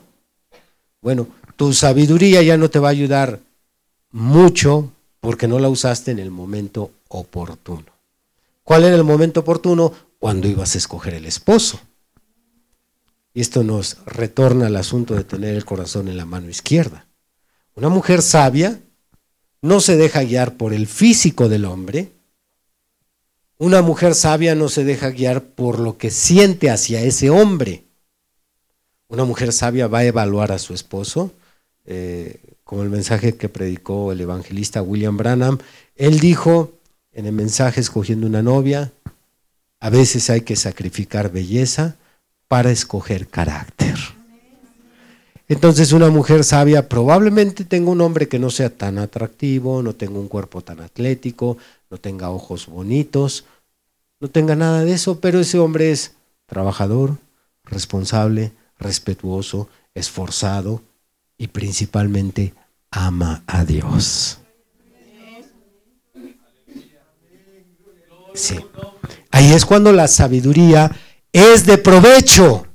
Bueno, 1.02 1.28
tu 1.56 1.74
sabiduría 1.74 2.42
ya 2.42 2.58
no 2.58 2.70
te 2.70 2.80
va 2.80 2.90
a 2.90 2.92
ayudar 2.92 3.40
mucho 4.12 4.92
porque 5.20 5.48
no 5.48 5.60
la 5.60 5.70
usaste 5.70 6.12
en 6.12 6.20
el 6.20 6.32
momento 6.32 6.92
oportuno. 7.10 7.86
¿Cuál 8.64 8.86
era 8.86 8.96
el 8.96 9.04
momento 9.04 9.42
oportuno? 9.42 9.92
Cuando 10.20 10.48
ibas 10.48 10.76
a 10.76 10.78
escoger 10.78 11.16
el 11.16 11.26
esposo. 11.26 11.80
Y 13.34 13.42
esto 13.42 13.64
nos 13.64 13.98
retorna 14.06 14.68
al 14.68 14.76
asunto 14.76 15.16
de 15.16 15.24
tener 15.24 15.56
el 15.56 15.66
corazón 15.66 16.08
en 16.08 16.18
la 16.18 16.26
mano 16.26 16.50
izquierda. 16.50 17.06
Una 17.76 17.90
mujer 17.90 18.22
sabia 18.22 18.80
no 19.62 19.80
se 19.80 19.98
deja 19.98 20.24
guiar 20.24 20.58
por 20.58 20.74
el 20.74 20.88
físico 20.88 21.50
del 21.50 21.66
hombre. 21.66 22.12
Una 23.58 23.82
mujer 23.82 24.16
sabia 24.16 24.56
no 24.56 24.70
se 24.70 24.84
deja 24.84 25.10
guiar 25.10 25.44
por 25.44 25.80
lo 25.80 25.98
que 25.98 26.12
siente 26.12 26.70
hacia 26.70 27.02
ese 27.02 27.30
hombre. 27.30 27.84
Una 29.10 29.26
mujer 29.26 29.52
sabia 29.54 29.88
va 29.88 30.00
a 30.00 30.06
evaluar 30.06 30.52
a 30.52 30.60
su 30.60 30.74
esposo, 30.74 31.32
eh, 31.86 32.40
como 32.64 32.84
el 32.84 32.90
mensaje 32.90 33.36
que 33.36 33.50
predicó 33.50 34.12
el 34.12 34.22
evangelista 34.22 34.82
William 34.82 35.18
Branham. 35.18 35.58
Él 35.96 36.20
dijo 36.20 36.74
en 37.12 37.26
el 37.26 37.34
mensaje 37.34 37.82
escogiendo 37.82 38.28
una 38.28 38.42
novia, 38.42 38.94
a 39.80 39.90
veces 39.90 40.30
hay 40.30 40.42
que 40.42 40.56
sacrificar 40.56 41.32
belleza 41.32 41.98
para 42.50 42.72
escoger 42.72 43.28
carácter. 43.28 43.96
Entonces 45.48 45.94
una 45.94 46.10
mujer 46.10 46.44
sabia 46.44 46.90
probablemente 46.90 47.64
tenga 47.64 47.92
un 47.92 48.02
hombre 48.02 48.28
que 48.28 48.38
no 48.38 48.50
sea 48.50 48.70
tan 48.70 48.98
atractivo, 48.98 49.82
no 49.82 49.94
tenga 49.94 50.20
un 50.20 50.28
cuerpo 50.28 50.62
tan 50.62 50.82
atlético, 50.82 51.58
no 51.90 51.98
tenga 51.98 52.30
ojos 52.30 52.68
bonitos, 52.68 53.46
no 54.20 54.28
tenga 54.28 54.56
nada 54.56 54.84
de 54.84 54.94
eso, 54.94 55.20
pero 55.20 55.40
ese 55.40 55.58
hombre 55.60 55.92
es 55.92 56.16
trabajador, 56.46 57.18
responsable, 57.64 58.52
respetuoso, 58.78 59.70
esforzado 59.94 60.82
y 61.38 61.48
principalmente 61.48 62.54
ama 62.92 63.44
a 63.48 63.64
Dios. 63.64 64.40
Sí. 68.34 68.60
Ahí 69.32 69.54
es 69.54 69.66
cuando 69.66 69.92
la 69.94 70.08
sabiduría 70.08 70.92
es 71.34 71.66
de 71.66 71.78
provecho. 71.78 72.66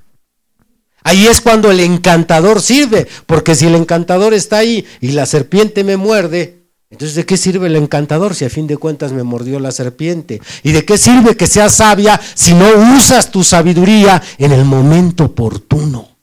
Ahí 1.03 1.27
es 1.27 1.41
cuando 1.41 1.71
el 1.71 1.81
encantador 1.81 2.63
sirve, 2.63 3.07
porque 3.27 3.55
si 3.55 3.67
el 3.67 3.75
encantador 3.75 4.33
está 4.33 4.59
ahí 4.59 4.87
y 5.01 5.13
la 5.13 5.27
serpiente 5.27 5.85
me 5.85 5.99
muerde, 5.99 6.65
entonces 6.89 7.15
¿de 7.15 7.27
qué 7.27 7.37
sirve 7.37 7.67
el 7.67 7.77
encantador 7.77 8.35
si 8.35 8.45
a 8.45 8.51
fin 8.51 8.67
de 8.67 8.77
cuentas 8.77 9.13
me 9.13 9.23
mordió 9.23 9.59
la 9.61 9.73
serpiente? 9.73 10.41
¿Y 10.63 10.73
de 10.73 10.85
qué 10.85 10.97
sirve 10.97 11.37
que 11.37 11.47
seas 11.47 11.75
sabia 11.75 12.21
si 12.35 12.55
no 12.55 12.97
usas 12.97 13.31
tu 13.31 13.45
sabiduría 13.45 14.23
en 14.39 14.53
el 14.53 14.65
momento 14.65 15.25
oportuno? 15.25 16.17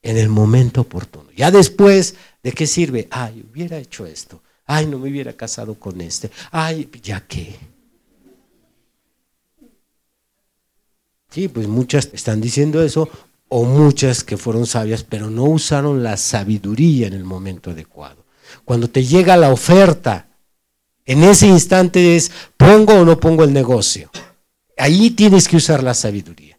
En 0.00 0.16
el 0.16 0.28
momento 0.28 0.82
oportuno. 0.82 1.30
Ya 1.36 1.50
después, 1.50 2.14
¿de 2.42 2.52
qué 2.52 2.66
sirve? 2.66 3.08
Ay, 3.10 3.44
hubiera 3.50 3.76
hecho 3.76 4.06
esto. 4.06 4.40
Ay, 4.66 4.86
no 4.86 4.98
me 4.98 5.10
hubiera 5.10 5.32
casado 5.32 5.74
con 5.74 6.00
este. 6.00 6.30
Ay, 6.50 6.88
ya 7.02 7.20
qué. 7.26 7.56
Sí, 11.32 11.48
pues 11.48 11.66
muchas 11.66 12.10
están 12.12 12.42
diciendo 12.42 12.82
eso, 12.82 13.08
o 13.48 13.64
muchas 13.64 14.22
que 14.22 14.36
fueron 14.36 14.66
sabias, 14.66 15.02
pero 15.02 15.30
no 15.30 15.44
usaron 15.44 16.02
la 16.02 16.18
sabiduría 16.18 17.06
en 17.06 17.14
el 17.14 17.24
momento 17.24 17.70
adecuado. 17.70 18.24
Cuando 18.66 18.88
te 18.88 19.04
llega 19.04 19.38
la 19.38 19.50
oferta, 19.50 20.28
en 21.06 21.24
ese 21.24 21.46
instante 21.46 22.16
es, 22.16 22.30
pongo 22.56 22.94
o 22.94 23.04
no 23.04 23.18
pongo 23.18 23.44
el 23.44 23.52
negocio. 23.52 24.10
Ahí 24.76 25.10
tienes 25.10 25.48
que 25.48 25.56
usar 25.56 25.82
la 25.82 25.94
sabiduría, 25.94 26.58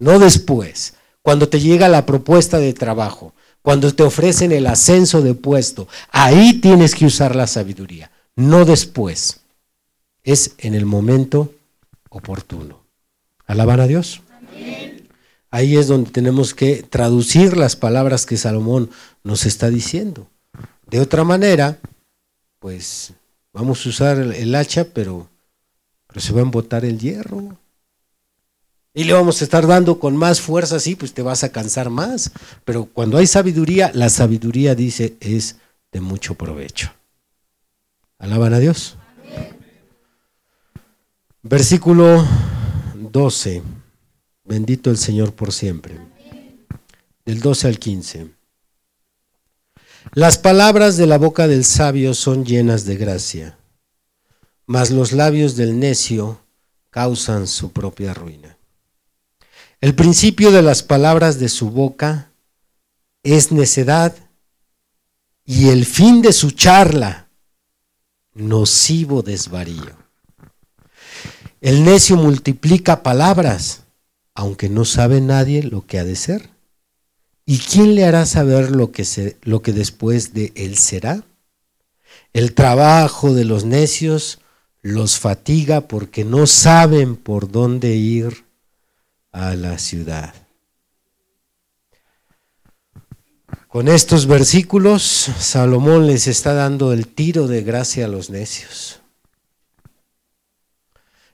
no 0.00 0.18
después. 0.18 0.94
Cuando 1.22 1.48
te 1.48 1.60
llega 1.60 1.88
la 1.88 2.04
propuesta 2.04 2.58
de 2.58 2.72
trabajo, 2.72 3.34
cuando 3.62 3.94
te 3.94 4.02
ofrecen 4.02 4.50
el 4.50 4.66
ascenso 4.66 5.22
de 5.22 5.34
puesto, 5.34 5.86
ahí 6.10 6.60
tienes 6.60 6.94
que 6.94 7.06
usar 7.06 7.36
la 7.36 7.46
sabiduría, 7.46 8.10
no 8.34 8.64
después. 8.64 9.40
Es 10.24 10.52
en 10.58 10.74
el 10.74 10.86
momento 10.86 11.54
oportuno. 12.10 12.77
Alabar 13.48 13.80
a 13.80 13.86
Dios. 13.86 14.20
Ahí 15.50 15.76
es 15.76 15.88
donde 15.88 16.10
tenemos 16.10 16.54
que 16.54 16.82
traducir 16.82 17.56
las 17.56 17.74
palabras 17.74 18.26
que 18.26 18.36
Salomón 18.36 18.90
nos 19.24 19.46
está 19.46 19.70
diciendo. 19.70 20.28
De 20.86 21.00
otra 21.00 21.24
manera, 21.24 21.78
pues 22.58 23.14
vamos 23.52 23.84
a 23.84 23.88
usar 23.88 24.18
el 24.18 24.54
hacha, 24.54 24.84
pero, 24.84 25.30
pero 26.06 26.20
se 26.20 26.34
va 26.34 26.40
a 26.40 26.42
embotar 26.42 26.84
el 26.84 26.98
hierro. 26.98 27.56
Y 28.92 29.04
le 29.04 29.14
vamos 29.14 29.40
a 29.40 29.44
estar 29.44 29.66
dando 29.66 29.98
con 29.98 30.16
más 30.16 30.42
fuerza, 30.42 30.78
sí, 30.78 30.94
pues 30.94 31.14
te 31.14 31.22
vas 31.22 31.42
a 31.42 31.50
cansar 31.50 31.88
más. 31.88 32.30
Pero 32.66 32.84
cuando 32.84 33.16
hay 33.16 33.26
sabiduría, 33.26 33.90
la 33.94 34.10
sabiduría 34.10 34.74
dice 34.74 35.16
es 35.20 35.56
de 35.90 36.02
mucho 36.02 36.34
provecho. 36.34 36.92
Alaban 38.18 38.52
a 38.52 38.58
Dios. 38.58 38.96
Versículo 41.42 42.26
12. 43.18 43.64
Bendito 44.44 44.90
el 44.90 44.96
Señor 44.96 45.34
por 45.34 45.52
siempre. 45.52 45.98
Del 47.26 47.40
12 47.40 47.66
al 47.66 47.80
15. 47.80 48.30
Las 50.12 50.38
palabras 50.38 50.96
de 50.96 51.08
la 51.08 51.18
boca 51.18 51.48
del 51.48 51.64
sabio 51.64 52.14
son 52.14 52.44
llenas 52.44 52.84
de 52.84 52.94
gracia, 52.94 53.58
mas 54.66 54.92
los 54.92 55.10
labios 55.10 55.56
del 55.56 55.80
necio 55.80 56.40
causan 56.90 57.48
su 57.48 57.72
propia 57.72 58.14
ruina. 58.14 58.56
El 59.80 59.96
principio 59.96 60.52
de 60.52 60.62
las 60.62 60.84
palabras 60.84 61.40
de 61.40 61.48
su 61.48 61.70
boca 61.70 62.30
es 63.24 63.50
necedad 63.50 64.14
y 65.44 65.70
el 65.70 65.86
fin 65.86 66.22
de 66.22 66.32
su 66.32 66.52
charla, 66.52 67.28
nocivo 68.32 69.22
desvarío. 69.22 69.97
El 71.60 71.84
necio 71.84 72.16
multiplica 72.16 73.02
palabras, 73.02 73.82
aunque 74.34 74.68
no 74.68 74.84
sabe 74.84 75.20
nadie 75.20 75.62
lo 75.62 75.86
que 75.86 75.98
ha 75.98 76.04
de 76.04 76.14
ser. 76.14 76.50
¿Y 77.44 77.58
quién 77.58 77.94
le 77.94 78.04
hará 78.04 78.26
saber 78.26 78.70
lo 78.70 78.92
que, 78.92 79.04
se, 79.04 79.36
lo 79.42 79.62
que 79.62 79.72
después 79.72 80.34
de 80.34 80.52
él 80.54 80.76
será? 80.76 81.24
El 82.32 82.54
trabajo 82.54 83.34
de 83.34 83.44
los 83.44 83.64
necios 83.64 84.38
los 84.82 85.18
fatiga 85.18 85.88
porque 85.88 86.24
no 86.24 86.46
saben 86.46 87.16
por 87.16 87.50
dónde 87.50 87.96
ir 87.96 88.44
a 89.32 89.54
la 89.54 89.78
ciudad. 89.78 90.34
Con 93.68 93.88
estos 93.88 94.26
versículos, 94.26 95.02
Salomón 95.02 96.06
les 96.06 96.26
está 96.26 96.54
dando 96.54 96.92
el 96.92 97.06
tiro 97.06 97.48
de 97.48 97.62
gracia 97.62 98.04
a 98.04 98.08
los 98.08 98.30
necios. 98.30 99.00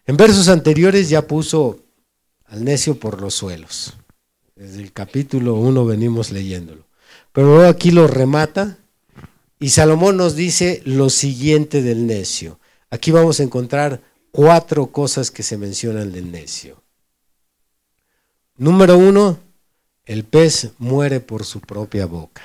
En 0.06 0.16
versos 0.16 0.48
anteriores 0.48 1.08
ya 1.08 1.26
puso 1.26 1.80
al 2.44 2.64
necio 2.64 2.98
por 2.98 3.20
los 3.20 3.34
suelos. 3.34 3.94
Desde 4.54 4.82
el 4.82 4.92
capítulo 4.92 5.54
1 5.54 5.86
venimos 5.86 6.30
leyéndolo. 6.30 6.86
Pero 7.32 7.48
luego 7.56 7.68
aquí 7.68 7.90
lo 7.90 8.06
remata 8.06 8.78
y 9.58 9.70
Salomón 9.70 10.16
nos 10.16 10.36
dice 10.36 10.82
lo 10.84 11.08
siguiente 11.08 11.82
del 11.82 12.06
necio. 12.06 12.60
Aquí 12.90 13.10
vamos 13.10 13.40
a 13.40 13.42
encontrar 13.44 14.02
cuatro 14.30 14.88
cosas 14.88 15.30
que 15.30 15.42
se 15.42 15.56
mencionan 15.56 16.12
del 16.12 16.30
necio. 16.30 16.82
Número 18.56 18.98
uno, 18.98 19.38
el 20.04 20.24
pez 20.24 20.72
muere 20.78 21.20
por 21.20 21.44
su 21.44 21.60
propia 21.60 22.06
boca. 22.06 22.42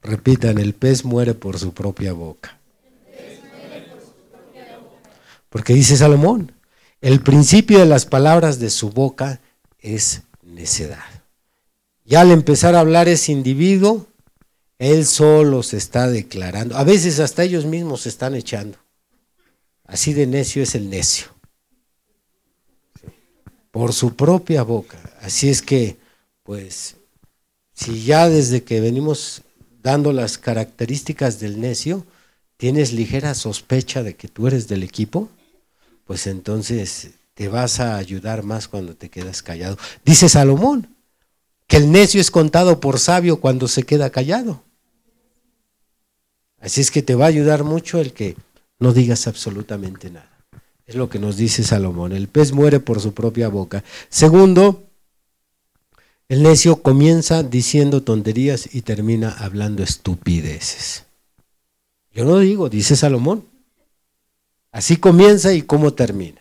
Repitan, 0.00 0.58
el 0.58 0.74
pez 0.74 1.04
muere 1.04 1.34
por 1.34 1.58
su 1.58 1.74
propia 1.74 2.12
boca. 2.12 2.61
Porque 5.52 5.74
dice 5.74 5.98
Salomón, 5.98 6.50
el 7.02 7.20
principio 7.20 7.78
de 7.78 7.84
las 7.84 8.06
palabras 8.06 8.58
de 8.58 8.70
su 8.70 8.90
boca 8.90 9.42
es 9.80 10.22
necedad. 10.42 11.04
Ya 12.06 12.22
al 12.22 12.30
empezar 12.30 12.74
a 12.74 12.80
hablar 12.80 13.06
ese 13.06 13.32
individuo, 13.32 14.06
él 14.78 15.04
solo 15.04 15.62
se 15.62 15.76
está 15.76 16.08
declarando. 16.08 16.76
A 16.76 16.84
veces 16.84 17.20
hasta 17.20 17.44
ellos 17.44 17.66
mismos 17.66 18.00
se 18.00 18.08
están 18.08 18.34
echando. 18.34 18.78
Así 19.84 20.14
de 20.14 20.26
necio 20.26 20.62
es 20.62 20.74
el 20.74 20.88
necio. 20.88 21.26
Por 23.70 23.92
su 23.92 24.16
propia 24.16 24.62
boca. 24.62 24.98
Así 25.20 25.50
es 25.50 25.60
que, 25.60 25.98
pues, 26.44 26.96
si 27.74 28.04
ya 28.04 28.30
desde 28.30 28.62
que 28.62 28.80
venimos 28.80 29.42
dando 29.82 30.12
las 30.14 30.38
características 30.38 31.40
del 31.40 31.60
necio, 31.60 32.06
tienes 32.56 32.92
ligera 32.94 33.34
sospecha 33.34 34.02
de 34.02 34.16
que 34.16 34.28
tú 34.28 34.46
eres 34.46 34.66
del 34.66 34.82
equipo, 34.82 35.28
pues 36.06 36.26
entonces 36.26 37.10
te 37.34 37.48
vas 37.48 37.80
a 37.80 37.96
ayudar 37.96 38.42
más 38.42 38.68
cuando 38.68 38.94
te 38.94 39.08
quedas 39.08 39.42
callado. 39.42 39.78
Dice 40.04 40.28
Salomón 40.28 40.94
que 41.66 41.76
el 41.78 41.90
necio 41.90 42.20
es 42.20 42.30
contado 42.30 42.80
por 42.80 42.98
sabio 42.98 43.40
cuando 43.40 43.68
se 43.68 43.84
queda 43.84 44.10
callado. 44.10 44.62
Así 46.60 46.80
es 46.80 46.90
que 46.90 47.02
te 47.02 47.14
va 47.14 47.24
a 47.24 47.28
ayudar 47.28 47.64
mucho 47.64 47.98
el 47.98 48.12
que 48.12 48.36
no 48.78 48.92
digas 48.92 49.26
absolutamente 49.26 50.10
nada. 50.10 50.30
Es 50.86 50.94
lo 50.94 51.08
que 51.08 51.18
nos 51.18 51.36
dice 51.36 51.64
Salomón. 51.64 52.12
El 52.12 52.28
pez 52.28 52.52
muere 52.52 52.80
por 52.80 53.00
su 53.00 53.14
propia 53.14 53.48
boca. 53.48 53.82
Segundo, 54.08 54.84
el 56.28 56.42
necio 56.42 56.82
comienza 56.82 57.42
diciendo 57.42 58.02
tonterías 58.02 58.74
y 58.74 58.82
termina 58.82 59.30
hablando 59.30 59.82
estupideces. 59.82 61.04
Yo 62.12 62.24
no 62.24 62.38
digo, 62.38 62.68
dice 62.68 62.96
Salomón. 62.96 63.51
Así 64.72 64.96
comienza 64.96 65.52
y 65.52 65.62
cómo 65.62 65.92
termina. 65.92 66.40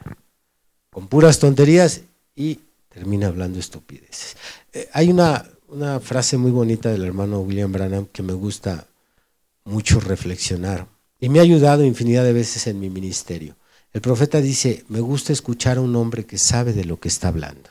Con 0.89 1.07
puras 1.07 1.39
tonterías 1.39 2.01
y 2.35 2.59
termina 2.89 3.27
hablando 3.27 3.59
estupideces. 3.59 4.35
Eh, 4.73 4.89
hay 4.93 5.09
una, 5.09 5.45
una 5.67 5.99
frase 5.99 6.37
muy 6.37 6.51
bonita 6.51 6.89
del 6.89 7.03
hermano 7.03 7.41
William 7.41 7.71
Branham 7.71 8.07
que 8.11 8.23
me 8.23 8.33
gusta 8.33 8.87
mucho 9.65 9.99
reflexionar 9.99 10.87
y 11.19 11.29
me 11.29 11.39
ha 11.39 11.43
ayudado 11.43 11.85
infinidad 11.85 12.23
de 12.23 12.33
veces 12.33 12.67
en 12.67 12.79
mi 12.79 12.89
ministerio. 12.89 13.55
El 13.93 14.01
profeta 14.01 14.41
dice, 14.41 14.85
me 14.87 15.01
gusta 15.01 15.33
escuchar 15.33 15.77
a 15.77 15.81
un 15.81 15.95
hombre 15.95 16.25
que 16.25 16.37
sabe 16.37 16.73
de 16.73 16.85
lo 16.85 16.99
que 16.99 17.09
está 17.09 17.27
hablando. 17.27 17.69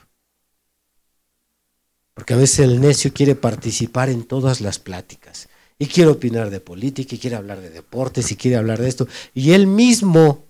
Porque 2.14 2.34
a 2.34 2.36
veces 2.36 2.60
el 2.60 2.80
necio 2.80 3.12
quiere 3.14 3.34
participar 3.34 4.10
en 4.10 4.24
todas 4.24 4.60
las 4.60 4.78
pláticas 4.78 5.48
y 5.78 5.86
quiere 5.86 6.10
opinar 6.10 6.50
de 6.50 6.60
política 6.60 7.14
y 7.14 7.18
quiere 7.18 7.36
hablar 7.36 7.60
de 7.60 7.70
deportes 7.70 8.30
y 8.30 8.36
quiere 8.36 8.58
hablar 8.58 8.78
de 8.80 8.88
esto. 8.88 9.08
Y 9.32 9.52
él 9.52 9.66
mismo, 9.66 10.44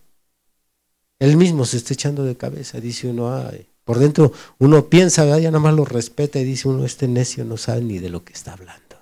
él 1.21 1.37
mismo 1.37 1.65
se 1.65 1.77
está 1.77 1.95
echando 1.95 2.25
de 2.25 2.37
cabeza, 2.37 2.81
dice 2.81 3.09
uno, 3.09 3.33
ay, 3.33 3.69
por 3.85 3.99
dentro 3.99 4.33
uno 4.59 4.89
piensa, 4.89 5.25
ya 5.39 5.51
nada 5.51 5.63
más 5.63 5.75
lo 5.75 5.85
respeta 5.85 6.41
y 6.41 6.45
dice 6.45 6.67
uno, 6.67 6.85
este 6.85 7.07
necio 7.07 7.45
no 7.45 7.57
sabe 7.57 7.83
ni 7.83 7.99
de 7.99 8.09
lo 8.09 8.25
que 8.25 8.33
está 8.33 8.55
hablando. 8.55 8.97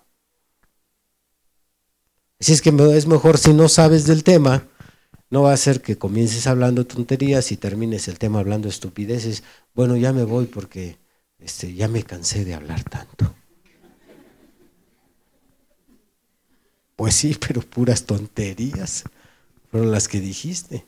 Así 2.41 2.53
es 2.53 2.61
que 2.61 2.71
es 2.71 3.07
mejor 3.07 3.39
si 3.39 3.55
no 3.55 3.69
sabes 3.69 4.05
del 4.07 4.25
tema, 4.25 4.67
no 5.31 5.43
va 5.43 5.53
a 5.53 5.57
ser 5.57 5.81
que 5.81 5.99
comiences 5.99 6.47
hablando 6.47 6.87
tonterías 6.87 7.53
y 7.53 7.57
termines 7.57 8.09
el 8.09 8.19
tema 8.19 8.41
hablando 8.41 8.69
estupideces. 8.69 9.45
Bueno, 9.75 9.97
ya 9.97 10.13
me 10.13 10.25
voy 10.25 10.47
porque 10.47 10.99
este, 11.39 11.75
ya 11.75 11.87
me 11.87 12.03
cansé 12.03 12.45
de 12.45 12.55
hablar 12.55 12.83
tanto. 12.85 13.35
Pues 16.97 17.15
sí, 17.15 17.37
pero 17.47 17.61
puras 17.61 18.05
tonterías 18.05 19.05
fueron 19.71 19.93
las 19.93 20.09
que 20.09 20.21
dijiste. 20.21 20.88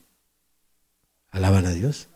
Alaban 1.31 1.67
a 1.67 1.73
Dios. 1.73 2.09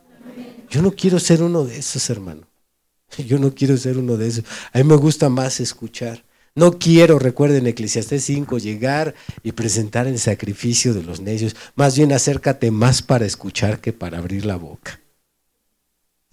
Yo 0.71 0.83
no 0.83 0.93
quiero 0.93 1.21
ser 1.21 1.43
uno 1.43 1.65
de 1.65 1.79
esos, 1.79 2.09
hermano. 2.11 2.47
Yo 3.19 3.39
no 3.39 3.55
quiero 3.55 3.77
ser 3.77 3.99
uno 3.99 4.17
de 4.17 4.29
esos. 4.29 4.45
A 4.73 4.79
mí 4.79 4.85
me 4.85 4.97
gusta 4.97 5.29
más 5.29 5.61
escuchar. 5.61 6.25
No 6.57 6.79
quiero, 6.79 7.19
recuerden 7.19 7.67
Eclesiastés 7.67 8.25
5, 8.25 8.59
llegar 8.59 9.15
y 9.43 9.53
presentar 9.53 10.07
el 10.07 10.21
sacrificio 10.21 10.95
de 10.95 11.03
los 11.03 11.21
necios. 11.21 11.57
Más 11.75 11.97
bien 11.97 12.13
acércate 12.13 12.71
más 12.71 13.03
para 13.03 13.27
escuchar 13.27 13.81
que 13.81 13.93
para 13.93 14.19
abrir 14.19 14.47
la 14.47 14.57
boca. 14.57 15.01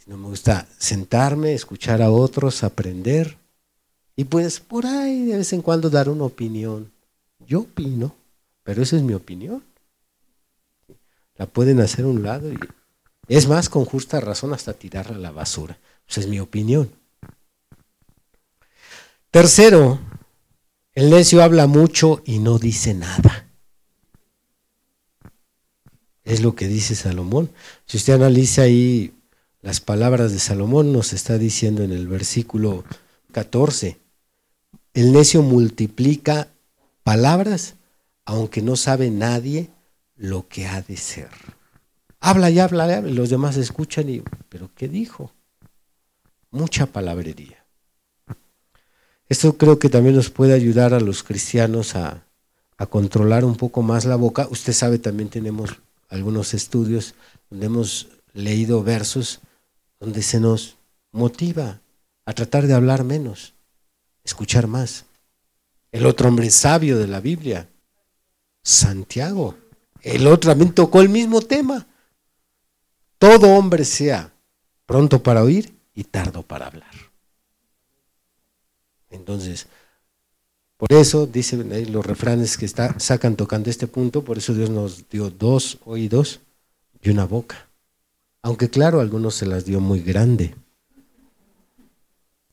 No 0.05 0.17
me 0.17 0.27
gusta 0.27 0.67
sentarme, 0.77 1.53
escuchar 1.53 2.01
a 2.01 2.11
otros, 2.11 2.63
aprender 2.63 3.37
y 4.15 4.25
pues 4.25 4.59
por 4.59 4.85
ahí 4.85 5.25
de 5.25 5.37
vez 5.37 5.53
en 5.53 5.61
cuando 5.61 5.89
dar 5.89 6.09
una 6.09 6.25
opinión. 6.25 6.91
Yo 7.47 7.61
opino, 7.61 8.15
pero 8.63 8.83
esa 8.83 8.97
es 8.97 9.03
mi 9.03 9.13
opinión. 9.13 9.63
La 11.41 11.47
pueden 11.47 11.79
hacer 11.79 12.05
a 12.05 12.07
un 12.07 12.21
lado 12.21 12.53
y 12.53 12.59
es 13.27 13.47
más 13.47 13.67
con 13.67 13.83
justa 13.83 14.19
razón 14.19 14.53
hasta 14.53 14.73
tirarla 14.73 15.15
a 15.15 15.19
la 15.19 15.31
basura. 15.31 15.79
Esa 16.07 16.19
es 16.19 16.27
mi 16.27 16.39
opinión. 16.39 16.91
Tercero, 19.31 19.99
el 20.93 21.09
necio 21.09 21.41
habla 21.41 21.65
mucho 21.65 22.21
y 22.25 22.37
no 22.37 22.59
dice 22.59 22.93
nada. 22.93 23.47
Es 26.23 26.43
lo 26.43 26.53
que 26.53 26.67
dice 26.67 26.93
Salomón. 26.93 27.49
Si 27.87 27.97
usted 27.97 28.13
analiza 28.13 28.61
ahí 28.61 29.11
las 29.63 29.81
palabras 29.81 30.31
de 30.33 30.37
Salomón, 30.37 30.93
nos 30.93 31.11
está 31.11 31.39
diciendo 31.39 31.81
en 31.81 31.91
el 31.91 32.07
versículo 32.07 32.83
14, 33.31 33.97
el 34.93 35.11
necio 35.11 35.41
multiplica 35.41 36.49
palabras 37.01 37.77
aunque 38.25 38.61
no 38.61 38.75
sabe 38.75 39.09
nadie 39.09 39.71
lo 40.21 40.47
que 40.47 40.67
ha 40.67 40.83
de 40.83 40.97
ser. 40.97 41.29
Habla 42.19 42.51
y 42.51 42.59
habla, 42.59 42.87
y 42.87 42.91
habla, 42.91 43.09
los 43.09 43.31
demás 43.31 43.57
escuchan 43.57 44.07
y, 44.07 44.21
pero 44.49 44.69
¿qué 44.75 44.87
dijo? 44.87 45.33
Mucha 46.51 46.85
palabrería. 46.85 47.65
Esto 49.27 49.57
creo 49.57 49.79
que 49.79 49.89
también 49.89 50.15
nos 50.15 50.29
puede 50.29 50.53
ayudar 50.53 50.93
a 50.93 50.99
los 50.99 51.23
cristianos 51.23 51.95
a, 51.95 52.23
controlar 52.89 53.45
un 53.45 53.55
poco 53.55 53.83
más 53.83 54.05
la 54.05 54.15
boca. 54.15 54.47
Usted 54.49 54.73
sabe, 54.73 54.97
también 54.97 55.29
tenemos 55.29 55.69
algunos 56.09 56.55
estudios 56.55 57.13
donde 57.49 57.67
hemos 57.67 58.07
leído 58.33 58.83
versos 58.83 59.39
donde 59.99 60.23
se 60.23 60.39
nos 60.39 60.77
motiva 61.11 61.79
a 62.25 62.33
tratar 62.33 62.65
de 62.65 62.73
hablar 62.73 63.03
menos, 63.03 63.53
escuchar 64.23 64.65
más. 64.65 65.05
El 65.91 66.07
otro 66.07 66.27
hombre 66.27 66.49
sabio 66.49 66.97
de 66.97 67.07
la 67.07 67.19
Biblia, 67.19 67.69
Santiago, 68.63 69.55
el 70.03 70.27
otro 70.27 70.51
también 70.51 70.73
tocó 70.73 71.01
el 71.01 71.09
mismo 71.09 71.41
tema. 71.41 71.87
Todo 73.17 73.55
hombre 73.55 73.85
sea 73.85 74.33
pronto 74.85 75.21
para 75.21 75.43
oír 75.43 75.73
y 75.93 76.03
tardo 76.03 76.43
para 76.43 76.67
hablar. 76.67 76.91
Entonces, 79.09 79.67
por 80.77 80.91
eso 80.93 81.27
dicen 81.27 81.71
ahí 81.73 81.85
los 81.85 82.05
refranes 82.05 82.57
que 82.57 82.65
está, 82.65 82.99
sacan 82.99 83.35
tocando 83.35 83.69
este 83.69 83.85
punto, 83.85 84.23
por 84.23 84.37
eso 84.39 84.53
Dios 84.53 84.69
nos 84.69 85.07
dio 85.09 85.29
dos 85.29 85.77
oídos 85.85 86.39
y 87.01 87.11
una 87.11 87.25
boca. 87.25 87.67
Aunque 88.41 88.69
claro, 88.69 88.99
algunos 88.99 89.35
se 89.35 89.45
las 89.45 89.65
dio 89.65 89.79
muy 89.79 90.01
grande 90.01 90.55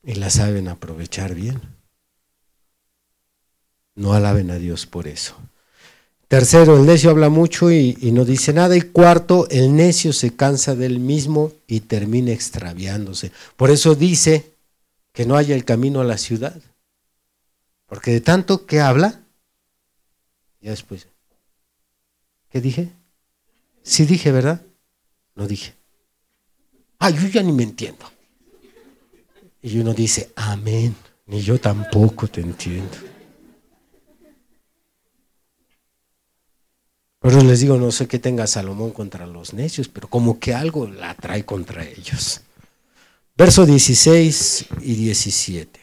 y 0.03 0.15
la 0.17 0.29
saben 0.29 0.69
aprovechar 0.69 1.35
bien. 1.35 1.61
No 3.95 4.13
alaben 4.13 4.51
a 4.51 4.57
Dios 4.57 4.87
por 4.87 5.09
eso. 5.09 5.35
Tercero, 6.29 6.77
el 6.77 6.85
necio 6.85 7.09
habla 7.09 7.31
mucho 7.31 7.73
y, 7.73 7.97
no 8.13 8.27
dice 8.27 8.53
nada. 8.53 8.77
Y 8.77 8.83
cuarto, 8.83 9.49
el 9.49 9.75
necio 9.75 10.13
se 10.13 10.37
cansa 10.37 10.75
del 10.75 11.01
mismo 11.01 11.53
y 11.67 11.81
termina 11.81 12.33
extraviándose. 12.33 13.33
Por 13.57 13.71
eso 13.71 13.95
dice 13.95 14.53
que 15.13 15.25
no 15.25 15.37
haya 15.37 15.55
el 15.55 15.65
camino 15.65 16.03
a 16.03 16.05
la 16.05 16.19
ciudad. 16.19 16.61
Porque 17.87 18.11
de 18.11 18.21
tanto 18.21 18.67
que 18.67 18.81
habla, 18.81 19.23
ya 20.61 20.71
después, 20.71 21.07
¿qué 22.51 22.61
dije? 22.61 22.91
Sí 23.83 24.05
dije, 24.05 24.31
¿verdad? 24.31 24.61
No 25.35 25.49
dije. 25.49 25.73
Ah, 26.99 27.09
yo 27.09 27.27
ya 27.29 27.43
ni 27.43 27.53
me 27.53 27.63
entiendo. 27.63 28.05
Y 29.63 29.79
uno 29.79 29.95
dice, 29.95 30.31
amén, 30.37 30.95
ni 31.25 31.41
yo 31.41 31.59
tampoco 31.59 32.29
te 32.29 32.43
entiendo. 32.43 32.99
Pero 37.21 37.43
les 37.43 37.61
digo, 37.61 37.77
no 37.77 37.91
sé 37.91 38.07
qué 38.07 38.19
tenga 38.19 38.47
Salomón 38.47 38.93
contra 38.93 39.27
los 39.27 39.53
necios, 39.53 39.89
pero 39.89 40.09
como 40.09 40.39
que 40.39 40.55
algo 40.55 40.87
la 40.87 41.15
trae 41.15 41.45
contra 41.45 41.85
ellos. 41.85 42.43
Verso 43.37 43.67
16 43.67 44.67
y 44.83 44.95
17. 44.95 45.81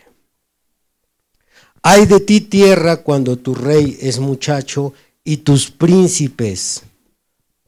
Hay 1.83 2.05
de 2.05 2.19
ti 2.19 2.41
tierra 2.41 2.97
cuando 2.97 3.37
tu 3.37 3.53
rey 3.53 3.97
es 4.01 4.19
muchacho 4.19 4.93
y 5.23 5.37
tus 5.37 5.71
príncipes 5.71 6.83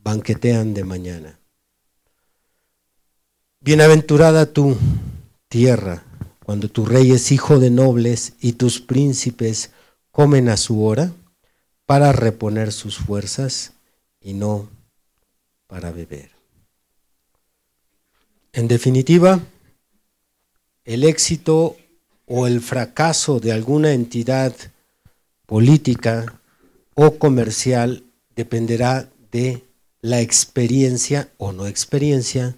banquetean 0.04 0.74
de 0.74 0.84
mañana. 0.84 1.40
Bienaventurada 3.60 4.46
tu 4.46 4.78
tierra 5.50 6.04
cuando 6.46 6.70
tu 6.70 6.86
rey 6.86 7.12
es 7.12 7.32
hijo 7.34 7.60
de 7.60 7.70
nobles 7.70 8.34
y 8.40 8.54
tus 8.54 8.80
príncipes 8.80 9.72
comen 10.12 10.48
a 10.48 10.56
su 10.56 10.84
hora 10.86 11.12
para 11.88 12.12
reponer 12.12 12.72
sus 12.72 12.98
fuerzas 12.98 13.74
y 14.22 14.34
no 14.34 14.70
para 15.68 15.92
beber. 15.92 16.32
En 18.52 18.68
definitiva, 18.68 19.40
el 20.84 21.06
éxito 21.06 21.78
o 22.26 22.46
el 22.46 22.60
fracaso 22.62 23.40
de 23.40 23.54
alguna 23.54 23.94
entidad 23.94 24.54
política 25.46 26.40
o 26.94 27.18
comercial 27.18 28.04
dependerá 28.36 29.10
de 29.32 29.64
la 30.02 30.20
experiencia 30.20 31.32
o 31.38 31.54
no 31.54 31.68
experiencia 31.68 32.58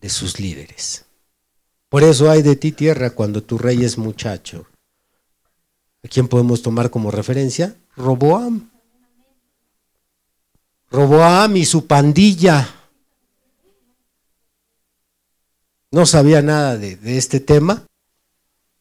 de 0.00 0.08
sus 0.08 0.40
líderes. 0.40 1.04
Por 1.88 2.02
eso 2.02 2.30
hay 2.30 2.42
de 2.42 2.56
ti 2.56 2.72
tierra 2.72 3.10
cuando 3.10 3.42
tu 3.42 3.58
rey 3.58 3.84
es 3.84 3.96
muchacho. 3.96 4.66
¿A 6.02 6.08
quién 6.08 6.26
podemos 6.26 6.62
tomar 6.62 6.90
como 6.90 7.10
referencia? 7.12 7.76
Roboam. 7.96 8.70
Roboam 10.90 11.56
y 11.56 11.64
su 11.64 11.86
pandilla 11.86 12.68
no 15.92 16.06
sabía 16.06 16.42
nada 16.42 16.76
de, 16.76 16.98
este 17.16 17.40
tema. 17.40 17.84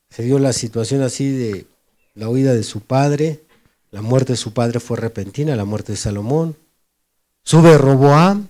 Se 0.10 0.24
dio 0.24 0.40
la 0.40 0.54
situación 0.54 1.02
así 1.02 1.30
de 1.30 1.68
la 2.16 2.30
huida 2.30 2.54
de 2.54 2.64
su 2.64 2.82
padre, 2.82 3.44
la 3.92 4.02
muerte 4.02 4.34
de 4.34 4.38
su 4.38 4.54
padre 4.54 4.80
fue 4.80 4.98
repentina, 4.98 5.56
la 5.56 5.66
muerte 5.66 5.94
de 5.94 5.98
Salomón. 5.98 6.56
Sube 7.44 7.78
Roboam, 7.78 8.48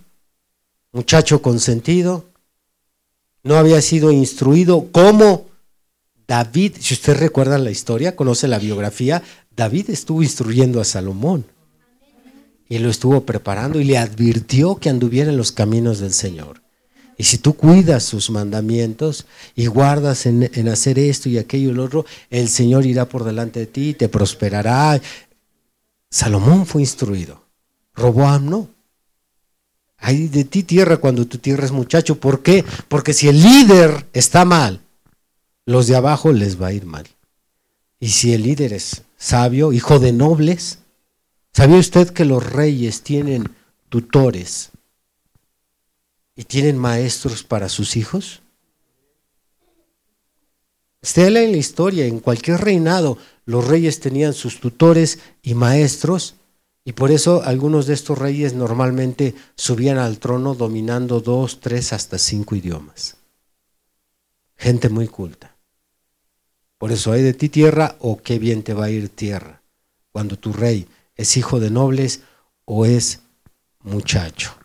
muchacho 0.91 1.41
consentido, 1.41 2.26
no 3.43 3.55
había 3.55 3.82
sido 3.82 4.12
instruido 4.12 4.89
como 4.91 5.47
David, 6.28 6.76
si 6.80 6.93
usted 6.93 7.18
recuerda 7.18 7.57
la 7.57 7.72
historia, 7.72 8.16
conoce 8.16 8.47
la 8.47 8.60
biografía, 8.60 9.24
David 9.60 9.89
estuvo 9.89 10.24
instruyendo 10.24 10.80
a 10.80 10.86
Salomón 10.86 11.43
y 12.70 12.78
lo 12.78 12.89
estuvo 12.89 13.26
preparando 13.26 13.82
y 13.82 13.84
le 13.84 13.97
advirtió 13.97 14.78
que 14.78 14.89
anduviera 14.89 15.32
en 15.32 15.36
los 15.36 15.51
caminos 15.51 15.99
del 15.99 16.14
Señor. 16.14 16.62
Y 17.18 17.26
si 17.26 17.39
tú 17.39 17.57
cuidas 17.57 18.03
sus 18.03 18.30
mandamientos 18.30 19.26
y 19.55 19.66
guardas 19.66 20.26
en, 20.28 20.49
en, 20.53 20.70
hacer 20.70 20.97
esto 20.97 21.28
y 21.28 21.38
aquello 21.38 21.72
y 21.72 21.74
lo 21.74 21.84
otro, 21.84 22.05
el 22.30 22.47
Señor 22.47 22.86
irá 22.86 23.10
por 23.10 23.26
delante 23.26 23.60
de 23.60 23.66
ti, 23.66 23.93
te 23.93 24.07
prosperará. 24.07 25.01
Salomón 26.10 26.66
fue 26.66 26.82
instruido. 26.82 27.43
Roboam 27.95 28.49
no. 28.49 28.70
Hay 29.97 30.30
de 30.30 30.45
ti 30.45 30.64
tierra 30.64 30.95
cuando 30.95 31.28
tu 31.28 31.38
tierra 31.38 31.66
es 31.66 31.74
muchacho. 31.74 32.18
¿Por 32.18 32.43
qué? 32.43 32.64
Porque 32.88 33.12
si 33.12 33.28
el 33.28 33.43
líder 33.43 34.07
está 34.14 34.45
mal, 34.45 34.80
los 35.66 35.88
de 35.88 35.97
abajo 35.97 36.32
les 36.32 36.62
va 36.62 36.68
a 36.68 36.74
ir 36.74 36.86
mal. 36.86 37.05
Y 37.99 38.09
si 38.09 38.33
el 38.33 38.43
líder 38.43 38.73
es 38.73 39.03
sabio, 39.17 39.73
hijo 39.73 39.99
de 39.99 40.13
nobles, 40.13 40.79
¿sabía 41.53 41.77
usted 41.77 42.09
que 42.09 42.25
los 42.25 42.45
reyes 42.45 43.01
tienen 43.03 43.55
tutores 43.89 44.69
y 46.35 46.45
tienen 46.45 46.77
maestros 46.77 47.43
para 47.43 47.67
sus 47.67 47.97
hijos? 47.97 48.41
Usted 51.01 51.27
en 51.27 51.51
la 51.51 51.57
historia, 51.57 52.05
en 52.05 52.19
cualquier 52.19 52.61
reinado, 52.61 53.17
los 53.45 53.67
reyes 53.67 53.99
tenían 53.99 54.33
sus 54.33 54.59
tutores 54.59 55.19
y 55.41 55.53
maestros, 55.53 56.35
y 56.85 56.93
por 56.93 57.11
eso 57.11 57.41
algunos 57.43 57.87
de 57.87 57.93
estos 57.93 58.17
reyes 58.17 58.53
normalmente 58.53 59.35
subían 59.55 59.97
al 59.97 60.19
trono 60.19 60.55
dominando 60.55 61.19
dos, 61.19 61.59
tres, 61.59 61.93
hasta 61.93 62.17
cinco 62.17 62.55
idiomas. 62.55 63.17
Gente 64.57 64.89
muy 64.89 65.07
culta. 65.07 65.59
Por 66.80 66.93
eso 66.93 67.11
hay 67.11 67.21
de 67.21 67.34
ti 67.34 67.49
tierra 67.49 67.97
o 67.99 68.21
qué 68.21 68.39
bien 68.39 68.63
te 68.63 68.73
va 68.73 68.86
a 68.86 68.89
ir 68.89 69.09
tierra, 69.09 69.61
cuando 70.11 70.38
tu 70.38 70.53
rey 70.53 70.88
es 71.15 71.36
hijo 71.36 71.59
de 71.59 71.69
nobles 71.69 72.21
o 72.63 72.86
es 72.86 73.19
muchacho. 73.84 74.55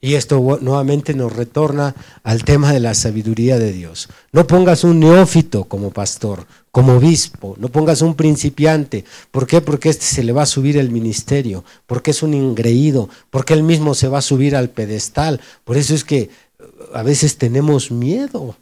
Y 0.00 0.14
esto 0.16 0.58
nuevamente 0.60 1.14
nos 1.14 1.32
retorna 1.32 1.94
al 2.24 2.42
tema 2.42 2.72
de 2.72 2.80
la 2.80 2.92
sabiduría 2.92 3.60
de 3.60 3.70
Dios. 3.70 4.08
No 4.32 4.48
pongas 4.48 4.82
un 4.82 4.98
neófito 4.98 5.62
como 5.62 5.92
pastor, 5.92 6.44
como 6.72 6.94
obispo, 6.94 7.54
no 7.60 7.68
pongas 7.68 8.02
un 8.02 8.16
principiante. 8.16 9.04
¿Por 9.30 9.46
qué? 9.46 9.60
Porque 9.60 9.90
este 9.90 10.04
se 10.04 10.24
le 10.24 10.32
va 10.32 10.42
a 10.42 10.46
subir 10.46 10.76
el 10.76 10.90
ministerio, 10.90 11.64
porque 11.86 12.10
es 12.10 12.24
un 12.24 12.34
ingreído, 12.34 13.08
porque 13.30 13.54
él 13.54 13.62
mismo 13.62 13.94
se 13.94 14.08
va 14.08 14.18
a 14.18 14.22
subir 14.22 14.56
al 14.56 14.70
pedestal. 14.70 15.40
Por 15.62 15.76
eso 15.76 15.94
es 15.94 16.02
que 16.02 16.30
uh, 16.58 16.96
a 16.96 17.04
veces 17.04 17.38
tenemos 17.38 17.92
miedo 17.92 18.56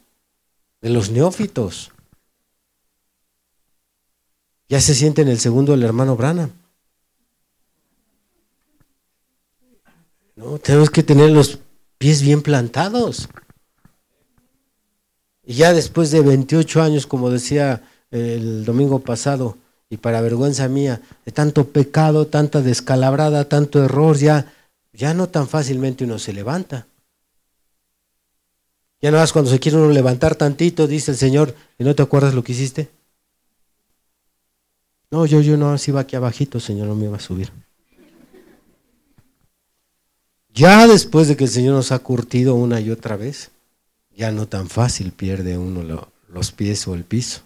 de 0.79 0.91
los 0.91 1.09
neófitos. 1.09 1.91
Ya 4.71 4.79
se 4.79 4.95
siente 4.95 5.21
en 5.21 5.27
el 5.27 5.37
segundo 5.37 5.73
el 5.73 5.83
hermano 5.83 6.15
Brana. 6.15 6.49
tenemos 10.63 10.89
que 10.89 11.03
tener 11.03 11.29
los 11.29 11.59
pies 11.97 12.21
bien 12.21 12.41
plantados. 12.41 13.27
Y 15.45 15.55
ya 15.55 15.73
después 15.73 16.09
de 16.11 16.21
28 16.21 16.81
años, 16.81 17.05
como 17.05 17.29
decía 17.29 17.83
el 18.11 18.63
domingo 18.63 18.99
pasado, 18.99 19.57
y 19.89 19.97
para 19.97 20.21
vergüenza 20.21 20.69
mía, 20.69 21.01
de 21.25 21.33
tanto 21.33 21.67
pecado, 21.67 22.27
tanta 22.27 22.61
descalabrada, 22.61 23.49
tanto 23.49 23.83
error, 23.83 24.15
ya, 24.15 24.53
ya 24.93 25.13
no 25.13 25.27
tan 25.27 25.49
fácilmente 25.49 26.05
uno 26.05 26.17
se 26.17 26.31
levanta. 26.31 26.87
Ya 29.01 29.11
nada 29.11 29.23
más 29.23 29.33
cuando 29.33 29.51
se 29.51 29.59
quiere 29.59 29.79
uno 29.79 29.89
levantar 29.89 30.35
tantito, 30.35 30.87
dice 30.87 31.11
el 31.11 31.17
Señor, 31.17 31.55
¿y 31.77 31.83
no 31.83 31.93
te 31.93 32.03
acuerdas 32.03 32.33
lo 32.33 32.41
que 32.41 32.53
hiciste? 32.53 33.00
No, 35.11 35.25
yo, 35.25 35.41
yo 35.41 35.57
no, 35.57 35.73
así 35.73 35.91
va 35.91 36.01
aquí 36.01 36.15
abajito, 36.15 36.59
Señor, 36.59 36.87
no 36.87 36.95
me 36.95 37.09
va 37.09 37.17
a 37.17 37.19
subir. 37.19 37.51
Ya 40.53 40.87
después 40.87 41.27
de 41.27 41.35
que 41.35 41.43
el 41.43 41.49
Señor 41.49 41.75
nos 41.75 41.91
ha 41.91 41.99
curtido 41.99 42.55
una 42.55 42.79
y 42.79 42.89
otra 42.89 43.17
vez, 43.17 43.51
ya 44.15 44.31
no 44.31 44.47
tan 44.47 44.69
fácil 44.69 45.11
pierde 45.11 45.57
uno 45.57 46.07
los 46.29 46.51
pies 46.51 46.87
o 46.87 46.95
el 46.95 47.03
piso. 47.03 47.41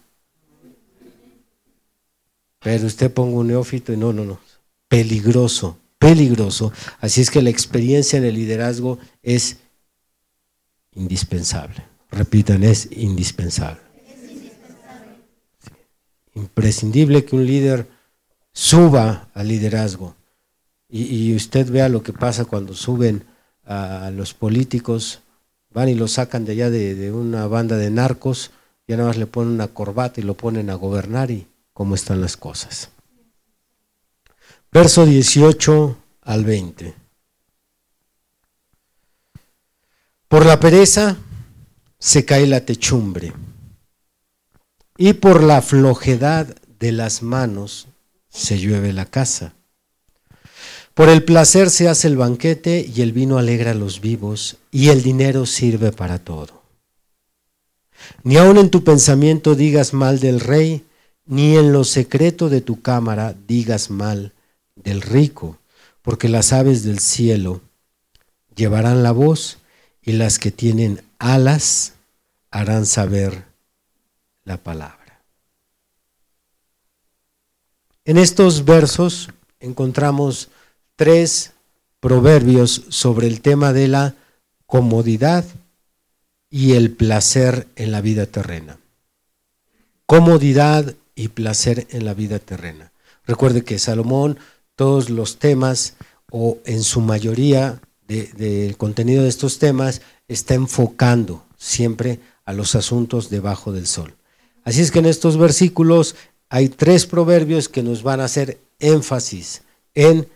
Pero 2.60 2.88
usted 2.88 3.12
ponga 3.12 3.38
un 3.38 3.48
neófito 3.48 3.94
y 3.94 3.98
no, 3.98 4.12
no, 4.12 4.26
no. 4.26 4.40
Peligroso, 4.88 5.78
peligroso. 6.00 6.72
Así 7.00 7.22
es 7.22 7.30
que 7.30 7.42
la 7.42 7.52
experiencia 7.52 8.18
en 8.18 8.26
el 8.26 8.36
liderazgo 8.36 8.98
es 9.22 9.58
indispensable. 10.94 11.84
Repitan, 12.10 12.64
es 12.64 12.90
indispensable. 12.92 13.85
Imprescindible 16.36 17.26
que 17.26 17.36
un 17.36 17.46
líder 17.46 17.88
suba 18.54 19.30
al 19.34 19.48
liderazgo 19.48 20.16
y, 20.88 21.36
usted 21.36 21.70
vea 21.70 21.90
lo 21.90 22.04
que 22.04 22.14
pasa 22.14 22.46
cuando 22.46 22.74
suben 22.74 23.26
a 23.66 24.12
los 24.12 24.34
políticos, 24.34 25.22
van 25.72 25.90
y 25.90 25.96
lo 25.96 26.08
sacan 26.08 26.46
de 26.46 26.54
allá 26.54 26.70
de, 26.70 27.12
una 27.12 27.48
banda 27.48 27.76
de 27.76 27.92
narcos, 27.92 28.52
ya 28.88 28.96
nada 28.96 29.10
más 29.10 29.18
le 29.18 29.28
ponen 29.28 29.54
una 29.54 29.68
corbata 29.68 30.22
y 30.22 30.24
lo 30.24 30.36
ponen 30.36 30.70
a 30.70 30.76
gobernar 30.76 31.32
y 31.32 31.48
cómo 31.74 31.96
están 31.96 32.22
las 32.22 32.38
cosas. 32.38 32.90
Verso 34.72 35.06
18 35.06 35.98
al 36.22 36.46
20. 36.46 36.94
Por 40.30 40.46
la 40.46 40.60
pereza 40.60 41.18
se 42.00 42.24
cae 42.26 42.48
la 42.48 42.66
techumbre 42.66 43.34
y 44.98 45.14
por 45.14 45.44
la 45.44 45.62
flojedad 45.62 46.56
de 46.80 46.92
las 46.92 47.22
manos 47.22 47.88
se 48.30 48.58
llueve 48.58 48.94
la 48.94 49.06
casa. 49.06 49.54
Por 50.94 51.10
el 51.10 51.24
placer 51.24 51.70
se 51.70 51.90
hace 51.90 52.08
el 52.08 52.16
banquete 52.16 52.90
y 52.94 53.02
el 53.02 53.12
vino 53.12 53.38
alegra 53.38 53.72
a 53.72 53.76
los 53.76 54.00
vivos 54.00 54.58
y 54.72 54.90
el 54.90 55.04
dinero 55.04 55.46
sirve 55.46 55.92
para 55.92 56.20
todo. 56.20 56.64
Ni 58.24 58.38
aun 58.38 58.58
en 58.58 58.70
tu 58.70 58.84
pensamiento 58.84 59.56
digas 59.56 59.94
mal 59.94 60.20
del 60.20 60.40
rey, 60.40 60.86
ni 61.26 61.58
en 61.58 61.74
lo 61.74 61.84
secreto 61.84 62.50
de 62.50 62.62
tu 62.62 62.82
cámara 62.82 63.36
digas 63.48 63.90
mal 63.90 64.34
del 64.76 65.02
rico, 65.02 65.58
porque 66.02 66.30
las 66.30 66.54
aves 66.54 66.84
del 66.84 67.00
cielo 67.00 67.62
llevarán 68.56 69.04
la 69.04 69.12
voz 69.12 69.58
y 70.02 70.14
las 70.14 70.40
que 70.40 70.52
tienen 70.52 71.02
alas 71.20 71.94
harán 72.52 72.86
saber 72.86 73.55
la 74.46 74.58
palabra. 74.58 75.22
En 78.06 78.18
estos 78.18 78.64
versos 78.66 79.30
encontramos 79.60 80.50
tres 80.96 81.54
proverbios 82.00 82.84
sobre 82.90 83.28
el 83.28 83.42
tema 83.42 83.74
de 83.74 83.88
la 83.88 84.16
comodidad 84.68 85.44
y 86.50 86.74
el 86.74 86.92
placer 86.92 87.68
en 87.76 87.92
la 87.92 88.02
vida 88.02 88.28
terrena. 88.28 88.78
Comodidad 90.06 90.96
y 91.16 91.30
placer 91.30 91.88
en 91.90 92.06
la 92.06 92.14
vida 92.14 92.38
terrena. 92.40 92.92
Recuerde 93.26 93.64
que 93.64 93.80
Salomón, 93.80 94.38
todos 94.76 95.10
los 95.10 95.40
temas, 95.40 95.96
o 96.32 96.60
en 96.66 96.84
su 96.84 97.02
mayoría 97.02 97.82
del 98.08 98.78
contenido 98.78 99.24
de 99.24 99.30
estos 99.30 99.58
temas, 99.58 100.02
está 100.28 100.54
enfocando 100.54 101.44
siempre 101.58 102.20
a 102.46 102.54
los 102.54 102.76
asuntos 102.76 103.30
debajo 103.30 103.72
del 103.72 103.88
sol. 103.88 104.14
Así 104.66 104.82
es 104.82 104.92
que 104.92 105.00
en 105.00 105.06
estos 105.06 105.38
versículos 105.38 106.16
hay 106.50 106.70
tres 106.70 107.06
proverbios 107.06 107.70
que 107.70 107.84
nos 107.84 108.04
van 108.04 108.20
a 108.20 108.26
hacer 108.26 108.60
énfasis 108.80 109.62
en 109.94 110.28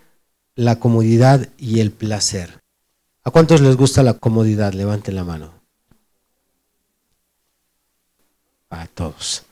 la 0.55 0.79
comodidad 0.79 1.49
y 1.57 1.81
el 1.81 1.91
placer. 1.91 2.61
¿A 3.23 3.31
cuántos 3.31 3.59
les 3.59 3.75
gusta 3.75 4.03
la 4.03 4.13
comodidad? 4.13 4.73
Levanten 4.73 5.15
la 5.15 5.23
mano. 5.23 5.53
A 8.69 8.85
todos. 8.87 9.43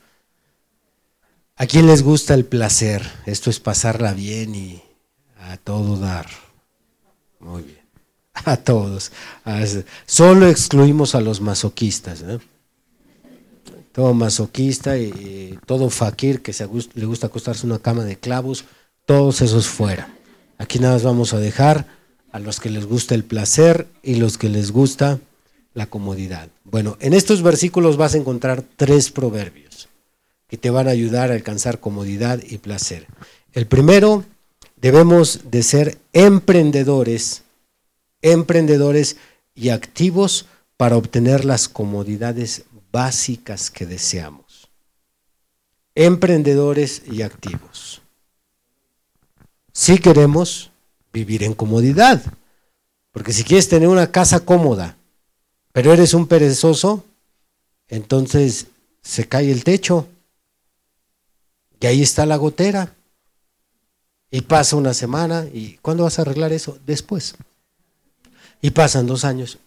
¿A 1.56 1.66
quién 1.66 1.88
les 1.88 2.04
gusta 2.04 2.36
el 2.36 2.46
placer? 2.46 3.02
Esto 3.26 3.50
es 3.50 3.60
pasarla 3.60 4.14
bien 4.14 4.54
y 4.54 4.84
a 5.40 5.58
todo 5.58 5.98
dar. 5.98 6.28
Muy 7.40 7.64
bien. 7.64 7.82
A 8.46 8.58
todos. 8.58 9.12
Solo 10.06 10.48
excluimos 10.48 11.16
a 11.16 11.22
los 11.22 11.42
masoquistas. 11.42 12.24
Todo 13.98 14.14
masoquista 14.14 14.96
y, 15.00 15.58
todo 15.66 15.90
fakir 15.90 16.44
que 16.44 16.54
se, 16.54 16.70
le 16.94 17.06
gusta 17.08 17.26
acostarse 17.26 17.66
una 17.66 17.80
cama 17.80 18.06
de 18.06 18.16
clavos, 18.16 18.64
todos 19.08 19.42
esos 19.42 19.68
fuera. 19.68 20.14
Aquí 20.60 20.78
nada 20.78 20.94
más 20.94 21.04
vamos 21.04 21.34
a 21.34 21.40
dejar 21.40 21.88
a 22.32 22.38
los 22.38 22.60
que 22.60 22.70
les 22.70 22.86
gusta 22.86 23.16
el 23.16 23.24
placer 23.24 23.88
y 24.04 24.18
los 24.18 24.38
que 24.38 24.50
les 24.50 24.72
gusta 24.72 25.20
la 25.74 25.88
comodidad. 25.88 26.50
Bueno, 26.64 26.96
en 27.00 27.14
estos 27.14 27.42
versículos 27.42 27.98
vas 27.98 28.14
a 28.14 28.20
encontrar 28.20 28.64
tres 28.76 29.10
proverbios 29.10 29.90
que 30.48 30.58
te 30.58 30.70
van 30.70 30.88
a 30.88 30.92
ayudar 30.92 31.32
a 31.32 31.34
alcanzar 31.34 31.80
comodidad 31.80 32.40
y 32.48 32.60
placer. 32.60 33.08
El 33.52 33.66
primero, 33.66 34.26
debemos 34.80 35.50
de 35.50 35.64
ser 35.64 35.98
emprendedores, 36.14 37.42
emprendedores 38.22 39.18
y 39.56 39.70
activos 39.70 40.46
para 40.78 40.98
obtener 40.98 41.46
las 41.46 41.68
comodidades 41.68 42.66
básicas 42.98 43.70
que 43.70 43.86
deseamos. 43.86 44.70
Emprendedores 45.94 47.04
y 47.06 47.22
activos 47.22 48.02
si 49.78 50.00
queremos 50.00 50.72
vivir 51.14 51.44
en 51.44 51.54
comodidad. 51.54 52.20
Porque 53.12 53.32
si 53.32 53.44
quieres 53.44 53.70
tener 53.70 53.88
una 53.88 54.12
casa 54.12 54.40
cómoda, 54.40 54.96
Pero 55.72 55.94
eres 55.94 56.16
un 56.16 56.26
perezoso, 56.26 57.06
entonces 57.88 58.66
se 59.04 59.28
cae 59.28 59.52
el 59.52 59.64
techo. 59.64 60.08
Y 61.80 61.86
ahí 61.86 62.02
está 62.02 62.26
la 62.26 62.38
gotera. 62.38 62.96
Y 64.32 64.42
pasa 64.42 64.76
una 64.76 64.96
semana. 64.96 65.46
¿Y 65.54 65.78
cuándo 65.84 66.06
vas 66.06 66.18
a 66.18 66.24
arreglar 66.24 66.52
eso? 66.52 66.80
Después. 66.88 67.36
Y 68.60 68.72
pasan 68.72 69.06
dos 69.06 69.24
años. 69.24 69.60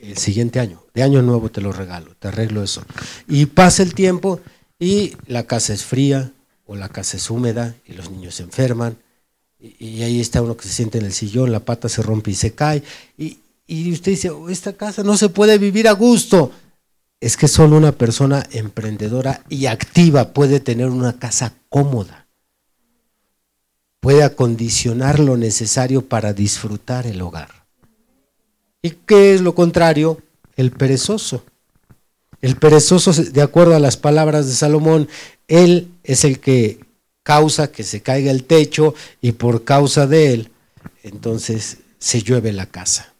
El 0.00 0.16
siguiente 0.16 0.60
año. 0.60 0.82
De 0.94 1.02
año 1.02 1.22
nuevo 1.22 1.50
te 1.50 1.60
lo 1.60 1.72
regalo. 1.72 2.14
Te 2.18 2.28
arreglo 2.28 2.62
eso. 2.62 2.82
Y 3.28 3.46
pasa 3.46 3.82
el 3.82 3.94
tiempo 3.94 4.40
y 4.78 5.16
la 5.26 5.44
casa 5.46 5.72
es 5.72 5.84
fría 5.84 6.32
o 6.66 6.76
la 6.76 6.88
casa 6.88 7.16
es 7.16 7.30
húmeda 7.30 7.74
y 7.86 7.92
los 7.92 8.10
niños 8.10 8.36
se 8.36 8.44
enferman. 8.44 8.96
Y, 9.58 10.02
ahí 10.02 10.20
está 10.20 10.40
uno 10.40 10.56
que 10.56 10.66
se 10.66 10.72
siente 10.72 10.98
en 10.98 11.04
el 11.04 11.12
sillón, 11.12 11.52
la 11.52 11.60
pata 11.60 11.90
se 11.90 12.00
rompe 12.00 12.30
y 12.30 12.34
se 12.34 12.54
cae. 12.54 12.82
Y, 13.18 13.40
y 13.66 13.92
usted 13.92 14.12
dice, 14.12 14.30
oh, 14.30 14.48
esta 14.48 14.72
casa 14.72 15.02
no 15.02 15.18
se 15.18 15.28
puede 15.28 15.58
vivir 15.58 15.86
a 15.86 15.92
gusto 15.92 16.50
es 17.20 17.36
que 17.36 17.48
solo 17.48 17.76
una 17.76 17.92
persona 17.92 18.46
emprendedora 18.50 19.44
y 19.48 19.66
activa 19.66 20.32
puede 20.32 20.58
tener 20.58 20.88
una 20.88 21.18
casa 21.18 21.54
cómoda. 21.68 22.26
Puede 24.00 24.24
acondicionar 24.24 25.20
lo 25.20 25.36
necesario 25.36 26.08
para 26.08 26.32
disfrutar 26.32 27.06
el 27.06 27.20
hogar. 27.20 27.59
¿Y 28.82 28.90
qué 28.90 29.34
es 29.34 29.40
lo 29.40 29.54
contrario? 29.54 30.20
El 30.56 30.70
perezoso. 30.70 31.44
El 32.40 32.56
perezoso, 32.56 33.12
de 33.12 33.42
acuerdo 33.42 33.74
a 33.74 33.80
las 33.80 33.96
palabras 33.96 34.46
de 34.46 34.54
Salomón, 34.54 35.08
él 35.48 35.90
es 36.04 36.24
el 36.24 36.40
que 36.40 36.80
causa 37.22 37.70
que 37.70 37.82
se 37.82 38.00
caiga 38.00 38.30
el 38.30 38.44
techo 38.44 38.94
y 39.20 39.32
por 39.32 39.64
causa 39.64 40.06
de 40.06 40.32
él, 40.32 40.50
entonces 41.02 41.78
se 41.98 42.22
llueve 42.22 42.52
la 42.52 42.66
casa. 42.66 43.12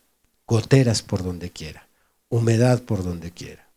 Goteras 0.47 1.03
por 1.03 1.23
donde 1.23 1.51
quiera, 1.51 1.87
humedad 2.29 2.83
por 2.83 3.05
donde 3.05 3.31
quiera. 3.31 3.69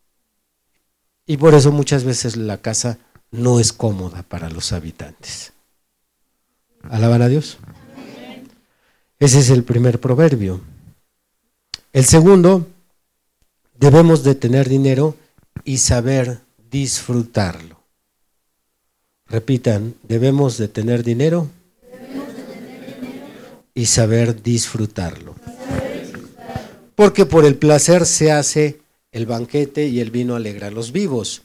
Y 1.26 1.36
por 1.36 1.54
eso 1.54 1.72
muchas 1.72 2.04
veces 2.04 2.36
la 2.36 2.58
casa 2.58 2.98
no 3.30 3.60
es 3.60 3.72
cómoda 3.72 4.22
para 4.22 4.50
los 4.50 4.72
habitantes. 4.72 5.52
¿Alaban 6.90 7.22
a 7.22 7.28
Dios? 7.28 7.58
Ese 9.18 9.38
es 9.38 9.50
el 9.50 9.62
primer 9.64 10.00
proverbio. 10.00 10.60
El 11.94 12.04
segundo, 12.06 12.66
debemos 13.78 14.24
de 14.24 14.34
tener 14.34 14.68
dinero 14.68 15.14
y 15.62 15.78
saber 15.78 16.40
disfrutarlo. 16.68 17.78
Repitan, 19.28 19.94
debemos 20.02 20.58
de 20.58 20.66
tener 20.66 21.04
dinero 21.04 21.48
y 23.74 23.86
saber 23.86 24.42
disfrutarlo. 24.42 25.36
Porque 26.96 27.26
por 27.26 27.44
el 27.44 27.54
placer 27.54 28.06
se 28.06 28.32
hace 28.32 28.80
el 29.12 29.26
banquete 29.26 29.86
y 29.86 30.00
el 30.00 30.10
vino 30.10 30.34
alegra 30.34 30.66
a 30.66 30.72
los 30.72 30.90
vivos. 30.90 31.42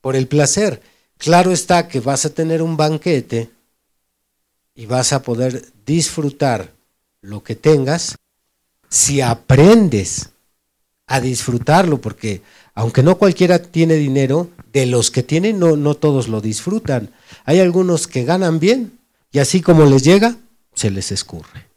Por 0.00 0.16
el 0.16 0.26
placer. 0.26 0.82
Claro 1.18 1.52
está 1.52 1.86
que 1.86 2.00
vas 2.00 2.24
a 2.24 2.34
tener 2.34 2.62
un 2.62 2.76
banquete 2.76 3.48
y 4.74 4.86
vas 4.86 5.12
a 5.12 5.22
poder 5.22 5.64
disfrutar 5.86 6.72
lo 7.20 7.44
que 7.44 7.54
tengas 7.54 8.16
si 8.92 9.22
aprendes 9.22 10.28
a 11.06 11.18
disfrutarlo, 11.18 11.98
porque 11.98 12.42
aunque 12.74 13.02
no 13.02 13.16
cualquiera 13.16 13.62
tiene 13.62 13.94
dinero, 13.94 14.50
de 14.70 14.84
los 14.84 15.10
que 15.10 15.22
tienen 15.22 15.58
no, 15.58 15.76
no 15.76 15.94
todos 15.94 16.28
lo 16.28 16.42
disfrutan. 16.42 17.10
Hay 17.46 17.60
algunos 17.60 18.06
que 18.06 18.24
ganan 18.24 18.58
bien 18.58 18.98
y 19.30 19.38
así 19.38 19.62
como 19.62 19.86
les 19.86 20.02
llega, 20.02 20.36
se 20.74 20.90
les 20.90 21.10
escurre. 21.10 21.68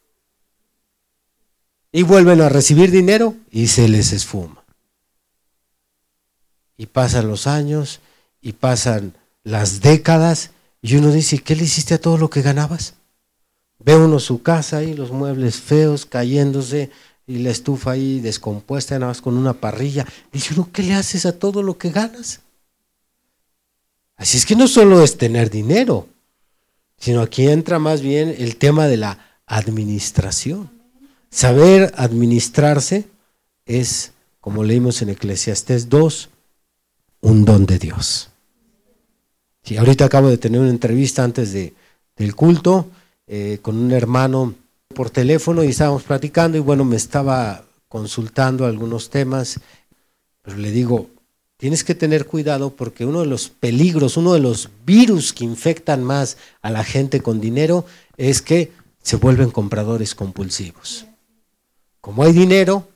Y 1.93 2.03
vuelven 2.03 2.41
a 2.41 2.49
recibir 2.49 2.91
dinero 2.91 3.36
y 3.49 3.68
se 3.68 3.88
les 3.88 4.11
esfuma 4.11 4.66
y 6.76 6.88
pasan 6.88 7.30
los 7.30 7.47
años 7.47 8.01
y 8.41 8.51
pasan 8.51 9.13
las 9.45 9.80
décadas 9.80 10.51
y 10.82 10.97
uno 10.97 11.13
dice, 11.13 11.39
¿qué 11.39 11.55
le 11.55 11.63
hiciste 11.63 11.93
a 11.93 12.01
todo 12.01 12.18
lo 12.18 12.30
que 12.30 12.41
ganabas? 12.41 12.95
Ve 13.80 13.95
uno 13.95 14.19
su 14.19 14.41
casa 14.41 14.78
ahí, 14.78 14.93
los 14.93 15.11
muebles 15.11 15.57
feos 15.57 16.05
cayéndose 16.05 16.91
y 17.28 17.39
la 17.39 17.49
estufa 17.49 17.91
ahí 17.91 18.19
descompuesta 18.19 18.97
nada 18.97 19.11
más 19.11 19.21
con 19.21 19.38
una 19.38 19.53
parrilla. 19.53 20.05
Dice 20.32 20.53
uno, 20.53 20.69
¿qué 20.71 20.84
le 20.84 20.93
haces 20.93 21.26
a 21.26 21.38
todo 21.38 21.63
lo 21.63 21.78
que 21.78 21.89
ganas? 21.89 22.41
Así 24.15 24.38
es 24.38 24.45
que 24.45 24.55
no 24.55 24.67
solo 24.67 25.03
es 25.03 25.17
tener 25.17 25.49
dinero, 25.49 26.07
sino 26.97 27.21
aquí 27.21 27.47
entra 27.47 27.80
más 27.80 28.01
bien 28.01 28.34
el 28.38 28.55
tema 28.55 28.88
de 28.88 28.97
la 28.97 29.19
administración. 29.45 30.69
Saber 31.30 31.93
administrarse 31.97 33.07
es, 33.65 34.13
como 34.39 34.63
leímos 34.63 35.01
en 35.01 35.09
Eclesiastés 35.09 35.89
2, 35.89 36.30
un 37.21 37.43
don 37.43 37.65
de 37.65 37.78
Dios. 37.78 38.30
Sí, 39.63 39.78
ahorita 39.78 40.05
acabo 40.05 40.30
de 40.30 40.38
tener 40.38 40.61
una 40.61 40.69
entrevista 40.69 41.23
antes 41.23 41.51
de, 41.51 41.73
del 42.15 42.36
culto 42.36 42.88
eh, 43.28 43.59
con 43.61 43.78
un 43.78 43.91
hermano 43.91 44.53
por 44.93 45.09
teléfono 45.09 45.63
y 45.63 45.67
estábamos 45.67 46.03
platicando 46.03 46.57
y 46.57 46.61
bueno, 46.61 46.86
me 46.86 46.95
estaba 46.95 47.65
consultando 47.88 48.65
algunos 48.65 49.09
temas, 49.09 49.59
pero 50.41 50.57
le 50.57 50.71
digo, 50.71 51.09
tienes 51.57 51.84
que 51.84 51.95
tener 51.95 52.26
cuidado 52.26 52.71
porque 52.71 53.05
uno 53.05 53.21
de 53.21 53.28
los 53.28 53.49
peligros, 53.49 54.17
uno 54.17 54.34
de 54.34 54.39
los 54.39 54.69
virus 54.86 55.34
que 55.34 55.43
infectan 55.43 56.03
más 56.03 56.38
a 56.61 56.69
la 56.69 56.84
gente 56.84 57.21
con 57.21 57.41
dinero 57.41 57.86
es 58.17 58.41
que 58.41 58.71
se 59.01 59.17
vuelven 59.17 59.51
compradores 59.51 60.15
compulsivos. 60.15 61.05
Como 62.01 62.23
hay 62.23 62.34
dinero, 62.34 62.88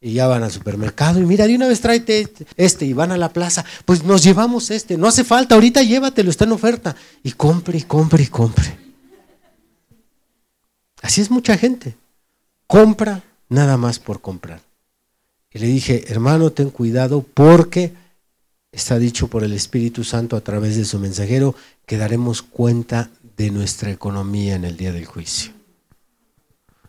y 0.00 0.12
ya 0.12 0.26
van 0.26 0.42
al 0.42 0.52
supermercado 0.52 1.18
y 1.18 1.24
mira, 1.24 1.46
de 1.46 1.56
una 1.56 1.66
vez 1.66 1.80
tráete 1.80 2.28
este, 2.58 2.84
y 2.84 2.92
van 2.92 3.10
a 3.10 3.16
la 3.16 3.32
plaza, 3.32 3.64
pues 3.86 4.04
nos 4.04 4.22
llevamos 4.22 4.70
este, 4.70 4.98
no 4.98 5.06
hace 5.06 5.24
falta, 5.24 5.54
ahorita 5.54 5.82
llévatelo, 5.82 6.28
está 6.28 6.44
en 6.44 6.52
oferta. 6.52 6.94
Y 7.22 7.32
compre 7.32 7.78
y 7.78 7.82
compre 7.82 8.24
y 8.24 8.26
compre. 8.26 8.83
Así 11.04 11.20
es 11.20 11.30
mucha 11.30 11.58
gente. 11.58 11.96
Compra 12.66 13.22
nada 13.50 13.76
más 13.76 13.98
por 13.98 14.22
comprar. 14.22 14.62
Y 15.52 15.58
le 15.58 15.66
dije, 15.66 16.10
hermano, 16.10 16.50
ten 16.50 16.70
cuidado 16.70 17.22
porque 17.22 17.92
está 18.72 18.98
dicho 18.98 19.28
por 19.28 19.44
el 19.44 19.52
Espíritu 19.52 20.02
Santo 20.02 20.34
a 20.34 20.40
través 20.40 20.78
de 20.78 20.86
su 20.86 20.98
mensajero 20.98 21.54
que 21.84 21.98
daremos 21.98 22.40
cuenta 22.40 23.10
de 23.36 23.50
nuestra 23.50 23.90
economía 23.90 24.54
en 24.54 24.64
el 24.64 24.78
día 24.78 24.92
del 24.92 25.04
juicio. 25.04 25.52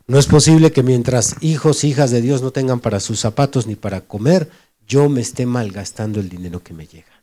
No 0.08 0.18
es 0.18 0.28
posible 0.28 0.72
que 0.72 0.82
mientras 0.82 1.36
hijos, 1.42 1.84
hijas 1.84 2.10
de 2.10 2.22
Dios 2.22 2.42
no 2.42 2.52
tengan 2.52 2.80
para 2.80 3.02
sus 3.02 3.20
zapatos 3.20 3.68
ni 3.68 3.76
para 3.76 4.00
comer, 4.00 4.50
yo 4.88 5.10
me 5.10 5.20
esté 5.20 5.46
malgastando 5.46 6.22
el 6.22 6.30
dinero 6.30 6.64
que 6.64 6.74
me 6.74 6.88
llega. 6.88 7.22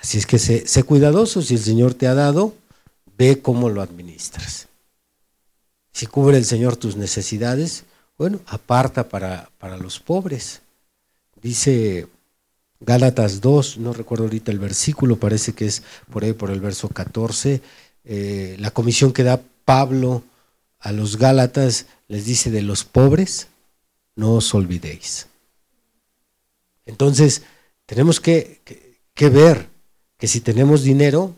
Así 0.00 0.16
es 0.16 0.24
que 0.24 0.38
sé, 0.38 0.82
cuidadoso, 0.84 1.42
si 1.42 1.56
el 1.56 1.60
Señor 1.60 1.92
te 1.92 2.06
ha 2.06 2.14
dado, 2.14 2.54
ve 3.18 3.42
cómo 3.42 3.68
lo 3.68 3.82
administras. 3.82 4.68
Si 5.92 6.06
cubre 6.06 6.38
el 6.38 6.44
Señor 6.44 6.76
tus 6.76 6.96
necesidades, 6.96 7.84
bueno, 8.16 8.40
aparta 8.46 9.08
para, 9.08 9.50
para 9.58 9.76
los 9.76 10.00
pobres. 10.00 10.62
Dice 11.42 12.08
Gálatas 12.80 13.40
2, 13.40 13.78
no 13.78 13.92
recuerdo 13.92 14.24
ahorita 14.24 14.52
el 14.52 14.60
versículo, 14.60 15.16
parece 15.16 15.52
que 15.52 15.66
es 15.66 15.82
por 16.10 16.24
ahí 16.24 16.32
por 16.32 16.50
el 16.50 16.60
verso 16.60 16.88
14, 16.88 17.60
eh, 18.04 18.56
la 18.58 18.70
comisión 18.70 19.12
que 19.12 19.24
da 19.24 19.42
Pablo 19.64 20.22
a 20.78 20.92
los 20.92 21.16
Gálatas 21.18 21.86
les 22.06 22.24
dice 22.24 22.50
de 22.50 22.62
los 22.62 22.84
pobres, 22.84 23.48
no 24.14 24.34
os 24.34 24.54
olvidéis. 24.54 25.26
Entonces, 26.86 27.42
tenemos 27.84 28.20
que, 28.20 28.60
que, 29.14 29.28
ver 29.28 29.68
que 30.16 30.26
si 30.26 30.40
tenemos 30.40 30.82
dinero, 30.82 31.34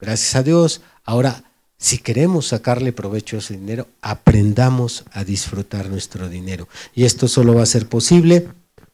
gracias 0.00 0.34
a 0.36 0.42
Dios, 0.42 0.80
ahora 1.04 1.44
si 1.78 1.98
queremos 1.98 2.48
sacarle 2.48 2.92
provecho 2.92 3.36
a 3.36 3.38
ese 3.38 3.56
dinero, 3.56 3.88
aprendamos 4.02 5.04
a 5.12 5.24
disfrutar 5.24 5.88
nuestro 5.88 6.28
dinero. 6.28 6.68
Y 6.94 7.04
esto 7.04 7.26
solo 7.26 7.54
va 7.54 7.62
a 7.62 7.66
ser 7.66 7.88
posible 7.88 8.48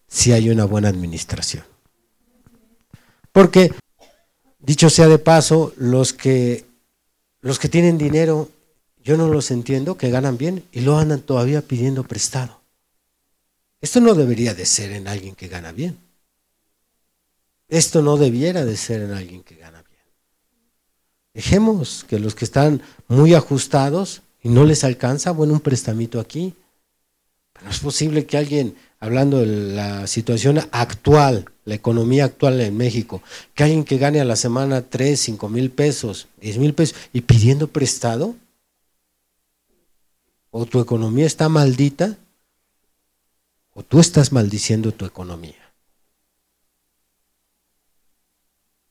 si 0.07 0.33
hay 0.33 0.51
una 0.51 0.65
buena 0.65 0.89
administración. 0.89 1.65
Porque, 3.33 3.73
dicho 4.61 4.89
sea 4.89 5.09
de 5.09 5.19
paso, 5.19 5.73
los 5.77 6.13
que 6.13 6.65
los 7.47 7.61
que 7.61 7.69
tienen 7.69 7.97
dinero, 7.97 8.51
yo 9.05 9.17
no 9.17 9.29
los 9.29 9.53
entiendo, 9.53 9.97
que 9.97 10.11
ganan 10.11 10.37
bien 10.37 10.65
y 10.73 10.81
lo 10.81 10.99
andan 10.99 11.21
todavía 11.21 11.63
pidiendo 11.63 12.03
prestado. 12.03 12.61
Esto 13.81 14.01
no 14.01 14.15
debería 14.15 14.53
de 14.53 14.67
ser 14.67 14.91
en 14.91 15.07
alguien 15.07 15.37
que 15.37 15.47
gana 15.47 15.71
bien. 15.71 15.97
Esto 17.69 18.03
no 18.03 18.17
debiera 18.17 18.65
de 18.65 18.77
ser 18.77 19.03
en 19.03 19.13
alguien 19.13 19.45
que 19.45 19.55
gana 19.55 19.81
bien. 19.83 19.86
Dejemos 21.37 22.07
que 22.09 22.19
los 22.19 22.35
que 22.35 22.47
están 22.47 22.81
muy 23.09 23.35
ajustados 23.35 24.23
y 24.43 24.49
no 24.49 24.65
les 24.65 24.85
alcanza, 24.85 25.33
bueno, 25.33 25.53
un 25.53 25.61
prestamito 25.61 26.19
aquí. 26.19 26.55
Pero 27.53 27.71
es 27.71 27.79
posible 27.81 28.25
que 28.25 28.39
alguien, 28.39 28.75
hablando 29.01 29.41
de 29.41 29.75
la 29.75 30.07
situación 30.07 30.59
actual, 30.73 31.45
la 31.67 31.75
economía 31.75 32.25
actual 32.25 32.59
en 32.63 32.75
México, 32.75 33.23
que 33.53 33.65
alguien 33.65 33.85
que 33.85 33.99
gane 33.99 34.19
a 34.19 34.25
la 34.25 34.35
semana 34.35 34.81
3, 34.81 35.21
5 35.21 35.49
mil 35.51 35.71
pesos, 35.71 36.27
10 36.41 36.57
mil 36.57 36.73
pesos 36.73 36.97
y 37.13 37.21
pidiendo 37.21 37.69
prestado, 37.69 38.35
o 40.51 40.65
tu 40.65 40.81
economía 40.81 41.27
está 41.27 41.51
maldita, 41.51 42.17
o 43.75 43.83
tú 43.83 44.01
estás 44.01 44.33
maldiciendo 44.33 44.91
tu 44.91 45.05
economía. 45.05 45.71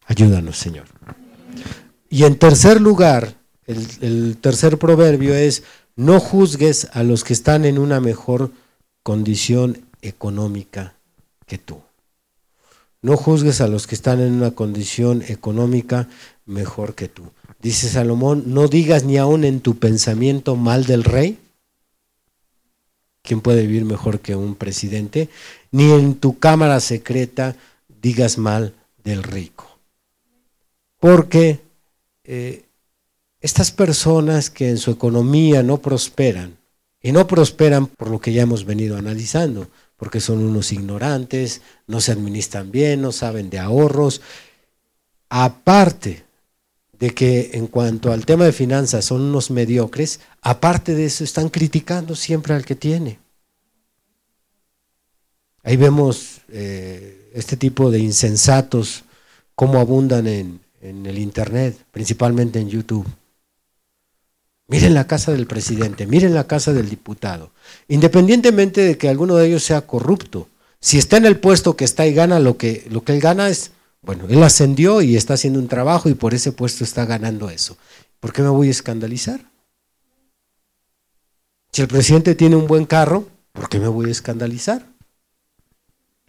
Ayúdanos, 0.06 0.60
Señor. 0.60 0.86
Y 2.16 2.24
en 2.24 2.40
tercer 2.40 2.80
lugar, 2.80 3.36
el, 3.68 4.38
tercer 4.38 4.78
proverbio 4.78 5.36
es, 5.36 5.64
no 5.98 6.22
juzgues 6.22 6.88
a 6.94 7.04
los 7.04 7.26
que 7.26 7.34
están 7.34 7.66
en 7.66 7.78
una 7.78 8.00
mejor 8.00 8.52
condición 9.04 9.86
económica 10.02 10.96
que 11.46 11.58
tú. 11.58 11.82
No 13.02 13.18
juzgues 13.18 13.60
a 13.60 13.68
los 13.68 13.86
que 13.86 13.96
están 13.96 14.22
en 14.22 14.32
una 14.32 14.52
condición 14.52 15.26
económica 15.28 16.08
mejor 16.46 16.96
que 16.96 17.10
tú. 17.10 17.34
Dice 17.62 17.90
Salomón, 17.90 18.44
no 18.46 18.70
digas 18.70 19.04
ni 19.04 19.18
aún 19.18 19.44
en 19.44 19.60
tu 19.60 19.78
pensamiento 19.78 20.56
mal 20.56 20.86
del 20.86 21.04
rey. 21.04 21.38
¿Quién 23.24 23.42
puede 23.42 23.68
vivir 23.68 23.84
mejor 23.84 24.22
que 24.22 24.38
un 24.38 24.56
presidente? 24.56 25.28
Ni 25.70 25.92
en 25.92 26.16
tu 26.16 26.40
cámara 26.40 26.80
secreta 26.80 27.58
digas 28.02 28.38
mal 28.38 28.74
del 29.04 29.22
rico. 29.22 29.68
Porque 31.02 31.65
eh, 32.26 32.66
estas 33.42 33.72
personas 33.72 34.50
que 34.50 34.70
en 34.70 34.78
su 34.78 34.92
economía 34.92 35.64
no 35.64 35.82
prosperan, 35.82 36.58
y 37.06 37.12
no 37.12 37.28
prosperan 37.28 37.86
por 37.86 38.10
lo 38.10 38.20
que 38.20 38.34
ya 38.34 38.42
hemos 38.42 38.66
venido 38.66 38.98
analizando, 38.98 39.70
porque 39.96 40.20
son 40.20 40.40
unos 40.40 40.72
ignorantes, 40.72 41.62
no 41.86 42.02
se 42.02 42.12
administran 42.12 42.72
bien, 42.72 43.04
no 43.04 43.12
saben 43.12 43.52
de 43.52 43.60
ahorros. 43.60 44.22
Aparte 45.30 46.26
de 46.98 47.12
que 47.12 47.52
en 47.54 47.68
cuanto 47.68 48.12
al 48.12 48.26
tema 48.26 48.46
de 48.46 48.54
finanzas 48.54 49.06
son 49.06 49.22
unos 49.22 49.52
mediocres, 49.52 50.20
aparte 50.42 50.96
de 50.96 51.06
eso 51.06 51.24
están 51.24 51.50
criticando 51.50 52.16
siempre 52.16 52.56
al 52.56 52.66
que 52.66 52.74
tiene. 52.74 53.20
Ahí 55.62 55.78
vemos 55.78 56.42
eh, 56.50 57.30
este 57.36 57.56
tipo 57.56 57.92
de 57.92 58.00
insensatos, 58.00 59.04
cómo 59.54 59.80
abundan 59.80 60.26
en, 60.26 60.65
en 60.90 61.06
el 61.06 61.18
Internet, 61.18 61.78
principalmente 61.92 62.60
en 62.60 62.70
YouTube. 62.70 63.08
Miren 64.68 64.94
la 64.94 65.08
casa 65.08 65.32
del 65.32 65.46
presidente, 65.46 66.08
miren 66.08 66.34
la 66.34 66.48
casa 66.48 66.74
del 66.74 66.90
diputado. 66.90 67.52
Independientemente 67.88 68.82
de 68.82 68.98
que 68.98 69.10
alguno 69.10 69.36
de 69.36 69.48
ellos 69.48 69.64
sea 69.64 69.86
corrupto, 69.86 70.50
si 70.80 70.98
está 70.98 71.18
en 71.18 71.26
el 71.26 71.40
puesto 71.40 71.76
que 71.76 71.86
está 71.86 72.08
y 72.08 72.14
gana 72.14 72.40
lo 72.40 72.58
que, 72.58 72.86
lo 72.90 73.04
que 73.04 73.14
él 73.14 73.20
gana 73.20 73.50
es, 73.50 73.72
bueno, 74.02 74.26
él 74.30 74.42
ascendió 74.44 75.02
y 75.02 75.16
está 75.16 75.36
haciendo 75.36 75.60
un 75.60 75.68
trabajo 75.68 76.10
y 76.10 76.14
por 76.14 76.34
ese 76.34 76.52
puesto 76.52 76.84
está 76.84 77.06
ganando 77.06 77.50
eso. 77.50 77.78
¿Por 78.20 78.34
qué 78.34 78.42
me 78.42 78.50
voy 78.50 78.68
a 78.68 78.72
escandalizar? 78.72 79.42
Si 81.72 81.82
el 81.82 81.88
presidente 81.88 82.36
tiene 82.36 82.56
un 82.56 82.68
buen 82.68 82.86
carro, 82.86 83.28
¿por 83.52 83.70
qué 83.70 83.80
me 83.80 83.88
voy 83.88 84.08
a 84.08 84.12
escandalizar? 84.12 84.88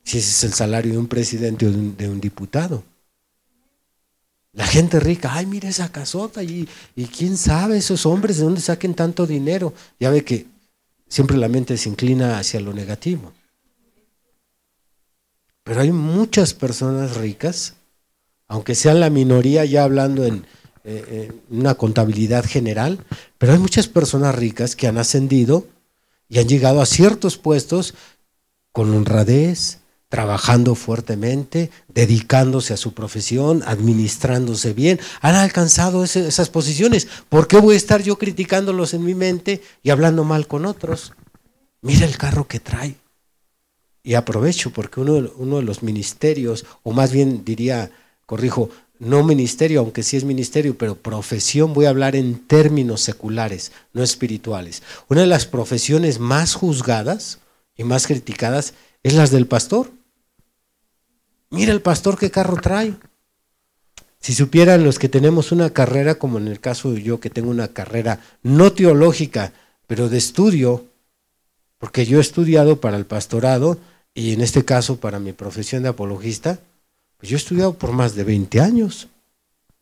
Si 0.03 0.19
ese 0.19 0.31
es 0.31 0.45
el 0.45 0.53
salario 0.53 0.93
de 0.93 0.99
un 0.99 1.09
presidente 1.09 1.67
o 1.67 1.71
de 1.71 2.09
un 2.09 2.21
diputado. 2.21 2.83
La 4.57 4.67
gente 4.67 5.01
rica, 5.01 5.35
ay, 5.35 5.45
mira 5.45 5.69
esa 5.69 5.93
casota 5.93 6.43
y, 6.43 6.67
y 6.95 7.05
quién 7.05 7.37
sabe 7.37 7.77
esos 7.77 8.07
hombres 8.07 8.39
de 8.39 8.45
dónde 8.45 8.63
saquen 8.63 8.95
tanto 8.95 9.27
dinero. 9.27 9.75
Ya 10.01 10.09
ve 10.09 10.25
que 10.25 10.47
siempre 11.09 11.37
la 11.37 11.49
mente 11.49 11.77
se 11.77 11.91
inclina 11.91 12.39
hacia 12.39 12.61
lo 12.61 12.73
negativo. 12.73 13.35
Pero 15.63 15.83
hay 15.83 15.93
muchas 15.93 16.55
personas 16.55 17.19
ricas, 17.19 17.75
aunque 18.49 18.75
sean 18.75 18.99
la 18.99 19.11
minoría 19.11 19.67
ya 19.67 19.85
hablando 19.85 20.25
en, 20.25 20.47
eh, 20.85 21.29
en 21.51 21.59
una 21.59 21.75
contabilidad 21.75 22.47
general, 22.47 23.05
pero 23.37 23.53
hay 23.53 23.59
muchas 23.59 23.89
personas 23.89 24.35
ricas 24.35 24.75
que 24.75 24.87
han 24.87 24.97
ascendido 24.97 25.67
y 26.31 26.39
han 26.39 26.49
llegado 26.49 26.81
a 26.81 26.87
ciertos 26.87 27.37
puestos 27.37 27.93
con 28.73 28.95
honradez, 28.95 29.81
trabajando 30.09 30.75
fuertemente, 30.75 31.71
dedicándose 31.89 32.73
a 32.73 32.77
su 32.77 32.95
profesión, 32.95 33.63
administrándose 33.67 34.73
bien, 34.73 35.01
han 35.21 35.35
alcanzado 35.35 36.05
esas 36.05 36.49
posiciones. 36.49 37.09
¿Por 37.29 37.49
qué 37.49 37.59
voy 37.59 37.75
a 37.75 37.79
estar 37.79 38.03
yo 38.03 38.17
criticándolos 38.17 38.95
en 38.95 39.05
mi 39.05 39.15
mente 39.15 39.63
y 39.83 39.91
hablando 39.91 40.25
mal 40.25 40.47
con 40.47 40.65
otros? 40.65 41.13
Mira 41.83 42.07
el 42.07 42.17
carro 42.19 42.47
que 42.47 42.61
trae. 42.61 42.97
Y 44.03 44.15
aprovecho 44.15 44.71
porque 44.71 45.01
uno, 45.01 45.31
uno 45.37 45.57
de 45.57 45.65
los 45.65 45.83
ministerios, 45.83 46.65
o 46.85 46.93
más 46.93 47.11
bien 47.11 47.45
diría, 47.45 47.91
corrijo, 48.25 48.71
no 48.99 49.25
ministerio, 49.25 49.81
aunque 49.81 50.03
sí 50.03 50.17
es 50.17 50.25
ministerio, 50.25 50.79
pero 50.79 50.95
profesión, 50.95 51.75
voy 51.75 51.87
a 51.87 51.91
hablar 51.91 52.17
en 52.17 52.47
términos 52.47 53.03
seculares, 53.03 53.73
no 53.93 54.03
espirituales. 54.03 54.83
Una 55.09 55.23
de 55.23 55.27
las 55.27 55.47
profesiones 55.47 56.19
más 56.19 56.55
juzgadas 56.55 57.41
y 57.77 57.85
más 57.85 58.07
criticadas 58.07 58.75
es 59.07 59.15
las 59.15 59.31
del 59.31 59.47
pastor. 59.47 59.93
Mira 61.51 61.73
el 61.73 61.81
pastor 61.81 62.19
qué 62.19 62.33
carro 62.33 62.57
trae. 62.57 62.97
Si 64.19 64.35
supieran 64.35 64.83
los 64.83 64.99
que 64.99 65.09
tenemos 65.09 65.53
una 65.53 65.71
carrera, 65.71 66.17
como 66.17 66.39
en 66.39 66.49
el 66.49 66.59
caso 66.59 66.91
de 66.91 67.05
yo 67.05 67.21
que 67.21 67.31
tengo 67.31 67.51
una 67.51 67.69
carrera 67.69 68.19
no 68.43 68.73
teológica, 68.73 69.53
pero 69.87 70.09
de 70.09 70.19
estudio, 70.19 70.87
porque 71.79 72.05
yo 72.05 72.19
he 72.19 72.21
estudiado 72.21 72.81
para 72.81 72.97
el 72.97 73.07
pastorado 73.07 73.79
y 74.13 74.33
en 74.33 74.41
este 74.41 74.65
caso 74.65 74.97
para 74.97 75.21
mi 75.21 75.33
profesión 75.33 75.85
de 75.85 75.91
apologista, 75.91 76.59
pues 77.19 77.31
yo 77.31 77.37
he 77.37 77.39
estudiado 77.39 77.75
por 77.75 77.93
más 77.93 78.17
de 78.17 78.25
20 78.25 78.61
años, 78.61 79.07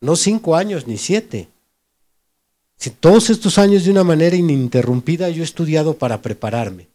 no 0.01 0.15
5 0.15 0.55
años 0.55 0.85
ni 0.85 0.99
7. 0.99 1.47
Si 2.77 2.89
todos 2.91 3.31
estos 3.31 3.57
años 3.57 3.85
de 3.85 3.89
una 3.89 4.03
manera 4.03 4.35
ininterrumpida 4.35 5.29
yo 5.29 5.41
he 5.41 5.45
estudiado 5.45 5.97
para 5.97 6.21
prepararme 6.21 6.93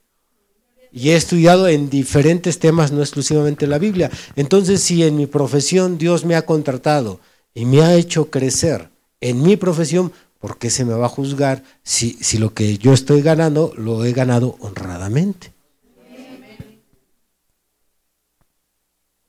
y 0.92 1.10
he 1.10 1.16
estudiado 1.16 1.68
en 1.68 1.88
diferentes 1.88 2.58
temas, 2.58 2.92
no 2.92 3.00
exclusivamente 3.00 3.66
la 3.66 3.78
Biblia. 3.78 4.10
Entonces, 4.36 4.80
si 4.82 5.02
en 5.04 5.16
mi 5.16 5.26
profesión 5.26 5.98
Dios 5.98 6.24
me 6.24 6.34
ha 6.34 6.42
contratado 6.42 7.20
y 7.54 7.64
me 7.64 7.82
ha 7.82 7.94
hecho 7.94 8.30
crecer 8.30 8.90
en 9.20 9.42
mi 9.42 9.56
profesión, 9.56 10.12
¿por 10.38 10.58
qué 10.58 10.70
se 10.70 10.84
me 10.84 10.94
va 10.94 11.06
a 11.06 11.10
juzgar 11.10 11.62
si, 11.82 12.12
si 12.20 12.38
lo 12.38 12.54
que 12.54 12.78
yo 12.78 12.92
estoy 12.92 13.22
ganando 13.22 13.72
lo 13.76 14.04
he 14.04 14.12
ganado 14.12 14.56
honradamente? 14.60 15.52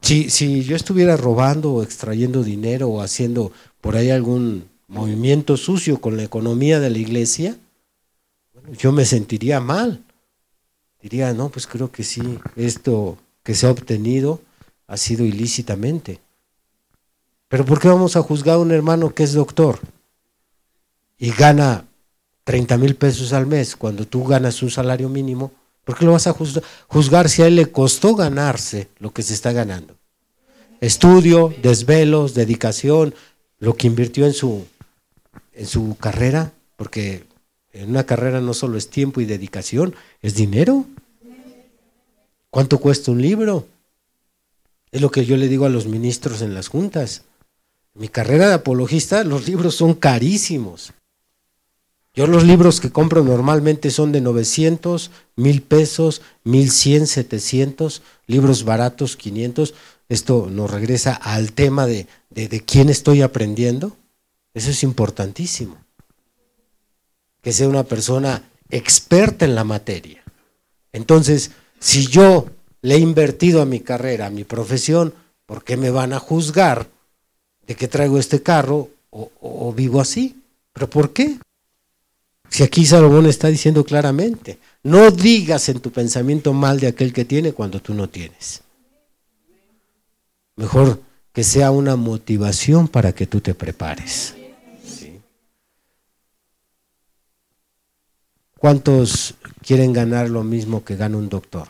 Si, 0.01 0.31
si 0.31 0.63
yo 0.63 0.75
estuviera 0.75 1.15
robando 1.15 1.73
o 1.73 1.83
extrayendo 1.83 2.43
dinero 2.43 2.89
o 2.89 3.01
haciendo 3.01 3.51
por 3.81 3.95
ahí 3.95 4.09
algún 4.09 4.67
movimiento 4.87 5.57
sucio 5.57 6.01
con 6.01 6.17
la 6.17 6.23
economía 6.23 6.79
de 6.79 6.89
la 6.89 6.97
iglesia, 6.97 7.55
yo 8.77 8.91
me 8.91 9.05
sentiría 9.05 9.59
mal 9.59 10.03
diría, 11.01 11.33
no, 11.33 11.49
pues 11.49 11.67
creo 11.67 11.91
que 11.91 12.03
sí, 12.03 12.39
esto 12.55 13.17
que 13.43 13.55
se 13.55 13.67
ha 13.67 13.71
obtenido 13.71 14.41
ha 14.87 14.97
sido 14.97 15.25
ilícitamente. 15.25 16.19
Pero 17.47 17.65
¿por 17.65 17.79
qué 17.79 17.87
vamos 17.87 18.15
a 18.15 18.21
juzgar 18.21 18.55
a 18.55 18.59
un 18.59 18.71
hermano 18.71 19.13
que 19.13 19.23
es 19.23 19.33
doctor 19.33 19.79
y 21.17 21.31
gana 21.31 21.85
30 22.43 22.77
mil 22.77 22.95
pesos 22.95 23.33
al 23.33 23.45
mes 23.45 23.75
cuando 23.75 24.05
tú 24.05 24.23
ganas 24.25 24.61
un 24.63 24.69
salario 24.69 25.09
mínimo? 25.09 25.51
¿Por 25.83 25.97
qué 25.97 26.05
lo 26.05 26.13
vas 26.13 26.27
a 26.27 26.35
juzgar 26.87 27.29
si 27.29 27.41
a 27.41 27.47
él 27.47 27.55
le 27.55 27.71
costó 27.71 28.15
ganarse 28.15 28.89
lo 28.99 29.11
que 29.11 29.23
se 29.23 29.33
está 29.33 29.51
ganando? 29.51 29.95
Estudio, 30.79 31.53
desvelos, 31.61 32.33
dedicación, 32.33 33.13
lo 33.59 33.75
que 33.75 33.87
invirtió 33.87 34.25
en 34.25 34.33
su, 34.33 34.65
en 35.53 35.67
su 35.67 35.97
carrera, 35.97 36.53
porque 36.75 37.23
en 37.73 37.89
una 37.89 38.05
carrera 38.05 38.41
no 38.41 38.53
solo 38.53 38.77
es 38.77 38.89
tiempo 38.89 39.21
y 39.21 39.25
dedicación, 39.25 39.95
es 40.21 40.35
dinero. 40.35 40.85
¿Cuánto 42.49 42.79
cuesta 42.79 43.11
un 43.11 43.21
libro? 43.21 43.67
Es 44.91 45.01
lo 45.01 45.09
que 45.09 45.25
yo 45.25 45.37
le 45.37 45.47
digo 45.47 45.65
a 45.65 45.69
los 45.69 45.85
ministros 45.85 46.41
en 46.41 46.53
las 46.53 46.67
juntas. 46.67 47.23
Mi 47.93 48.09
carrera 48.09 48.49
de 48.49 48.55
apologista, 48.55 49.23
los 49.23 49.47
libros 49.47 49.75
son 49.75 49.93
carísimos. 49.93 50.93
Yo 52.13 52.27
los 52.27 52.43
libros 52.43 52.81
que 52.81 52.91
compro 52.91 53.23
normalmente 53.23 53.89
son 53.89 54.11
de 54.11 54.19
900, 54.19 55.11
1000 55.37 55.61
pesos, 55.61 56.21
1100, 56.43 57.07
700, 57.07 58.01
libros 58.27 58.65
baratos, 58.65 59.15
500. 59.15 59.73
Esto 60.09 60.49
nos 60.51 60.69
regresa 60.69 61.13
al 61.13 61.53
tema 61.53 61.85
de, 61.85 62.07
de, 62.29 62.49
de 62.49 62.59
quién 62.59 62.89
estoy 62.89 63.21
aprendiendo. 63.21 63.95
Eso 64.53 64.71
es 64.71 64.83
importantísimo 64.83 65.77
que 67.41 67.51
sea 67.51 67.67
una 67.67 67.83
persona 67.83 68.43
experta 68.69 69.45
en 69.45 69.55
la 69.55 69.63
materia. 69.63 70.23
Entonces, 70.93 71.51
si 71.79 72.07
yo 72.07 72.47
le 72.81 72.95
he 72.95 72.99
invertido 72.99 73.61
a 73.61 73.65
mi 73.65 73.79
carrera, 73.79 74.27
a 74.27 74.31
mi 74.31 74.43
profesión, 74.43 75.13
¿por 75.45 75.63
qué 75.63 75.77
me 75.77 75.89
van 75.89 76.13
a 76.13 76.19
juzgar 76.19 76.87
de 77.67 77.75
que 77.75 77.87
traigo 77.87 78.17
este 78.17 78.41
carro 78.41 78.89
o, 79.09 79.73
vivo 79.73 79.99
así? 79.99 80.41
¿Pero 80.73 80.89
por 80.89 81.11
qué? 81.11 81.37
Si 82.49 82.63
aquí 82.63 82.85
Salomón 82.85 83.27
está 83.27 83.47
diciendo 83.47 83.83
claramente, 83.83 84.59
no 84.83 85.11
digas 85.11 85.69
en 85.69 85.79
tu 85.79 85.91
pensamiento 85.91 86.53
mal 86.53 86.79
de 86.79 86.87
aquel 86.87 87.13
que 87.13 87.25
tiene 87.25 87.53
cuando 87.53 87.81
tú 87.81 87.93
no 87.93 88.09
tienes. 88.09 88.61
Mejor 90.55 91.01
que 91.33 91.43
sea 91.43 91.71
una 91.71 91.95
motivación 91.95 92.87
para 92.87 93.13
que 93.13 93.25
tú 93.25 93.39
te 93.39 93.53
prepares. 93.53 94.35
¿Cuántos 98.61 99.33
quieren 99.65 99.91
ganar 99.91 100.29
lo 100.29 100.43
mismo 100.43 100.85
que 100.85 100.95
gana 100.95 101.17
un 101.17 101.29
doctor? 101.29 101.67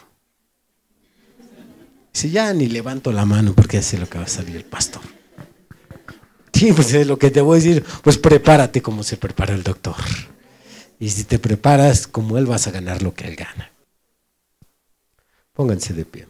Si 2.11 2.31
ya 2.31 2.53
ni 2.53 2.67
levanto 2.67 3.13
la 3.13 3.23
mano 3.23 3.53
porque 3.53 3.77
ya 3.77 3.81
sé 3.81 3.97
lo 3.97 4.09
que 4.09 4.17
va 4.17 4.25
a 4.25 4.27
salir 4.27 4.57
el 4.57 4.65
pastor. 4.65 5.01
Sí, 6.51 6.73
pues 6.73 6.93
es 6.93 7.07
lo 7.07 7.17
que 7.17 7.31
te 7.31 7.39
voy 7.39 7.57
a 7.59 7.63
decir, 7.63 7.85
pues 8.03 8.17
prepárate 8.17 8.81
como 8.81 9.03
se 9.03 9.15
prepara 9.15 9.53
el 9.53 9.63
doctor. 9.63 9.95
Y 10.99 11.09
si 11.11 11.23
te 11.23 11.39
preparas 11.39 12.07
como 12.07 12.37
él 12.37 12.45
vas 12.45 12.67
a 12.67 12.71
ganar 12.71 13.01
lo 13.01 13.13
que 13.13 13.25
él 13.25 13.37
gana. 13.37 13.71
Pónganse 15.53 15.93
de 15.93 16.03
pie. 16.03 16.27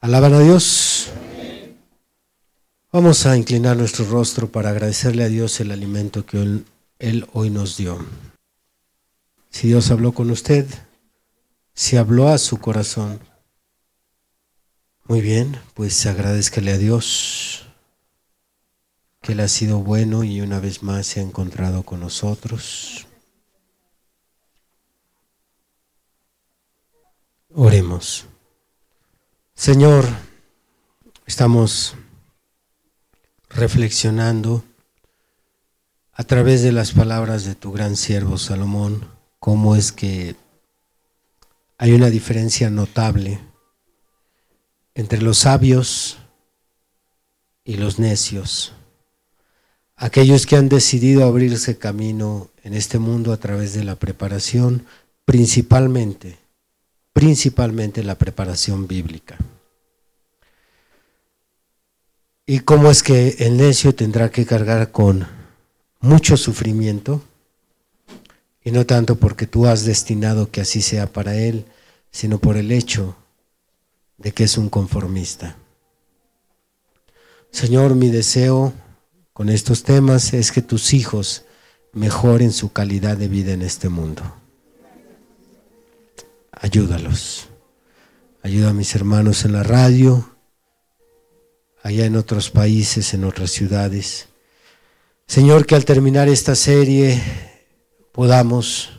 Alaban 0.00 0.32
a 0.32 0.40
Dios. 0.40 1.10
Vamos 3.00 3.26
a 3.26 3.36
inclinar 3.36 3.76
nuestro 3.76 4.04
rostro 4.06 4.50
para 4.50 4.70
agradecerle 4.70 5.22
a 5.22 5.28
Dios 5.28 5.60
el 5.60 5.70
alimento 5.70 6.26
que 6.26 6.64
él, 6.98 7.28
hoy 7.32 7.48
nos 7.48 7.76
dio. 7.76 8.04
Si 9.50 9.68
Dios 9.68 9.92
habló 9.92 10.10
con 10.10 10.32
usted, 10.32 10.66
si 11.74 11.96
habló 11.96 12.26
a 12.26 12.38
su 12.38 12.58
corazón, 12.58 13.20
muy 15.04 15.20
bien, 15.20 15.60
pues 15.74 16.06
agradezcale 16.06 16.72
a 16.72 16.76
Dios 16.76 17.68
que 19.22 19.30
Él 19.30 19.40
ha 19.42 19.48
sido 19.48 19.78
bueno 19.78 20.24
y 20.24 20.40
una 20.40 20.58
vez 20.58 20.82
más 20.82 21.06
se 21.06 21.20
ha 21.20 21.22
encontrado 21.22 21.84
con 21.84 22.00
nosotros. 22.00 23.06
Oremos. 27.54 28.26
Señor, 29.54 30.04
estamos 31.26 31.94
reflexionando 33.50 34.64
a 36.12 36.24
través 36.24 36.62
de 36.62 36.72
las 36.72 36.92
palabras 36.92 37.44
de 37.44 37.54
tu 37.54 37.72
gran 37.72 37.96
siervo 37.96 38.38
Salomón, 38.38 39.08
cómo 39.38 39.76
es 39.76 39.92
que 39.92 40.36
hay 41.76 41.92
una 41.92 42.10
diferencia 42.10 42.70
notable 42.70 43.40
entre 44.94 45.22
los 45.22 45.38
sabios 45.38 46.18
y 47.64 47.76
los 47.76 47.98
necios, 47.98 48.72
aquellos 49.96 50.46
que 50.46 50.56
han 50.56 50.68
decidido 50.68 51.24
abrirse 51.24 51.78
camino 51.78 52.50
en 52.64 52.74
este 52.74 52.98
mundo 52.98 53.32
a 53.32 53.36
través 53.36 53.74
de 53.74 53.84
la 53.84 53.94
preparación, 53.96 54.86
principalmente 55.24 56.38
principalmente 57.18 58.04
la 58.04 58.16
preparación 58.16 58.86
bíblica. 58.86 59.36
¿Y 62.48 62.60
cómo 62.60 62.90
es 62.90 63.04
que 63.04 63.36
el 63.38 63.56
necio 63.58 63.94
tendrá 63.94 64.30
que 64.30 64.44
cargar 64.44 64.90
con 64.90 65.28
mucho 66.00 66.36
sufrimiento? 66.36 67.22
Y 68.64 68.72
no 68.72 68.86
tanto 68.86 69.16
porque 69.16 69.46
tú 69.46 69.66
has 69.66 69.84
destinado 69.84 70.50
que 70.50 70.62
así 70.62 70.82
sea 70.82 71.12
para 71.12 71.36
él, 71.36 71.66
sino 72.10 72.40
por 72.40 72.56
el 72.56 72.72
hecho 72.72 73.14
de 74.16 74.32
que 74.32 74.44
es 74.44 74.58
un 74.58 74.68
conformista. 74.68 75.56
Señor, 77.52 77.94
mi 77.94 78.10
deseo 78.10 78.72
con 79.32 79.48
estos 79.48 79.84
temas 79.84 80.32
es 80.32 80.50
que 80.50 80.62
tus 80.62 80.92
hijos 80.92 81.44
mejoren 81.92 82.52
su 82.52 82.72
calidad 82.72 83.16
de 83.16 83.28
vida 83.28 83.52
en 83.52 83.62
este 83.62 83.88
mundo 83.88 84.24
ayúdalos. 86.60 87.48
Ayuda 88.42 88.70
a 88.70 88.72
mis 88.72 88.94
hermanos 88.94 89.44
en 89.44 89.52
la 89.52 89.62
radio, 89.62 90.36
allá 91.82 92.06
en 92.06 92.16
otros 92.16 92.50
países, 92.50 93.14
en 93.14 93.24
otras 93.24 93.50
ciudades. 93.50 94.28
Señor, 95.26 95.66
que 95.66 95.74
al 95.74 95.84
terminar 95.84 96.28
esta 96.28 96.54
serie 96.54 97.20
podamos 98.12 98.90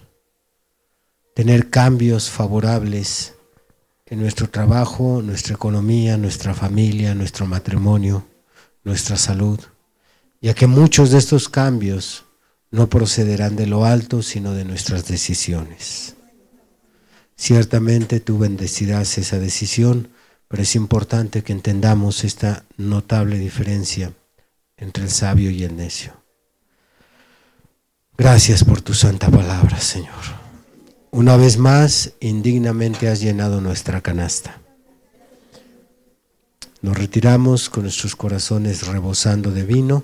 tener 1.33 1.69
cambios 1.69 2.29
favorables 2.29 3.33
en 4.05 4.19
nuestro 4.19 4.49
trabajo, 4.49 5.21
nuestra 5.21 5.55
economía, 5.55 6.17
nuestra 6.17 6.53
familia, 6.53 7.15
nuestro 7.15 7.45
matrimonio, 7.45 8.25
nuestra 8.83 9.17
salud, 9.17 9.59
ya 10.41 10.53
que 10.53 10.67
muchos 10.67 11.11
de 11.11 11.17
estos 11.19 11.47
cambios 11.49 12.25
no 12.71 12.89
procederán 12.89 13.55
de 13.55 13.67
lo 13.67 13.85
alto, 13.85 14.21
sino 14.21 14.53
de 14.53 14.65
nuestras 14.65 15.07
decisiones. 15.07 16.15
Ciertamente 17.35 18.19
tú 18.19 18.37
bendecirás 18.37 19.17
esa 19.17 19.39
decisión, 19.39 20.09
pero 20.49 20.63
es 20.63 20.75
importante 20.75 21.43
que 21.43 21.53
entendamos 21.53 22.25
esta 22.25 22.65
notable 22.75 23.37
diferencia 23.37 24.11
entre 24.75 25.03
el 25.03 25.11
sabio 25.11 25.51
y 25.51 25.63
el 25.63 25.77
necio. 25.77 26.13
Gracias 28.17 28.65
por 28.65 28.81
tu 28.81 28.93
santa 28.93 29.29
palabra, 29.29 29.79
Señor. 29.79 30.09
Una 31.11 31.37
vez 31.37 31.57
más, 31.57 32.13
indignamente 32.19 33.07
has 33.07 33.21
llenado 33.21 33.61
nuestra 33.61 34.01
canasta. 34.01 34.59
Nos 36.81 36.97
retiramos 36.97 37.69
con 37.69 37.83
nuestros 37.83 38.15
corazones 38.15 38.87
rebosando 38.87 39.51
de 39.51 39.63
vino, 39.63 40.03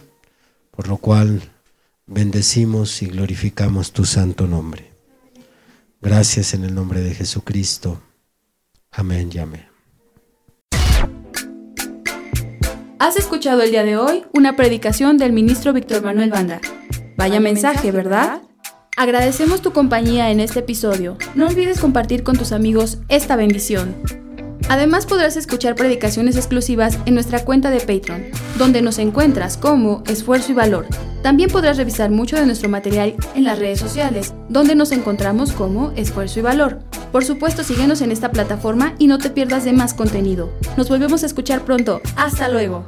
por 0.71 0.87
lo 0.87 0.97
cual 0.97 1.41
bendecimos 2.05 3.01
y 3.01 3.07
glorificamos 3.07 3.93
tu 3.93 4.05
santo 4.05 4.45
nombre. 4.45 4.91
Gracias 6.01 6.53
en 6.53 6.65
el 6.65 6.75
nombre 6.75 7.01
de 7.01 7.15
Jesucristo. 7.15 7.99
Amén 8.91 9.29
y 9.33 9.39
amén. 9.39 9.74
Has 12.97 13.17
escuchado 13.17 13.61
el 13.61 13.71
día 13.71 13.83
de 13.83 13.97
hoy 13.97 14.23
una 14.33 14.55
predicación 14.55 15.17
del 15.17 15.33
ministro 15.33 15.73
Víctor 15.73 16.01
Manuel 16.01 16.29
Banda. 16.29 16.61
Vaya 17.17 17.41
mensaje, 17.41 17.91
¿verdad? 17.91 18.41
Agradecemos 18.95 19.61
tu 19.61 19.73
compañía 19.73 20.31
en 20.31 20.39
este 20.39 20.59
episodio. 20.59 21.17
No 21.35 21.47
olvides 21.47 21.81
compartir 21.81 22.23
con 22.23 22.37
tus 22.37 22.53
amigos 22.53 22.99
esta 23.09 23.35
bendición. 23.35 23.95
Además 24.69 25.05
podrás 25.05 25.35
escuchar 25.35 25.75
predicaciones 25.75 26.37
exclusivas 26.37 26.97
en 27.05 27.15
nuestra 27.15 27.43
cuenta 27.43 27.69
de 27.69 27.81
Patreon, 27.81 28.27
donde 28.57 28.81
nos 28.81 28.97
encuentras 28.97 29.57
como 29.57 30.01
Esfuerzo 30.07 30.53
y 30.53 30.55
Valor. 30.55 30.87
También 31.25 31.49
podrás 31.49 31.77
revisar 31.77 32.11
mucho 32.11 32.35
de 32.35 32.45
nuestro 32.45 32.69
material 32.69 33.15
en 33.33 33.45
las 33.45 33.57
redes 33.57 33.79
sociales, 33.79 34.35
donde 34.47 34.75
nos 34.75 34.91
encontramos 34.91 35.53
como 35.53 35.89
Esfuerzo 35.95 36.37
y 36.37 36.43
Valor. 36.43 36.81
Por 37.11 37.25
supuesto, 37.25 37.63
síguenos 37.63 38.01
en 38.01 38.11
esta 38.11 38.31
plataforma 38.31 38.93
y 38.99 39.07
no 39.07 39.17
te 39.17 39.31
pierdas 39.31 39.65
de 39.65 39.73
más 39.73 39.95
contenido. 39.95 40.51
Nos 40.77 40.87
volvemos 40.87 41.23
a 41.23 41.25
escuchar 41.25 41.65
pronto. 41.65 41.99
Hasta 42.15 42.47
luego. 42.47 42.85